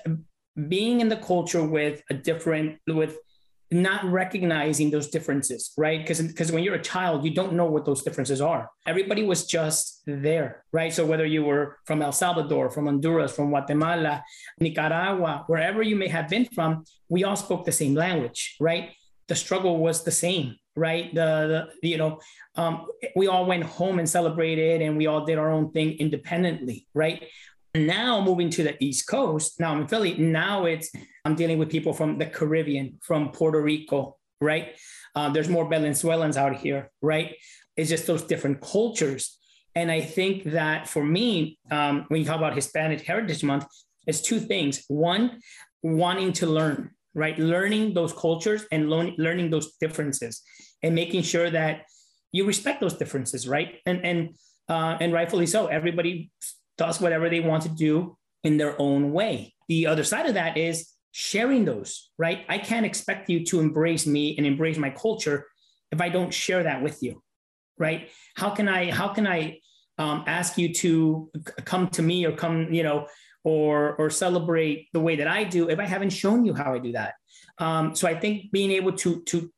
being 0.68 1.00
in 1.00 1.08
the 1.08 1.16
culture 1.16 1.64
with 1.64 2.02
a 2.10 2.14
different, 2.14 2.78
with 2.86 3.16
not 3.72 4.04
recognizing 4.04 4.90
those 4.90 5.08
differences, 5.08 5.72
right? 5.76 6.00
Because 6.00 6.20
because 6.20 6.50
when 6.50 6.64
you're 6.64 6.74
a 6.74 6.82
child, 6.82 7.24
you 7.24 7.32
don't 7.32 7.52
know 7.52 7.66
what 7.66 7.84
those 7.84 8.02
differences 8.02 8.40
are. 8.40 8.68
Everybody 8.86 9.22
was 9.22 9.46
just 9.46 10.02
there, 10.06 10.64
right? 10.72 10.92
So 10.92 11.06
whether 11.06 11.24
you 11.24 11.44
were 11.44 11.78
from 11.84 12.02
El 12.02 12.12
Salvador, 12.12 12.70
from 12.70 12.86
Honduras, 12.86 13.32
from 13.32 13.50
Guatemala, 13.50 14.24
Nicaragua, 14.58 15.44
wherever 15.46 15.82
you 15.82 15.94
may 15.94 16.08
have 16.08 16.28
been 16.28 16.46
from, 16.46 16.84
we 17.08 17.22
all 17.22 17.36
spoke 17.36 17.64
the 17.64 17.72
same 17.72 17.94
language, 17.94 18.56
right? 18.58 18.90
The 19.28 19.36
struggle 19.36 19.78
was 19.78 20.02
the 20.02 20.10
same, 20.10 20.56
right? 20.80 21.14
The, 21.14 21.68
the 21.82 21.88
you 21.88 21.98
know, 21.98 22.18
um, 22.56 22.86
we 23.14 23.28
all 23.28 23.46
went 23.46 23.64
home 23.64 23.98
and 23.98 24.08
celebrated, 24.08 24.82
and 24.82 24.96
we 24.96 25.06
all 25.06 25.24
did 25.24 25.38
our 25.38 25.50
own 25.50 25.70
thing 25.70 25.92
independently, 25.98 26.86
right? 26.94 27.22
Now 27.74 28.20
moving 28.20 28.50
to 28.50 28.64
the 28.64 28.74
East 28.82 29.06
Coast, 29.06 29.60
now 29.60 29.72
I'm 29.72 29.82
in 29.82 29.88
Philly. 29.88 30.16
Now 30.18 30.64
it's 30.64 30.90
I'm 31.24 31.36
dealing 31.36 31.58
with 31.58 31.70
people 31.70 31.92
from 31.92 32.18
the 32.18 32.26
Caribbean, 32.26 32.98
from 33.00 33.30
Puerto 33.30 33.60
Rico, 33.60 34.16
right? 34.40 34.76
Uh, 35.14 35.28
there's 35.30 35.48
more 35.48 35.68
Venezuelans 35.68 36.36
out 36.36 36.56
here, 36.56 36.90
right? 37.00 37.36
It's 37.76 37.90
just 37.90 38.06
those 38.06 38.22
different 38.22 38.60
cultures. 38.60 39.38
And 39.76 39.90
I 39.90 40.00
think 40.00 40.44
that 40.44 40.88
for 40.88 41.04
me, 41.04 41.58
um, 41.70 42.06
when 42.08 42.20
you 42.20 42.26
talk 42.26 42.38
about 42.38 42.54
Hispanic 42.54 43.02
Heritage 43.02 43.44
Month, 43.44 43.66
it's 44.06 44.20
two 44.20 44.40
things. 44.40 44.84
One, 44.88 45.38
wanting 45.82 46.32
to 46.34 46.46
learn, 46.46 46.90
right? 47.14 47.38
Learning 47.38 47.94
those 47.94 48.12
cultures 48.12 48.64
and 48.72 48.90
learn, 48.90 49.14
learning 49.16 49.50
those 49.50 49.76
differences, 49.76 50.42
and 50.82 50.94
making 50.94 51.22
sure 51.22 51.50
that 51.50 51.82
you 52.32 52.44
respect 52.46 52.80
those 52.80 52.94
differences, 52.94 53.48
right? 53.48 53.76
And 53.86 54.04
and 54.04 54.28
uh, 54.68 54.96
and 55.00 55.12
rightfully 55.12 55.46
so. 55.46 55.66
Everybody 55.66 56.30
does 56.78 57.00
whatever 57.00 57.28
they 57.28 57.40
want 57.40 57.64
to 57.64 57.68
do 57.68 58.16
in 58.44 58.56
their 58.56 58.80
own 58.80 59.12
way. 59.12 59.54
The 59.68 59.86
other 59.86 60.04
side 60.04 60.26
of 60.26 60.34
that 60.34 60.56
is 60.56 60.88
sharing 61.12 61.64
those, 61.64 62.10
right? 62.18 62.44
I 62.48 62.58
can't 62.58 62.86
expect 62.86 63.28
you 63.28 63.44
to 63.46 63.60
embrace 63.60 64.06
me 64.06 64.36
and 64.36 64.46
embrace 64.46 64.78
my 64.78 64.90
culture 64.90 65.46
if 65.90 66.00
I 66.00 66.08
don't 66.08 66.32
share 66.32 66.62
that 66.62 66.82
with 66.82 67.02
you, 67.02 67.22
right? 67.78 68.08
How 68.36 68.50
can 68.50 68.68
I, 68.68 68.90
how 68.90 69.08
can 69.08 69.26
I 69.26 69.58
um, 69.98 70.24
ask 70.26 70.56
you 70.56 70.72
to 70.74 71.30
come 71.64 71.88
to 71.88 72.02
me 72.02 72.24
or 72.24 72.32
come, 72.32 72.72
you 72.72 72.82
know, 72.82 73.06
or, 73.42 73.96
or 73.96 74.10
celebrate 74.10 74.88
the 74.92 75.00
way 75.00 75.16
that 75.16 75.26
I 75.26 75.44
do 75.44 75.68
if 75.68 75.78
I 75.78 75.86
haven't 75.86 76.10
shown 76.10 76.44
you 76.44 76.54
how 76.54 76.74
I 76.74 76.78
do 76.78 76.92
that? 76.92 77.14
Um, 77.58 77.94
so 77.94 78.08
I 78.08 78.18
think 78.18 78.52
being 78.52 78.70
able 78.70 78.92
to, 78.92 79.22
to 79.22 79.52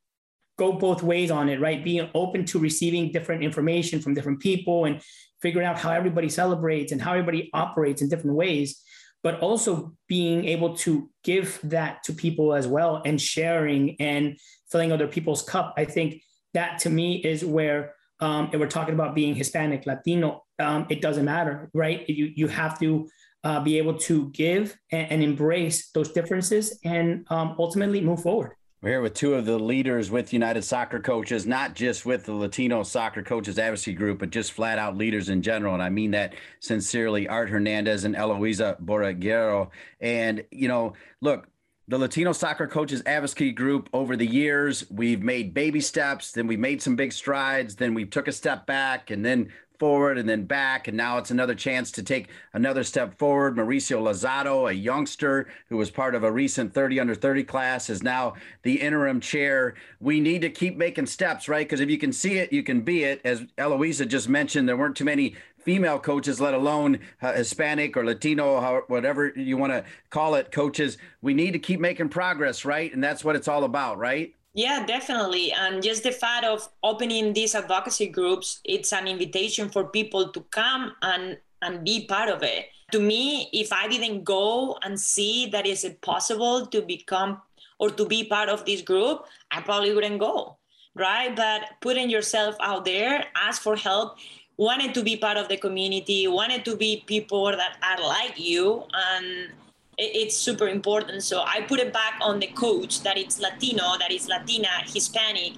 go 0.59 0.73
both 0.73 1.03
ways 1.03 1.31
on 1.31 1.49
it, 1.49 1.61
right? 1.61 1.83
Being 1.83 2.09
open 2.15 2.45
to 2.47 2.59
receiving 2.59 3.13
different 3.13 3.43
information 3.43 4.01
from 4.01 4.15
different 4.15 4.41
people 4.41 4.85
and 4.85 5.01
figuring 5.41 5.67
out 5.67 5.79
how 5.79 5.91
everybody 5.91 6.29
celebrates 6.29 6.93
and 6.93 7.01
how 7.01 7.13
everybody 7.13 7.51
operates 7.53 8.03
in 8.03 8.09
different 8.09 8.37
ways, 8.37 8.81
but 9.23 9.41
also 9.41 9.93
being 10.09 10.45
able 10.45 10.77
to 10.77 11.11
give 11.25 11.59
that 11.65 12.03
to 12.05 12.13
people 12.13 12.55
as 12.55 12.67
well 12.67 13.03
and 13.05 13.21
sharing 13.21 13.97
and 14.01 14.39
filling 14.71 14.93
other 14.93 15.09
people's 15.09 15.43
cup. 15.43 15.75
I 15.77 15.85
think 15.85 16.23
that 16.55 16.79
to 16.81 16.91
me 16.91 17.17
is 17.17 17.45
where, 17.45 17.95
um, 18.21 18.51
and 18.53 18.61
we're 18.61 18.69
talking 18.69 18.95
about 18.95 19.15
being 19.15 19.35
Hispanic, 19.35 19.87
Latino, 19.87 20.45
um, 20.59 20.87
it 20.91 21.01
doesn't 21.01 21.25
matter, 21.25 21.71
right? 21.75 22.09
You, 22.09 22.31
you 22.35 22.47
have 22.49 22.79
to 22.81 23.09
uh, 23.45 23.61
be 23.61 23.79
able 23.79 23.99
to 23.99 24.31
give 24.31 24.77
and, 24.93 25.11
and, 25.11 25.23
embrace 25.23 25.91
those 25.91 26.13
differences 26.13 26.79
and 26.85 27.27
um, 27.31 27.57
ultimately 27.59 28.01
move 28.01 28.23
forward. 28.23 28.53
We're 28.83 28.91
here 28.91 29.01
with 29.01 29.15
two 29.15 29.35
of 29.35 29.47
the 29.47 29.61
leaders 29.61 30.11
with 30.11 30.33
United 30.33 30.63
Soccer 30.65 30.99
Coaches, 30.99 31.47
not 31.47 31.77
just 31.77 32.05
with 32.05 32.25
the 32.25 32.35
Latino 32.35 32.83
Soccer 32.83 33.23
Coaches 33.23 33.57
Advocacy 33.57 33.93
Group, 33.93 34.19
but 34.19 34.31
just 34.31 34.51
flat 34.51 34.77
out 34.77 34.97
leaders 34.97 35.29
in 35.29 35.41
general. 35.41 35.75
And 35.75 35.81
I 35.81 35.89
mean 35.89 36.11
that 36.11 36.35
sincerely, 36.59 37.29
Art 37.29 37.49
Hernandez 37.49 38.03
and 38.03 38.17
Eloisa 38.17 38.77
Borreguero. 38.85 39.71
And, 40.01 40.43
you 40.51 40.67
know, 40.67 40.95
look, 41.21 41.47
the 41.87 41.97
Latino 41.97 42.33
Soccer 42.33 42.67
Coaches 42.67 43.05
Advocacy 43.07 43.53
Group 43.53 43.89
over 43.93 44.17
the 44.17 44.27
years, 44.27 44.85
we've 44.91 45.23
made 45.23 45.55
baby 45.55 45.81
steps, 45.81 46.33
then 46.33 46.49
we 46.49 46.57
made 46.57 46.83
some 46.83 46.97
big 46.97 47.13
strides, 47.13 47.77
then 47.77 47.95
we 47.95 48.05
took 48.05 48.27
a 48.27 48.33
step 48.33 48.67
back, 48.67 49.13
and 49.13 49.25
then 49.25 49.53
forward 49.83 50.17
and 50.17 50.29
then 50.29 50.45
back. 50.45 50.87
And 50.87 50.97
now 50.97 51.19
it's 51.19 51.33
another 51.33 51.57
chance 51.57 51.91
to 51.91 52.05
take 52.05 52.29
another 52.53 52.85
step 52.85 53.19
forward. 53.19 53.57
Mauricio 53.57 54.01
Lozado, 54.01 54.71
a 54.71 54.73
youngster 54.73 55.49
who 55.71 55.77
was 55.77 55.91
part 55.91 56.15
of 56.15 56.23
a 56.23 56.31
recent 56.31 56.73
30 56.73 57.01
under 57.01 57.17
30 57.17 57.43
class, 57.43 57.91
is 57.91 58.01
now 58.01 58.35
the 58.63 58.81
interim 58.81 59.19
chair. 59.19 59.75
We 59.99 60.21
need 60.21 60.43
to 60.43 60.51
keep 60.51 60.77
making 60.77 61.07
steps, 61.07 61.49
right? 61.49 61.67
Because 61.67 61.81
if 61.81 61.91
you 61.91 61.99
can 61.99 62.13
see 62.13 62.39
it, 62.39 62.53
you 62.53 62.63
can 62.63 62.83
be 62.83 63.03
it. 63.03 63.23
As 63.25 63.45
Eloisa 63.59 64.07
just 64.07 64.29
mentioned, 64.29 64.69
there 64.69 64.77
weren't 64.77 64.95
too 64.95 65.05
many 65.05 65.35
female 65.59 65.99
coaches, 65.99 66.41
let 66.41 66.55
alone 66.55 67.01
uh, 67.21 67.33
Hispanic 67.33 67.97
or 67.97 68.05
Latino, 68.05 68.61
how, 68.61 68.83
whatever 68.87 69.33
you 69.35 69.57
want 69.57 69.73
to 69.73 69.85
call 70.11 70.37
it, 70.37 70.53
coaches. 70.53 70.97
We 71.23 71.35
need 71.35 71.55
to 71.55 71.59
keep 71.59 71.81
making 71.81 72.11
progress, 72.11 72.65
right? 72.65 72.95
And 72.95 73.03
that's 73.03 73.25
what 73.25 73.35
it's 73.35 73.49
all 73.49 73.65
about, 73.65 73.99
right? 73.99 74.33
Yeah, 74.55 74.85
definitely. 74.85 75.53
And 75.53 75.83
just 75.83 76.03
the 76.03 76.13
fact 76.13 76.45
of 76.45 76.69
opening 76.83 77.33
these 77.33 77.55
advocacy 77.55 78.09
groups, 78.09 78.61
it's 78.65 78.93
an 78.93 79.09
invitation 79.09 79.71
for 79.71 79.85
people 79.85 80.31
to 80.31 80.41
come 80.51 80.93
and, 81.01 81.39
and 81.63 81.85
be 81.85 82.07
part 82.07 82.29
of 82.29 82.43
it. 82.43 82.67
To 82.93 83.01
me, 83.01 83.49
if 83.55 83.73
I 83.73 83.89
didn't 83.89 84.25
go 84.25 84.77
and 84.83 85.01
see 85.01 85.47
that 85.47 85.67
is 85.67 85.85
it 85.85 86.03
possible 86.03 86.67
to 86.67 86.83
become 86.83 87.41
or 87.79 87.89
to 87.91 88.05
be 88.05 88.25
part 88.25 88.51
of 88.51 88.67
this 88.67 88.83
group, 88.83 89.25
I 89.51 89.63
probably 89.63 89.95
wouldn't 89.95 90.21
go. 90.21 90.59
Right. 90.95 91.35
But 91.35 91.63
putting 91.81 92.11
yourself 92.11 92.55
out 92.61 92.85
there, 92.85 93.25
ask 93.35 93.63
for 93.63 93.77
help, 93.77 94.19
wanted 94.59 94.93
to 94.95 95.03
be 95.03 95.17
part 95.17 95.39
of 95.39 95.49
the 95.49 95.57
community, 95.57 96.29
wanted 96.29 96.67
to 96.67 96.77
be 96.77 97.03
people 97.07 97.47
that 97.47 97.79
are 97.83 98.07
like 98.07 98.39
you 98.39 98.85
and 98.93 99.53
it's 99.99 100.37
super 100.37 100.69
important. 100.69 101.23
So 101.23 101.43
I 101.47 101.63
put 101.63 101.81
it 101.81 101.93
back 101.93 102.15
on 102.21 102.41
the 102.41 102.49
coach 102.49 103.03
that 103.03 103.19
it's 103.19 103.41
Latino, 103.41 103.97
that 103.99 104.11
is 104.11 104.29
Latina, 104.29 104.69
Hispanic, 104.87 105.55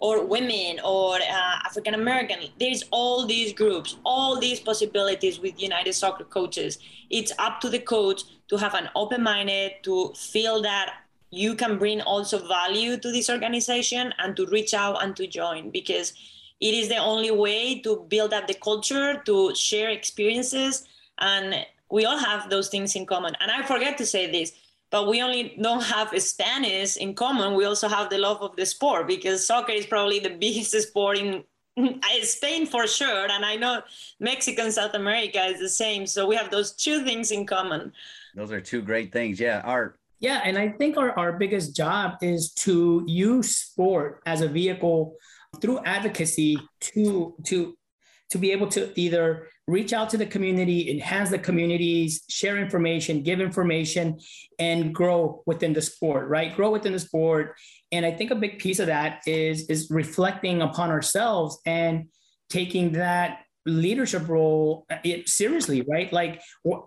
or 0.00 0.24
women, 0.24 0.78
or 0.84 1.16
uh, 1.16 1.58
African 1.64 1.94
American. 1.94 2.38
There's 2.60 2.84
all 2.90 3.26
these 3.26 3.52
groups, 3.52 3.96
all 4.04 4.38
these 4.38 4.60
possibilities 4.60 5.40
with 5.40 5.60
United 5.60 5.92
Soccer 5.94 6.24
Coaches. 6.24 6.78
It's 7.10 7.32
up 7.38 7.60
to 7.60 7.68
the 7.68 7.80
coach 7.80 8.22
to 8.48 8.56
have 8.56 8.74
an 8.74 8.88
open 8.94 9.22
minded, 9.22 9.72
to 9.82 10.12
feel 10.14 10.62
that 10.62 10.94
you 11.30 11.54
can 11.54 11.78
bring 11.78 12.00
also 12.00 12.46
value 12.46 12.96
to 12.96 13.12
this 13.12 13.28
organization 13.28 14.14
and 14.18 14.36
to 14.36 14.46
reach 14.46 14.72
out 14.72 15.02
and 15.02 15.14
to 15.16 15.26
join 15.26 15.70
because 15.70 16.14
it 16.60 16.74
is 16.74 16.88
the 16.88 16.96
only 16.96 17.30
way 17.30 17.80
to 17.80 18.04
build 18.08 18.32
up 18.32 18.46
the 18.46 18.54
culture, 18.54 19.22
to 19.26 19.54
share 19.54 19.90
experiences, 19.90 20.88
and 21.18 21.66
we 21.90 22.04
all 22.04 22.18
have 22.18 22.50
those 22.50 22.68
things 22.68 22.94
in 22.96 23.06
common. 23.06 23.34
And 23.40 23.50
I 23.50 23.62
forget 23.62 23.98
to 23.98 24.06
say 24.06 24.30
this, 24.30 24.52
but 24.90 25.08
we 25.08 25.22
only 25.22 25.56
don't 25.60 25.82
have 25.82 26.10
Spanish 26.20 26.96
in 26.96 27.14
common. 27.14 27.54
We 27.54 27.64
also 27.64 27.88
have 27.88 28.10
the 28.10 28.18
love 28.18 28.42
of 28.42 28.56
the 28.56 28.66
sport 28.66 29.06
because 29.06 29.46
soccer 29.46 29.72
is 29.72 29.86
probably 29.86 30.18
the 30.18 30.30
biggest 30.40 30.72
sport 30.72 31.18
in 31.18 31.44
Spain 32.22 32.66
for 32.66 32.86
sure. 32.86 33.30
And 33.30 33.44
I 33.44 33.56
know 33.56 33.82
Mexico 34.20 34.62
and 34.62 34.72
South 34.72 34.94
America 34.94 35.44
is 35.44 35.60
the 35.60 35.68
same. 35.68 36.06
So 36.06 36.26
we 36.26 36.36
have 36.36 36.50
those 36.50 36.72
two 36.72 37.04
things 37.04 37.30
in 37.30 37.46
common. 37.46 37.92
Those 38.34 38.52
are 38.52 38.60
two 38.60 38.82
great 38.82 39.12
things. 39.12 39.38
Yeah. 39.38 39.62
Art. 39.64 39.98
Yeah. 40.20 40.40
And 40.44 40.58
I 40.58 40.70
think 40.70 40.96
our, 40.96 41.16
our 41.18 41.32
biggest 41.32 41.76
job 41.76 42.18
is 42.22 42.52
to 42.64 43.04
use 43.06 43.54
sport 43.56 44.20
as 44.26 44.40
a 44.40 44.48
vehicle 44.48 45.14
through 45.60 45.80
advocacy 45.84 46.58
to 46.80 47.34
to 47.44 47.76
to 48.30 48.38
be 48.38 48.52
able 48.52 48.68
to 48.68 48.92
either 49.00 49.48
reach 49.68 49.92
out 49.92 50.08
to 50.08 50.16
the 50.16 50.26
community, 50.26 50.90
enhance 50.90 51.28
the 51.28 51.38
communities, 51.38 52.24
share 52.28 52.56
information, 52.56 53.22
give 53.22 53.38
information, 53.38 54.18
and 54.58 54.94
grow 54.94 55.42
within 55.44 55.74
the 55.74 55.82
sport, 55.82 56.26
right? 56.28 56.56
Grow 56.56 56.70
within 56.70 56.94
the 56.94 56.98
sport. 56.98 57.54
And 57.92 58.04
I 58.04 58.10
think 58.10 58.30
a 58.30 58.34
big 58.34 58.58
piece 58.58 58.78
of 58.80 58.86
that 58.86 59.20
is, 59.26 59.68
is 59.68 59.88
reflecting 59.90 60.62
upon 60.62 60.90
ourselves 60.90 61.60
and 61.66 62.08
taking 62.48 62.92
that 62.92 63.40
leadership 63.66 64.26
role 64.26 64.86
uh, 64.90 64.96
seriously, 65.26 65.82
right? 65.82 66.10
Like 66.10 66.40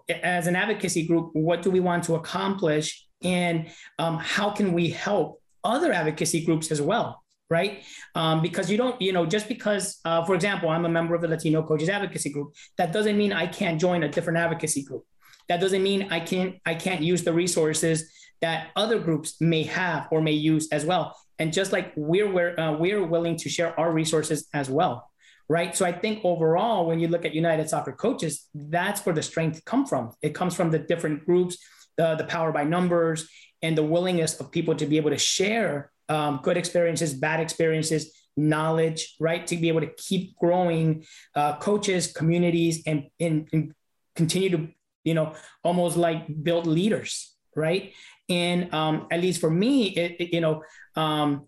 as 0.09 0.47
an 0.47 0.55
advocacy 0.55 1.05
group, 1.05 1.29
what 1.33 1.61
do 1.61 1.69
we 1.69 1.79
want 1.79 2.03
to 2.05 2.15
accomplish? 2.15 3.05
And 3.23 3.69
um, 3.99 4.17
how 4.17 4.49
can 4.49 4.73
we 4.73 4.89
help 4.89 5.39
other 5.63 5.93
advocacy 5.93 6.43
groups 6.43 6.71
as 6.71 6.81
well? 6.81 7.20
Right? 7.51 7.83
Um, 8.15 8.41
because 8.41 8.71
you 8.71 8.77
don't, 8.77 8.99
you 9.01 9.11
know, 9.11 9.25
just 9.25 9.49
because, 9.49 9.99
uh, 10.05 10.23
for 10.23 10.33
example, 10.33 10.69
I'm 10.69 10.85
a 10.85 10.89
member 10.89 11.13
of 11.13 11.21
the 11.21 11.27
Latino 11.27 11.61
Coaches 11.61 11.89
Advocacy 11.89 12.29
Group, 12.31 12.55
that 12.77 12.93
doesn't 12.93 13.17
mean 13.17 13.33
I 13.33 13.45
can't 13.45 13.79
join 13.79 14.03
a 14.03 14.09
different 14.09 14.39
advocacy 14.39 14.83
group. 14.83 15.03
That 15.49 15.59
doesn't 15.59 15.83
mean 15.83 16.07
I 16.09 16.21
can't 16.21 16.55
I 16.65 16.75
can't 16.75 17.01
use 17.01 17.23
the 17.23 17.33
resources 17.33 18.09
that 18.39 18.69
other 18.77 18.99
groups 18.99 19.41
may 19.41 19.63
have 19.63 20.07
or 20.09 20.21
may 20.21 20.31
use 20.31 20.69
as 20.71 20.85
well. 20.85 21.13
And 21.39 21.51
just 21.51 21.73
like 21.73 21.91
we're 21.97 22.31
we're, 22.31 22.57
uh, 22.57 22.71
we're 22.77 23.05
willing 23.05 23.35
to 23.37 23.49
share 23.49 23.77
our 23.77 23.91
resources 23.91 24.47
as 24.53 24.69
well, 24.69 25.11
right? 25.49 25.75
So 25.75 25.85
I 25.85 25.91
think 25.91 26.23
overall, 26.23 26.87
when 26.87 27.01
you 27.01 27.09
look 27.09 27.25
at 27.25 27.35
United 27.35 27.67
Soccer 27.69 27.91
Coaches, 27.91 28.47
that's 28.55 29.05
where 29.05 29.13
the 29.13 29.21
strength 29.21 29.65
come 29.65 29.85
from. 29.85 30.13
It 30.21 30.33
comes 30.33 30.55
from 30.55 30.71
the 30.71 30.79
different 30.79 31.25
groups, 31.25 31.57
the 31.97 32.15
the 32.15 32.23
power 32.23 32.53
by 32.53 32.63
numbers, 32.63 33.27
and 33.61 33.77
the 33.77 33.83
willingness 33.83 34.39
of 34.39 34.51
people 34.51 34.75
to 34.75 34.85
be 34.85 34.95
able 34.95 35.09
to 35.11 35.17
share 35.17 35.91
um, 36.11 36.41
good 36.43 36.57
experiences, 36.57 37.13
bad 37.13 37.39
experiences, 37.39 38.13
knowledge, 38.35 39.15
right? 39.19 39.47
To 39.47 39.55
be 39.55 39.69
able 39.69 39.81
to 39.81 39.91
keep 39.97 40.35
growing 40.35 41.05
uh, 41.35 41.55
coaches, 41.57 42.11
communities, 42.11 42.83
and, 42.85 43.07
and, 43.19 43.47
and 43.53 43.73
continue 44.15 44.49
to, 44.49 44.67
you 45.05 45.13
know, 45.13 45.33
almost 45.63 45.95
like 45.95 46.43
build 46.43 46.67
leaders, 46.67 47.33
right? 47.55 47.93
And 48.29 48.73
um, 48.73 49.07
at 49.09 49.21
least 49.21 49.39
for 49.39 49.49
me, 49.49 49.87
it, 49.87 50.17
it, 50.19 50.33
you 50.33 50.41
know, 50.41 50.63
um, 50.95 51.47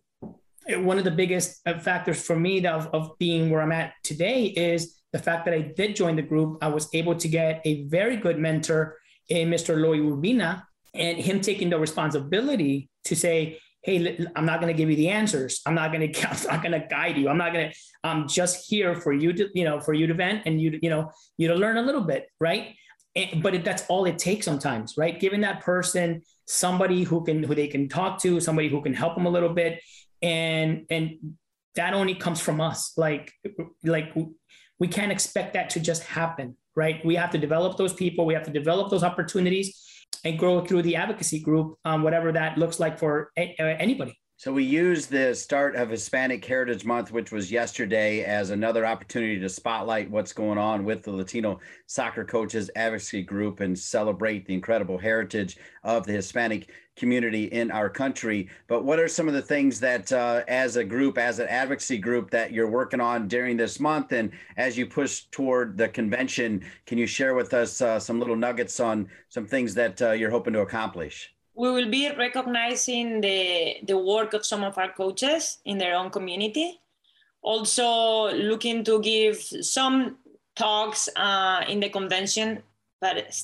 one 0.70 0.98
of 0.98 1.04
the 1.04 1.12
biggest 1.12 1.60
uh, 1.68 1.78
factors 1.80 2.26
for 2.26 2.38
me 2.38 2.66
of, 2.66 2.88
of 2.94 3.18
being 3.20 3.50
where 3.50 3.62
I'm 3.62 3.74
at 3.74 3.94
today 4.02 4.46
is 4.46 5.02
the 5.12 5.20
fact 5.20 5.44
that 5.46 5.54
I 5.54 5.74
did 5.76 5.96
join 5.96 6.16
the 6.16 6.22
group. 6.22 6.58
I 6.62 6.70
was 6.70 6.88
able 6.94 7.16
to 7.16 7.28
get 7.28 7.62
a 7.66 7.84
very 7.84 8.16
good 8.16 8.40
mentor 8.40 8.98
in 9.28 9.50
Mr. 9.50 9.82
Loy 9.82 9.98
Urbina 9.98 10.64
and 10.94 11.18
him 11.18 11.42
taking 11.42 11.70
the 11.70 11.80
responsibility 11.80 12.90
to 13.06 13.16
say, 13.16 13.60
hey, 13.84 14.26
I'm 14.36 14.46
not 14.46 14.62
going 14.62 14.74
to 14.74 14.78
give 14.78 14.90
you 14.90 14.96
the 14.96 15.10
answers. 15.10 15.62
I'm 15.66 15.76
not 15.76 15.92
going 15.92 16.12
to, 16.14 16.30
I'm 16.30 16.38
not 16.48 16.64
going 16.64 16.82
to 16.82 16.88
guide 16.88 17.18
you. 17.18 17.30
I'm 17.30 17.38
not 17.38 17.54
going 17.54 17.70
to, 17.70 17.78
I'm 18.04 18.28
just 18.28 18.70
here 18.70 18.96
for 18.96 19.14
you 19.14 19.34
to, 19.34 19.50
you 19.54 19.66
know, 19.66 19.80
for 19.80 19.94
you 19.94 20.08
to 20.08 20.14
vent 20.14 20.44
and 20.46 20.62
you 20.62 20.72
to, 20.72 20.80
you 20.82 20.90
know, 20.90 21.12
you 21.38 21.50
to 21.50 21.56
learn 21.56 21.78
a 21.78 21.82
little 21.82 22.02
bit. 22.02 22.28
Right. 22.40 22.76
And, 23.16 23.44
but 23.44 23.54
it, 23.54 23.64
that's 23.64 23.84
all 23.90 24.06
it 24.06 24.18
takes 24.18 24.46
sometimes, 24.46 24.98
right? 24.98 25.20
Giving 25.20 25.42
that 25.42 25.62
person 25.62 26.24
somebody 26.48 27.04
who 27.04 27.24
can, 27.24 27.44
who 27.44 27.54
they 27.54 27.68
can 27.68 27.88
talk 27.88 28.20
to, 28.22 28.40
somebody 28.40 28.70
who 28.70 28.82
can 28.82 28.94
help 28.94 29.16
them 29.16 29.26
a 29.26 29.30
little 29.30 29.54
bit. 29.54 29.82
And, 30.22 30.86
and 30.90 31.36
that 31.76 31.94
only 31.94 32.16
comes 32.16 32.40
from 32.40 32.62
us. 32.62 32.94
Like, 32.98 33.32
like 33.84 34.16
we 34.80 34.88
can't 34.88 35.12
expect 35.12 35.54
that 35.54 35.72
to 35.72 35.80
just 35.80 36.04
happen, 36.04 36.58
right? 36.76 37.06
We 37.06 37.16
have 37.16 37.32
to 37.32 37.38
develop 37.38 37.78
those 37.78 37.94
people. 37.94 38.26
We 38.26 38.34
have 38.34 38.44
to 38.44 38.52
develop 38.52 38.90
those 38.90 39.04
opportunities 39.04 39.93
and 40.24 40.40
grow 40.40 40.64
through 40.64 40.82
the 40.84 40.96
advocacy 40.96 41.40
group, 41.40 41.78
um, 41.86 42.04
whatever 42.04 42.32
that 42.32 42.58
looks 42.58 42.80
like 42.80 42.98
for 42.98 43.32
a- 43.38 43.56
anybody. 43.60 44.18
So 44.44 44.52
we 44.52 44.66
use 44.66 45.06
the 45.06 45.34
start 45.34 45.78
of 45.78 45.90
Hispanic 45.90 46.44
Heritage 46.44 46.84
Month, 46.84 47.14
which 47.14 47.32
was 47.32 47.50
yesterday, 47.50 48.26
as 48.26 48.50
another 48.50 48.86
opportunity 48.86 49.40
to 49.40 49.48
spotlight 49.48 50.12
what's 50.12 50.34
going 50.34 50.58
on 50.58 50.84
with 50.84 51.02
the 51.02 51.14
Latino 51.14 51.62
Soccer 51.88 52.26
Coaches 52.26 52.70
Advocacy 52.76 53.22
Group 53.24 53.62
and 53.62 53.80
celebrate 53.80 54.46
the 54.46 54.54
incredible 54.54 54.98
heritage 54.98 55.56
of 55.86 56.06
the 56.06 56.12
Hispanic 56.12 56.70
community 56.98 57.46
in 57.46 57.72
our 57.72 57.90
country. 57.90 58.50
But 58.68 58.84
what 58.84 59.00
are 59.00 59.08
some 59.08 59.30
of 59.30 59.34
the 59.34 59.42
things 59.42 59.80
that, 59.80 60.12
uh, 60.12 60.44
as 60.50 60.76
a 60.76 60.84
group, 60.84 61.18
as 61.18 61.40
an 61.40 61.48
advocacy 61.48 62.00
group, 62.00 62.30
that 62.32 62.52
you're 62.52 62.70
working 62.70 63.00
on 63.00 63.30
during 63.30 63.56
this 63.56 63.80
month? 63.80 64.12
And 64.12 64.30
as 64.58 64.78
you 64.78 64.86
push 64.86 65.24
toward 65.32 65.78
the 65.78 65.88
convention, 65.88 66.66
can 66.86 66.98
you 66.98 67.08
share 67.08 67.34
with 67.34 67.54
us 67.54 67.80
uh, 67.80 67.98
some 67.98 68.20
little 68.20 68.36
nuggets 68.36 68.82
on 68.82 69.08
some 69.30 69.46
things 69.46 69.74
that 69.76 70.02
uh, 70.02 70.12
you're 70.12 70.32
hoping 70.32 70.52
to 70.52 70.60
accomplish? 70.60 71.33
We 71.56 71.72
will 71.72 71.90
be 71.90 72.10
recognizing 72.18 73.22
the, 73.22 73.78
the 73.84 73.98
work 73.98 74.34
of 74.34 74.46
some 74.46 74.64
of 74.64 74.78
our 74.78 74.92
coaches 74.92 75.60
in 75.66 75.78
their 75.78 75.96
own 75.96 76.10
community. 76.10 76.80
Also, 77.42 78.34
looking 78.34 78.84
to 78.84 79.02
give 79.02 79.38
some 79.38 80.18
talks 80.56 81.10
uh, 81.16 81.64
in 81.68 81.80
the 81.80 81.90
convention, 81.90 82.64
but 83.02 83.36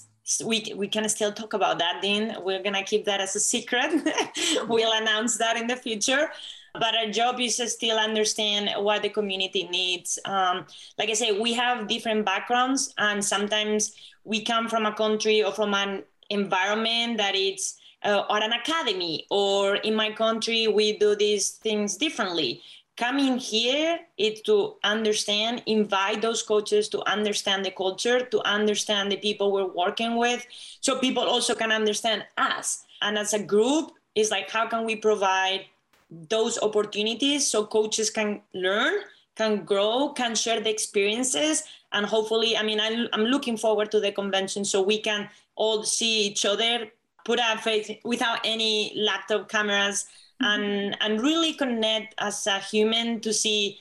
we, 0.44 0.74
we 0.76 0.88
can 0.88 1.08
still 1.10 1.32
talk 1.32 1.54
about 1.54 1.80
that, 1.80 2.02
Dean. 2.02 2.36
We're 2.42 2.64
going 2.64 2.76
to 2.76 2.84
keep 2.84 3.06
that 3.06 3.20
as 3.20 3.36
a 3.36 3.40
secret. 3.40 3.92
we'll 4.68 4.94
announce 4.94 5.38
that 5.38 5.58
in 5.58 5.68
the 5.68 5.76
future. 5.76 6.30
But 6.74 6.96
our 6.96 7.12
job 7.12 7.40
is 7.40 7.58
to 7.58 7.68
still 7.68 7.98
understand 7.98 8.70
what 8.84 9.02
the 9.02 9.10
community 9.10 9.68
needs. 9.68 10.20
Um, 10.26 10.66
like 10.98 11.10
I 11.10 11.14
say, 11.14 11.40
we 11.40 11.54
have 11.54 11.88
different 11.88 12.26
backgrounds, 12.26 12.94
and 12.98 13.26
sometimes 13.26 13.96
we 14.24 14.44
come 14.44 14.70
from 14.70 14.86
a 14.86 14.94
country 14.94 15.44
or 15.44 15.52
from 15.52 15.74
an 15.74 16.04
environment 16.30 17.18
that 17.18 17.36
it's 17.36 17.79
uh, 18.04 18.24
or 18.30 18.42
an 18.42 18.54
academy, 18.54 19.26
or 19.30 19.76
in 19.78 19.96
my 19.96 20.12
country, 20.12 20.68
we 20.68 20.98
do 20.98 21.16
these 21.16 21.50
things 21.50 21.98
differently. 21.98 22.62
Coming 22.98 23.38
here 23.38 24.00
is 24.18 24.42
to 24.42 24.76
understand, 24.84 25.64
invite 25.66 26.22
those 26.22 26.44
coaches 26.44 26.90
to 26.90 27.02
understand 27.10 27.66
the 27.66 27.72
culture, 27.72 28.26
to 28.26 28.42
understand 28.42 29.12
the 29.12 29.18
people 29.18 29.52
we're 29.52 29.74
working 29.74 30.18
with, 30.18 30.46
so 30.82 31.00
people 31.00 31.24
also 31.24 31.56
can 31.56 31.72
understand 31.72 32.26
us. 32.38 32.84
And 33.02 33.18
as 33.18 33.34
a 33.34 33.40
group, 33.42 33.92
it's 34.16 34.32
like, 34.32 34.50
how 34.50 34.68
can 34.68 34.86
we 34.86 34.98
provide 34.98 35.66
those 36.10 36.60
opportunities 36.62 37.48
so 37.48 37.66
coaches 37.66 38.10
can 38.10 38.42
learn, 38.54 38.96
can 39.36 39.64
grow, 39.64 40.10
can 40.10 40.36
share 40.36 40.60
the 40.60 40.70
experiences, 40.70 41.64
and 41.92 42.06
hopefully, 42.06 42.58
I 42.58 42.64
mean, 42.64 42.80
I'm, 42.80 43.08
I'm 43.14 43.26
looking 43.26 43.58
forward 43.58 43.92
to 43.92 44.00
the 44.00 44.12
convention 44.12 44.66
so 44.66 44.82
we 44.82 45.00
can 45.00 45.30
all 45.56 45.84
see 45.84 46.28
each 46.28 46.46
other 46.46 46.92
put 47.30 47.40
our 47.40 47.60
face 47.60 47.92
without 48.04 48.40
any 48.44 48.92
laptop 48.96 49.48
cameras 49.50 50.06
mm-hmm. 50.42 50.62
and 50.62 50.98
and 51.02 51.22
really 51.22 51.54
connect 51.54 52.16
as 52.18 52.48
a 52.48 52.58
human 52.72 53.20
to 53.20 53.32
see 53.32 53.78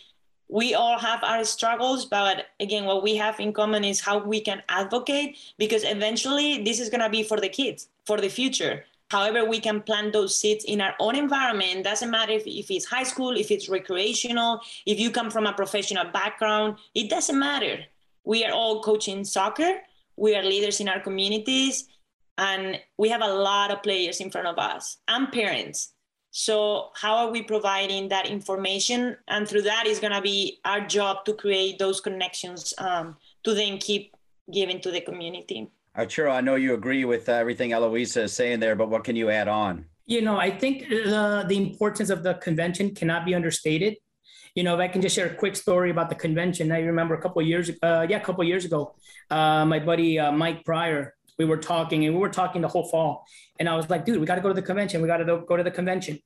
we 0.59 0.75
all 0.75 0.99
have 0.99 1.25
our 1.25 1.45
struggles 1.45 2.05
but 2.05 2.47
again 2.61 2.85
what 2.85 3.03
we 3.03 3.17
have 3.17 3.41
in 3.41 3.51
common 3.61 3.85
is 3.85 4.01
how 4.09 4.19
we 4.19 4.39
can 4.49 4.63
advocate 4.69 5.39
because 5.57 5.83
eventually 5.85 6.63
this 6.63 6.79
is 6.79 6.91
going 6.91 7.05
to 7.09 7.09
be 7.19 7.23
for 7.23 7.41
the 7.41 7.49
kids 7.49 7.89
for 8.05 8.21
the 8.21 8.29
future. 8.29 8.85
However 9.11 9.41
we 9.53 9.59
can 9.67 9.81
plant 9.81 10.13
those 10.13 10.33
seeds 10.39 10.65
in 10.65 10.83
our 10.83 10.95
own 11.01 11.15
environment. 11.17 11.85
Doesn't 11.85 12.11
matter 12.11 12.33
if, 12.33 12.47
if 12.47 12.71
it's 12.71 12.85
high 12.85 13.09
school 13.13 13.33
if 13.45 13.51
it's 13.51 13.67
recreational 13.79 14.61
if 14.85 15.01
you 15.01 15.11
come 15.11 15.31
from 15.31 15.47
a 15.47 15.55
professional 15.55 16.07
background 16.21 16.77
it 16.95 17.09
doesn't 17.09 17.39
matter. 17.49 17.77
We 18.25 18.45
are 18.45 18.53
all 18.53 18.83
coaching 18.83 19.25
soccer. 19.25 19.73
We 20.17 20.37
are 20.37 20.43
leaders 20.43 20.81
in 20.81 20.89
our 20.93 21.01
communities 21.01 21.89
and 22.39 22.81
we 22.97 23.09
have 23.09 23.21
a 23.21 23.35
lot 23.35 23.71
of 23.71 23.83
players 23.83 24.21
in 24.21 24.31
front 24.31 24.47
of 24.47 24.59
us 24.59 24.99
and 25.09 25.31
parents. 25.31 25.93
So 26.31 26.91
how 26.95 27.17
are 27.17 27.31
we 27.31 27.43
providing 27.43 28.09
that 28.11 28.27
information? 28.27 29.17
And 29.27 29.49
through 29.49 29.63
that 29.63 29.87
is 29.87 29.99
going 29.99 30.13
to 30.13 30.21
be 30.21 30.61
our 30.65 30.87
job 30.87 31.25
to 31.25 31.35
create 31.35 31.79
those 31.79 32.01
connections 32.01 32.73
um, 32.79 33.17
to 33.43 33.55
then 33.55 33.79
keep 33.79 34.15
giving 34.53 34.81
to 34.81 34.91
the 34.91 35.01
community. 35.01 35.69
Arturo 35.97 36.31
i 36.31 36.41
know 36.41 36.55
you 36.55 36.75
agree 36.75 37.05
with 37.05 37.29
everything 37.29 37.73
eloisa 37.73 38.23
is 38.23 38.33
saying 38.33 38.61
there 38.61 38.77
but 38.77 38.89
what 38.89 39.03
can 39.03 39.17
you 39.17 39.31
add 39.31 39.49
on? 39.49 39.85
You 40.07 40.23
know 40.23 40.39
i 40.39 40.51
think 40.51 40.89
the, 40.89 41.45
the 41.49 41.57
importance 41.57 42.09
of 42.09 42.23
the 42.23 42.35
convention 42.35 42.95
cannot 42.95 43.27
be 43.27 43.35
understated. 43.35 43.97
You 44.55 44.65
know, 44.65 44.75
if 44.75 44.81
I 44.81 44.89
can 44.89 45.03
just 45.03 45.15
share 45.15 45.27
a 45.27 45.35
quick 45.35 45.55
story 45.55 45.91
about 45.91 46.09
the 46.09 46.17
convention, 46.17 46.73
I 46.73 46.81
remember 46.81 47.15
a 47.15 47.21
couple 47.21 47.41
years, 47.43 47.71
uh, 47.83 48.07
yeah, 48.09 48.17
a 48.17 48.21
couple 48.21 48.43
years 48.43 48.65
ago, 48.65 48.95
uh, 49.31 49.65
my 49.65 49.79
buddy 49.79 50.19
uh, 50.19 50.33
Mike 50.33 50.65
Pryor, 50.65 51.15
we 51.39 51.45
were 51.45 51.57
talking 51.57 52.05
and 52.05 52.15
we 52.15 52.21
were 52.21 52.29
talking 52.29 52.63
the 52.63 52.69
whole 52.69 52.89
fall. 52.89 53.25
And 53.59 53.69
I 53.69 53.77
was 53.77 53.89
like, 53.89 54.05
dude, 54.05 54.21
we 54.21 54.27
got 54.27 54.35
to 54.35 54.41
go 54.41 54.49
to 54.49 54.55
the 54.55 54.63
convention. 54.63 55.01
We 55.01 55.09
got 55.09 55.19
to 55.19 55.25
go 55.25 55.57
to 55.57 55.63
the 55.63 55.71
convention. 55.71 56.19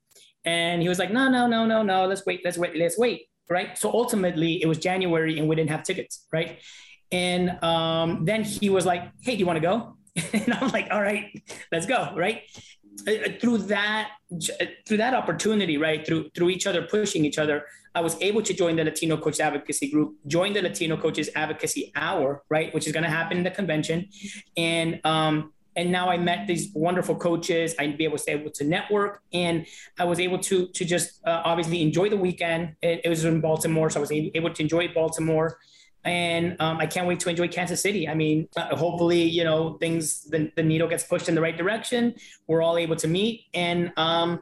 And 0.44 0.82
he 0.82 0.88
was 0.88 0.98
like, 0.98 1.12
no, 1.12 1.28
no, 1.28 1.46
no, 1.46 1.66
no, 1.66 1.82
no. 1.82 2.06
Let's 2.06 2.24
wait. 2.26 2.40
Let's 2.44 2.58
wait. 2.58 2.76
Let's 2.76 2.98
wait. 2.98 3.28
Right. 3.48 3.76
So 3.76 3.92
ultimately, 3.92 4.62
it 4.62 4.66
was 4.66 4.78
January 4.78 5.38
and 5.38 5.48
we 5.48 5.56
didn't 5.56 5.70
have 5.70 5.82
tickets. 5.82 6.26
Right. 6.32 6.58
And 7.10 7.62
um, 7.62 8.24
then 8.24 8.42
he 8.42 8.70
was 8.70 8.86
like, 8.86 9.02
hey, 9.20 9.32
do 9.32 9.38
you 9.38 9.46
want 9.46 9.58
to 9.58 9.60
go? 9.60 9.96
and 10.32 10.54
I'm 10.54 10.70
like, 10.70 10.88
all 10.90 11.00
right, 11.00 11.26
let's 11.70 11.86
go. 11.86 12.14
Right. 12.16 12.42
Uh, 13.06 13.32
through 13.40 13.58
that, 13.58 14.10
through 14.86 14.98
that 14.98 15.14
opportunity, 15.14 15.76
right. 15.76 16.06
Through 16.06 16.30
through 16.34 16.50
each 16.50 16.66
other 16.66 16.82
pushing 16.82 17.24
each 17.24 17.38
other, 17.38 17.64
I 17.95 18.01
was 18.01 18.20
able 18.20 18.43
to 18.43 18.55
join 18.55 18.76
the 18.76 18.84
Latino 18.84 19.16
Coach 19.16 19.40
Advocacy 19.40 19.90
Group, 19.90 20.16
join 20.26 20.53
the 20.53 20.62
Latino 20.62 20.97
Coaches 20.97 21.28
Advocacy 21.34 21.93
Hour, 21.95 22.43
right, 22.49 22.72
which 22.72 22.86
is 22.86 22.93
going 22.93 23.05
to 23.05 23.11
happen 23.11 23.38
in 23.38 23.45
the 23.45 23.51
convention, 23.51 24.09
and 24.57 25.01
um, 25.05 25.53
and 25.76 25.90
now 25.90 26.11
I 26.11 26.18
met 26.18 26.47
these 26.47 26.70
wonderful 26.74 27.16
coaches. 27.16 27.74
I'd 27.78 27.97
be 27.97 28.05
able 28.05 28.18
to 28.18 28.30
able 28.30 28.51
to 28.51 28.64
network, 28.64 29.22
and 29.32 29.66
I 29.99 30.05
was 30.05 30.20
able 30.20 30.38
to 30.38 30.68
to 30.68 30.84
just 30.84 31.20
uh, 31.26 31.43
obviously 31.45 31.82
enjoy 31.82 32.09
the 32.09 32.16
weekend. 32.16 32.76
It, 32.82 33.03
it, 33.05 33.09
was 33.09 33.24
in 33.24 33.40
Baltimore, 33.40 33.90
so 33.90 34.01
I 34.01 34.03
was 34.03 34.12
able 34.12 34.53
to 34.53 34.62
enjoy 34.62 34.88
Baltimore, 34.88 35.59
and 36.05 36.57
um, 36.61 36.78
I 36.78 36.86
can't 36.86 37.07
wait 37.07 37.20
to 37.20 37.30
enjoy 37.30 37.49
Kansas 37.49 37.80
City. 37.80 38.09
I 38.09 38.14
mean, 38.14 38.49
uh, 38.57 38.74
hopefully, 38.76 39.22
you 39.22 39.45
know, 39.45 39.78
things 39.78 40.24
the, 40.24 40.51
the 40.57 40.62
needle 40.62 40.88
gets 40.88 41.05
pushed 41.05 41.28
in 41.28 41.34
the 41.34 41.40
right 41.40 41.57
direction. 41.57 42.14
We're 42.47 42.62
all 42.62 42.76
able 42.76 42.97
to 42.97 43.09
meet, 43.09 43.47
and 43.55 43.93
um, 43.97 44.40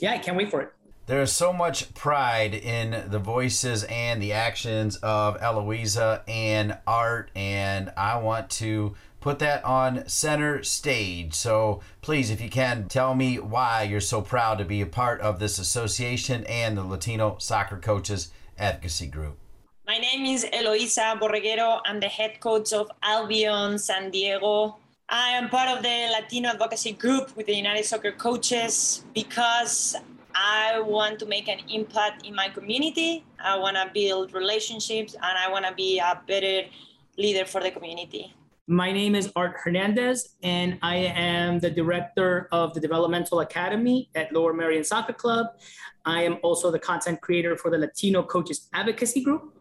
yeah, 0.00 0.12
I 0.12 0.18
can't 0.18 0.36
wait 0.36 0.50
for 0.50 0.60
it. 0.62 0.72
There 1.10 1.22
is 1.22 1.32
so 1.32 1.52
much 1.52 1.92
pride 1.92 2.54
in 2.54 3.10
the 3.10 3.18
voices 3.18 3.82
and 3.82 4.22
the 4.22 4.32
actions 4.32 4.94
of 5.02 5.36
Eloisa 5.42 6.22
and 6.28 6.78
Art, 6.86 7.32
and 7.34 7.92
I 7.96 8.18
want 8.18 8.48
to 8.62 8.94
put 9.18 9.40
that 9.40 9.64
on 9.64 10.06
center 10.08 10.62
stage. 10.62 11.34
So 11.34 11.80
please, 12.00 12.30
if 12.30 12.40
you 12.40 12.48
can, 12.48 12.86
tell 12.86 13.16
me 13.16 13.40
why 13.40 13.82
you're 13.82 14.00
so 14.00 14.22
proud 14.22 14.58
to 14.58 14.64
be 14.64 14.82
a 14.82 14.86
part 14.86 15.20
of 15.20 15.40
this 15.40 15.58
association 15.58 16.44
and 16.44 16.78
the 16.78 16.84
Latino 16.84 17.38
Soccer 17.40 17.78
Coaches 17.78 18.30
Advocacy 18.56 19.08
Group. 19.08 19.36
My 19.88 19.98
name 19.98 20.24
is 20.26 20.46
Eloisa 20.52 21.18
Borreguero. 21.20 21.80
I'm 21.86 21.98
the 21.98 22.06
head 22.06 22.38
coach 22.38 22.72
of 22.72 22.88
Albion 23.02 23.80
San 23.80 24.12
Diego. 24.12 24.76
I 25.08 25.30
am 25.30 25.48
part 25.48 25.76
of 25.76 25.82
the 25.82 26.08
Latino 26.12 26.50
Advocacy 26.50 26.92
Group 26.92 27.36
with 27.36 27.46
the 27.46 27.56
United 27.56 27.84
Soccer 27.84 28.12
Coaches 28.12 29.04
because 29.12 29.96
I 30.42 30.80
want 30.80 31.18
to 31.18 31.26
make 31.26 31.48
an 31.48 31.58
impact 31.68 32.26
in 32.26 32.34
my 32.34 32.48
community. 32.48 33.26
I 33.38 33.58
want 33.58 33.76
to 33.76 33.90
build 33.92 34.32
relationships 34.32 35.12
and 35.12 35.38
I 35.38 35.50
want 35.50 35.66
to 35.66 35.74
be 35.74 35.98
a 35.98 36.18
better 36.26 36.62
leader 37.18 37.44
for 37.44 37.60
the 37.60 37.70
community. 37.70 38.34
My 38.66 38.90
name 38.90 39.14
is 39.14 39.30
Art 39.36 39.56
Hernandez, 39.62 40.36
and 40.42 40.78
I 40.80 40.96
am 40.96 41.58
the 41.58 41.70
director 41.70 42.48
of 42.52 42.72
the 42.72 42.80
Developmental 42.80 43.40
Academy 43.40 44.08
at 44.14 44.32
Lower 44.32 44.54
Merion 44.54 44.84
Soccer 44.84 45.12
Club. 45.12 45.46
I 46.06 46.22
am 46.22 46.38
also 46.42 46.70
the 46.70 46.78
content 46.78 47.20
creator 47.20 47.54
for 47.56 47.70
the 47.70 47.76
Latino 47.76 48.22
Coaches 48.22 48.68
Advocacy 48.72 49.22
Group, 49.22 49.58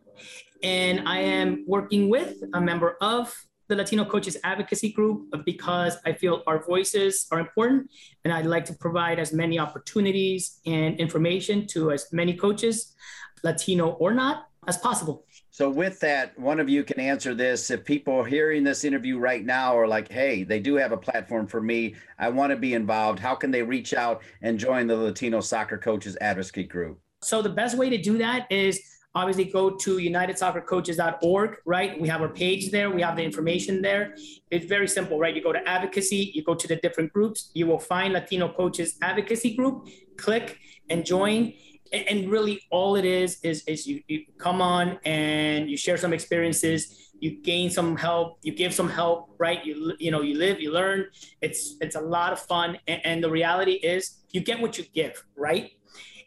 and 0.63 1.09
I 1.09 1.19
am 1.19 1.65
working 1.67 2.07
with 2.07 2.41
a 2.53 2.61
member 2.61 2.97
of 3.01 3.35
the 3.69 3.75
Latino 3.75 4.03
Coaches 4.03 4.35
Advocacy 4.43 4.91
Group 4.91 5.31
because 5.45 5.97
I 6.03 6.13
feel 6.13 6.41
our 6.47 6.65
voices 6.65 7.27
are 7.31 7.39
important 7.39 7.89
and 8.25 8.33
I'd 8.33 8.47
like 8.47 8.65
to 8.65 8.73
provide 8.73 9.19
as 9.19 9.31
many 9.31 9.59
opportunities 9.59 10.59
and 10.65 10.99
information 10.99 11.67
to 11.67 11.91
as 11.91 12.07
many 12.11 12.33
coaches, 12.33 12.95
Latino 13.43 13.91
or 13.91 14.11
not, 14.11 14.47
as 14.67 14.77
possible. 14.77 15.25
So, 15.51 15.69
with 15.69 15.99
that, 15.99 16.37
one 16.37 16.59
of 16.59 16.67
you 16.67 16.83
can 16.83 16.99
answer 16.99 17.33
this. 17.33 17.69
If 17.69 17.85
people 17.85 18.23
hearing 18.23 18.63
this 18.63 18.83
interview 18.83 19.17
right 19.17 19.45
now 19.45 19.77
are 19.77 19.87
like, 19.87 20.11
hey, 20.11 20.43
they 20.43 20.59
do 20.59 20.75
have 20.75 20.91
a 20.91 20.97
platform 20.97 21.47
for 21.47 21.61
me, 21.61 21.95
I 22.17 22.29
want 22.29 22.51
to 22.51 22.55
be 22.55 22.73
involved, 22.73 23.19
how 23.19 23.35
can 23.35 23.51
they 23.51 23.63
reach 23.63 23.93
out 23.93 24.21
and 24.41 24.59
join 24.59 24.87
the 24.87 24.95
Latino 24.95 25.41
Soccer 25.41 25.77
Coaches 25.77 26.17
Advocacy 26.21 26.63
Group? 26.63 26.99
So, 27.21 27.41
the 27.41 27.49
best 27.49 27.77
way 27.77 27.89
to 27.89 27.97
do 27.97 28.17
that 28.17 28.51
is 28.51 28.81
obviously 29.15 29.45
go 29.45 29.71
to 29.71 29.97
unitedsoccercoaches.org, 29.97 31.57
right? 31.65 31.99
We 31.99 32.07
have 32.07 32.21
our 32.21 32.29
page 32.29 32.71
there, 32.71 32.89
we 32.89 33.01
have 33.01 33.15
the 33.15 33.23
information 33.23 33.81
there. 33.81 34.15
It's 34.51 34.65
very 34.65 34.87
simple, 34.87 35.19
right? 35.19 35.35
You 35.35 35.41
go 35.41 35.51
to 35.51 35.67
advocacy, 35.67 36.31
you 36.35 36.43
go 36.43 36.55
to 36.55 36.67
the 36.67 36.75
different 36.75 37.11
groups, 37.11 37.49
you 37.53 37.65
will 37.67 37.79
find 37.79 38.13
Latino 38.13 38.49
Coaches 38.49 38.97
Advocacy 39.01 39.55
Group, 39.55 39.87
click 40.17 40.59
and 40.89 41.05
join 41.05 41.53
and 41.91 42.29
really 42.29 42.61
all 42.69 42.95
it 42.95 43.05
is 43.05 43.39
is 43.43 43.63
is 43.63 43.87
you, 43.87 44.01
you 44.07 44.23
come 44.37 44.61
on 44.61 44.99
and 45.05 45.69
you 45.69 45.77
share 45.77 45.97
some 45.97 46.13
experiences 46.13 47.11
you 47.19 47.41
gain 47.41 47.69
some 47.69 47.97
help 47.97 48.37
you 48.43 48.53
give 48.53 48.73
some 48.73 48.89
help 48.89 49.33
right 49.37 49.65
you 49.65 49.93
you 49.99 50.11
know 50.11 50.21
you 50.21 50.37
live 50.37 50.59
you 50.59 50.71
learn 50.71 51.05
it's 51.41 51.75
it's 51.81 51.95
a 51.95 52.01
lot 52.01 52.31
of 52.31 52.39
fun 52.39 52.77
and, 52.87 53.01
and 53.05 53.23
the 53.23 53.29
reality 53.29 53.73
is 53.73 54.19
you 54.31 54.41
get 54.41 54.59
what 54.59 54.77
you 54.77 54.85
give 54.93 55.23
right 55.35 55.71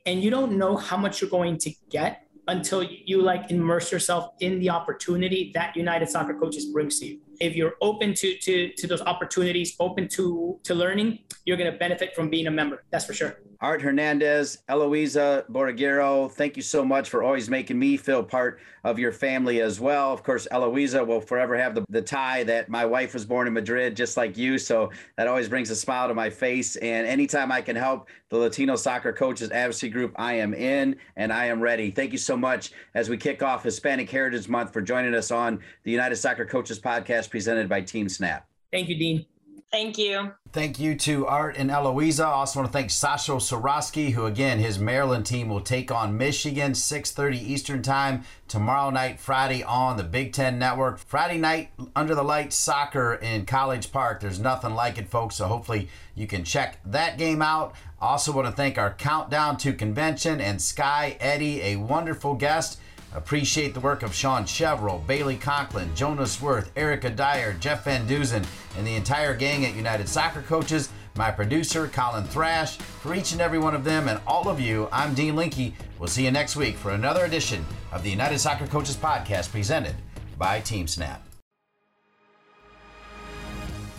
and 0.04 0.22
you 0.22 0.30
don't 0.30 0.52
know 0.58 0.76
how 0.76 0.96
much 0.96 1.20
you're 1.20 1.30
going 1.30 1.56
to 1.56 1.70
get 1.90 2.26
until 2.48 2.82
you 2.82 3.22
like 3.22 3.50
immerse 3.50 3.92
yourself 3.92 4.32
in 4.40 4.58
the 4.58 4.68
opportunity 4.68 5.52
that 5.54 5.76
united 5.76 6.08
soccer 6.08 6.34
coaches 6.34 6.66
brings 6.66 6.98
to 6.98 7.06
you. 7.06 7.20
If 7.40 7.54
you're 7.54 7.74
open 7.80 8.14
to 8.14 8.36
to 8.38 8.72
to 8.72 8.86
those 8.86 9.02
opportunities 9.02 9.76
open 9.78 10.08
to 10.08 10.58
to 10.64 10.74
learning 10.74 11.20
you're 11.44 11.56
going 11.56 11.72
to 11.72 11.78
benefit 11.78 12.14
from 12.14 12.30
being 12.30 12.46
a 12.46 12.50
member 12.50 12.84
that's 12.90 13.04
for 13.04 13.14
sure 13.14 13.36
Art 13.62 13.80
Hernandez, 13.80 14.58
Eloisa 14.68 15.44
Borreguero, 15.48 16.28
thank 16.32 16.56
you 16.56 16.64
so 16.64 16.84
much 16.84 17.08
for 17.08 17.22
always 17.22 17.48
making 17.48 17.78
me 17.78 17.96
feel 17.96 18.20
part 18.20 18.58
of 18.82 18.98
your 18.98 19.12
family 19.12 19.60
as 19.60 19.78
well. 19.78 20.12
Of 20.12 20.24
course, 20.24 20.48
Eloisa 20.50 21.04
will 21.04 21.20
forever 21.20 21.56
have 21.56 21.76
the, 21.76 21.84
the 21.88 22.02
tie 22.02 22.42
that 22.42 22.68
my 22.68 22.84
wife 22.84 23.14
was 23.14 23.24
born 23.24 23.46
in 23.46 23.52
Madrid, 23.52 23.96
just 23.96 24.16
like 24.16 24.36
you. 24.36 24.58
So 24.58 24.90
that 25.16 25.28
always 25.28 25.48
brings 25.48 25.70
a 25.70 25.76
smile 25.76 26.08
to 26.08 26.14
my 26.14 26.28
face. 26.28 26.74
And 26.74 27.06
anytime 27.06 27.52
I 27.52 27.62
can 27.62 27.76
help 27.76 28.08
the 28.30 28.36
Latino 28.36 28.74
Soccer 28.74 29.12
Coaches 29.12 29.52
Advocacy 29.52 29.90
Group, 29.90 30.12
I 30.16 30.34
am 30.34 30.54
in 30.54 30.96
and 31.14 31.32
I 31.32 31.46
am 31.46 31.60
ready. 31.60 31.92
Thank 31.92 32.10
you 32.10 32.18
so 32.18 32.36
much 32.36 32.72
as 32.96 33.08
we 33.08 33.16
kick 33.16 33.44
off 33.44 33.62
Hispanic 33.62 34.10
Heritage 34.10 34.48
Month 34.48 34.72
for 34.72 34.80
joining 34.80 35.14
us 35.14 35.30
on 35.30 35.60
the 35.84 35.92
United 35.92 36.16
Soccer 36.16 36.44
Coaches 36.44 36.80
podcast 36.80 37.30
presented 37.30 37.68
by 37.68 37.80
Team 37.80 38.08
Snap. 38.08 38.44
Thank 38.72 38.88
you, 38.88 38.98
Dean. 38.98 39.26
Thank 39.72 39.96
you. 39.96 40.34
Thank 40.52 40.78
you 40.78 40.94
to 40.96 41.26
Art 41.26 41.56
and 41.56 41.70
Eloisa. 41.70 42.24
I 42.24 42.32
also 42.32 42.60
want 42.60 42.70
to 42.70 42.78
thank 42.78 42.90
Sasho 42.90 43.38
Cirovski, 43.38 44.12
who 44.12 44.26
again 44.26 44.58
his 44.58 44.78
Maryland 44.78 45.24
team 45.24 45.48
will 45.48 45.62
take 45.62 45.90
on 45.90 46.18
Michigan 46.18 46.72
6:30 46.72 47.40
Eastern 47.40 47.80
Time 47.80 48.24
tomorrow 48.48 48.90
night, 48.90 49.18
Friday 49.18 49.62
on 49.62 49.96
the 49.96 50.02
Big 50.02 50.34
Ten 50.34 50.58
Network. 50.58 50.98
Friday 50.98 51.38
night 51.38 51.70
under 51.96 52.14
the 52.14 52.22
lights 52.22 52.54
soccer 52.54 53.14
in 53.14 53.46
College 53.46 53.90
Park. 53.92 54.20
There's 54.20 54.38
nothing 54.38 54.74
like 54.74 54.98
it, 54.98 55.08
folks. 55.08 55.36
So 55.36 55.46
hopefully 55.46 55.88
you 56.14 56.26
can 56.26 56.44
check 56.44 56.78
that 56.84 57.16
game 57.16 57.40
out. 57.40 57.74
Also 57.98 58.30
want 58.30 58.46
to 58.48 58.52
thank 58.52 58.76
our 58.76 58.92
countdown 58.92 59.56
to 59.56 59.72
convention 59.72 60.38
and 60.38 60.60
Skye 60.60 61.16
Eddy, 61.18 61.62
a 61.62 61.76
wonderful 61.76 62.34
guest. 62.34 62.78
Appreciate 63.14 63.74
the 63.74 63.80
work 63.80 64.02
of 64.02 64.14
Sean 64.14 64.44
Chevrolet, 64.44 65.06
Bailey 65.06 65.36
Conklin, 65.36 65.94
Jonas 65.94 66.40
Worth, 66.40 66.72
Erica 66.76 67.10
Dyer, 67.10 67.52
Jeff 67.54 67.84
Van 67.84 68.06
Duzen, 68.06 68.46
and 68.76 68.86
the 68.86 68.94
entire 68.94 69.34
gang 69.34 69.64
at 69.64 69.74
United 69.74 70.08
Soccer 70.08 70.42
Coaches, 70.42 70.88
my 71.14 71.30
producer, 71.30 71.88
Colin 71.88 72.24
Thrash. 72.24 72.78
For 72.78 73.14
each 73.14 73.32
and 73.32 73.40
every 73.40 73.58
one 73.58 73.74
of 73.74 73.84
them 73.84 74.08
and 74.08 74.20
all 74.26 74.48
of 74.48 74.58
you, 74.58 74.88
I'm 74.90 75.14
Dean 75.14 75.36
Linke. 75.36 75.74
We'll 75.98 76.08
see 76.08 76.24
you 76.24 76.30
next 76.30 76.56
week 76.56 76.76
for 76.76 76.92
another 76.92 77.24
edition 77.26 77.66
of 77.92 78.02
the 78.02 78.10
United 78.10 78.38
Soccer 78.38 78.66
Coaches 78.66 78.96
Podcast 78.96 79.50
presented 79.50 79.94
by 80.38 80.60
Team 80.60 80.88
Snap. 80.88 81.31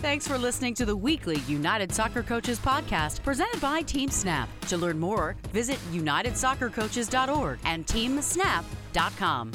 Thanks 0.04 0.28
for 0.28 0.36
listening 0.36 0.74
to 0.74 0.84
the 0.84 0.94
weekly 0.94 1.38
United 1.48 1.90
Soccer 1.90 2.22
Coaches 2.22 2.58
podcast 2.58 3.22
presented 3.22 3.58
by 3.58 3.80
Team 3.80 4.10
Snap. 4.10 4.50
To 4.68 4.76
learn 4.76 5.00
more, 5.00 5.34
visit 5.50 5.78
unitedsoccercoaches.org 5.92 7.58
and 7.64 7.86
teamsnap.com. 7.86 9.52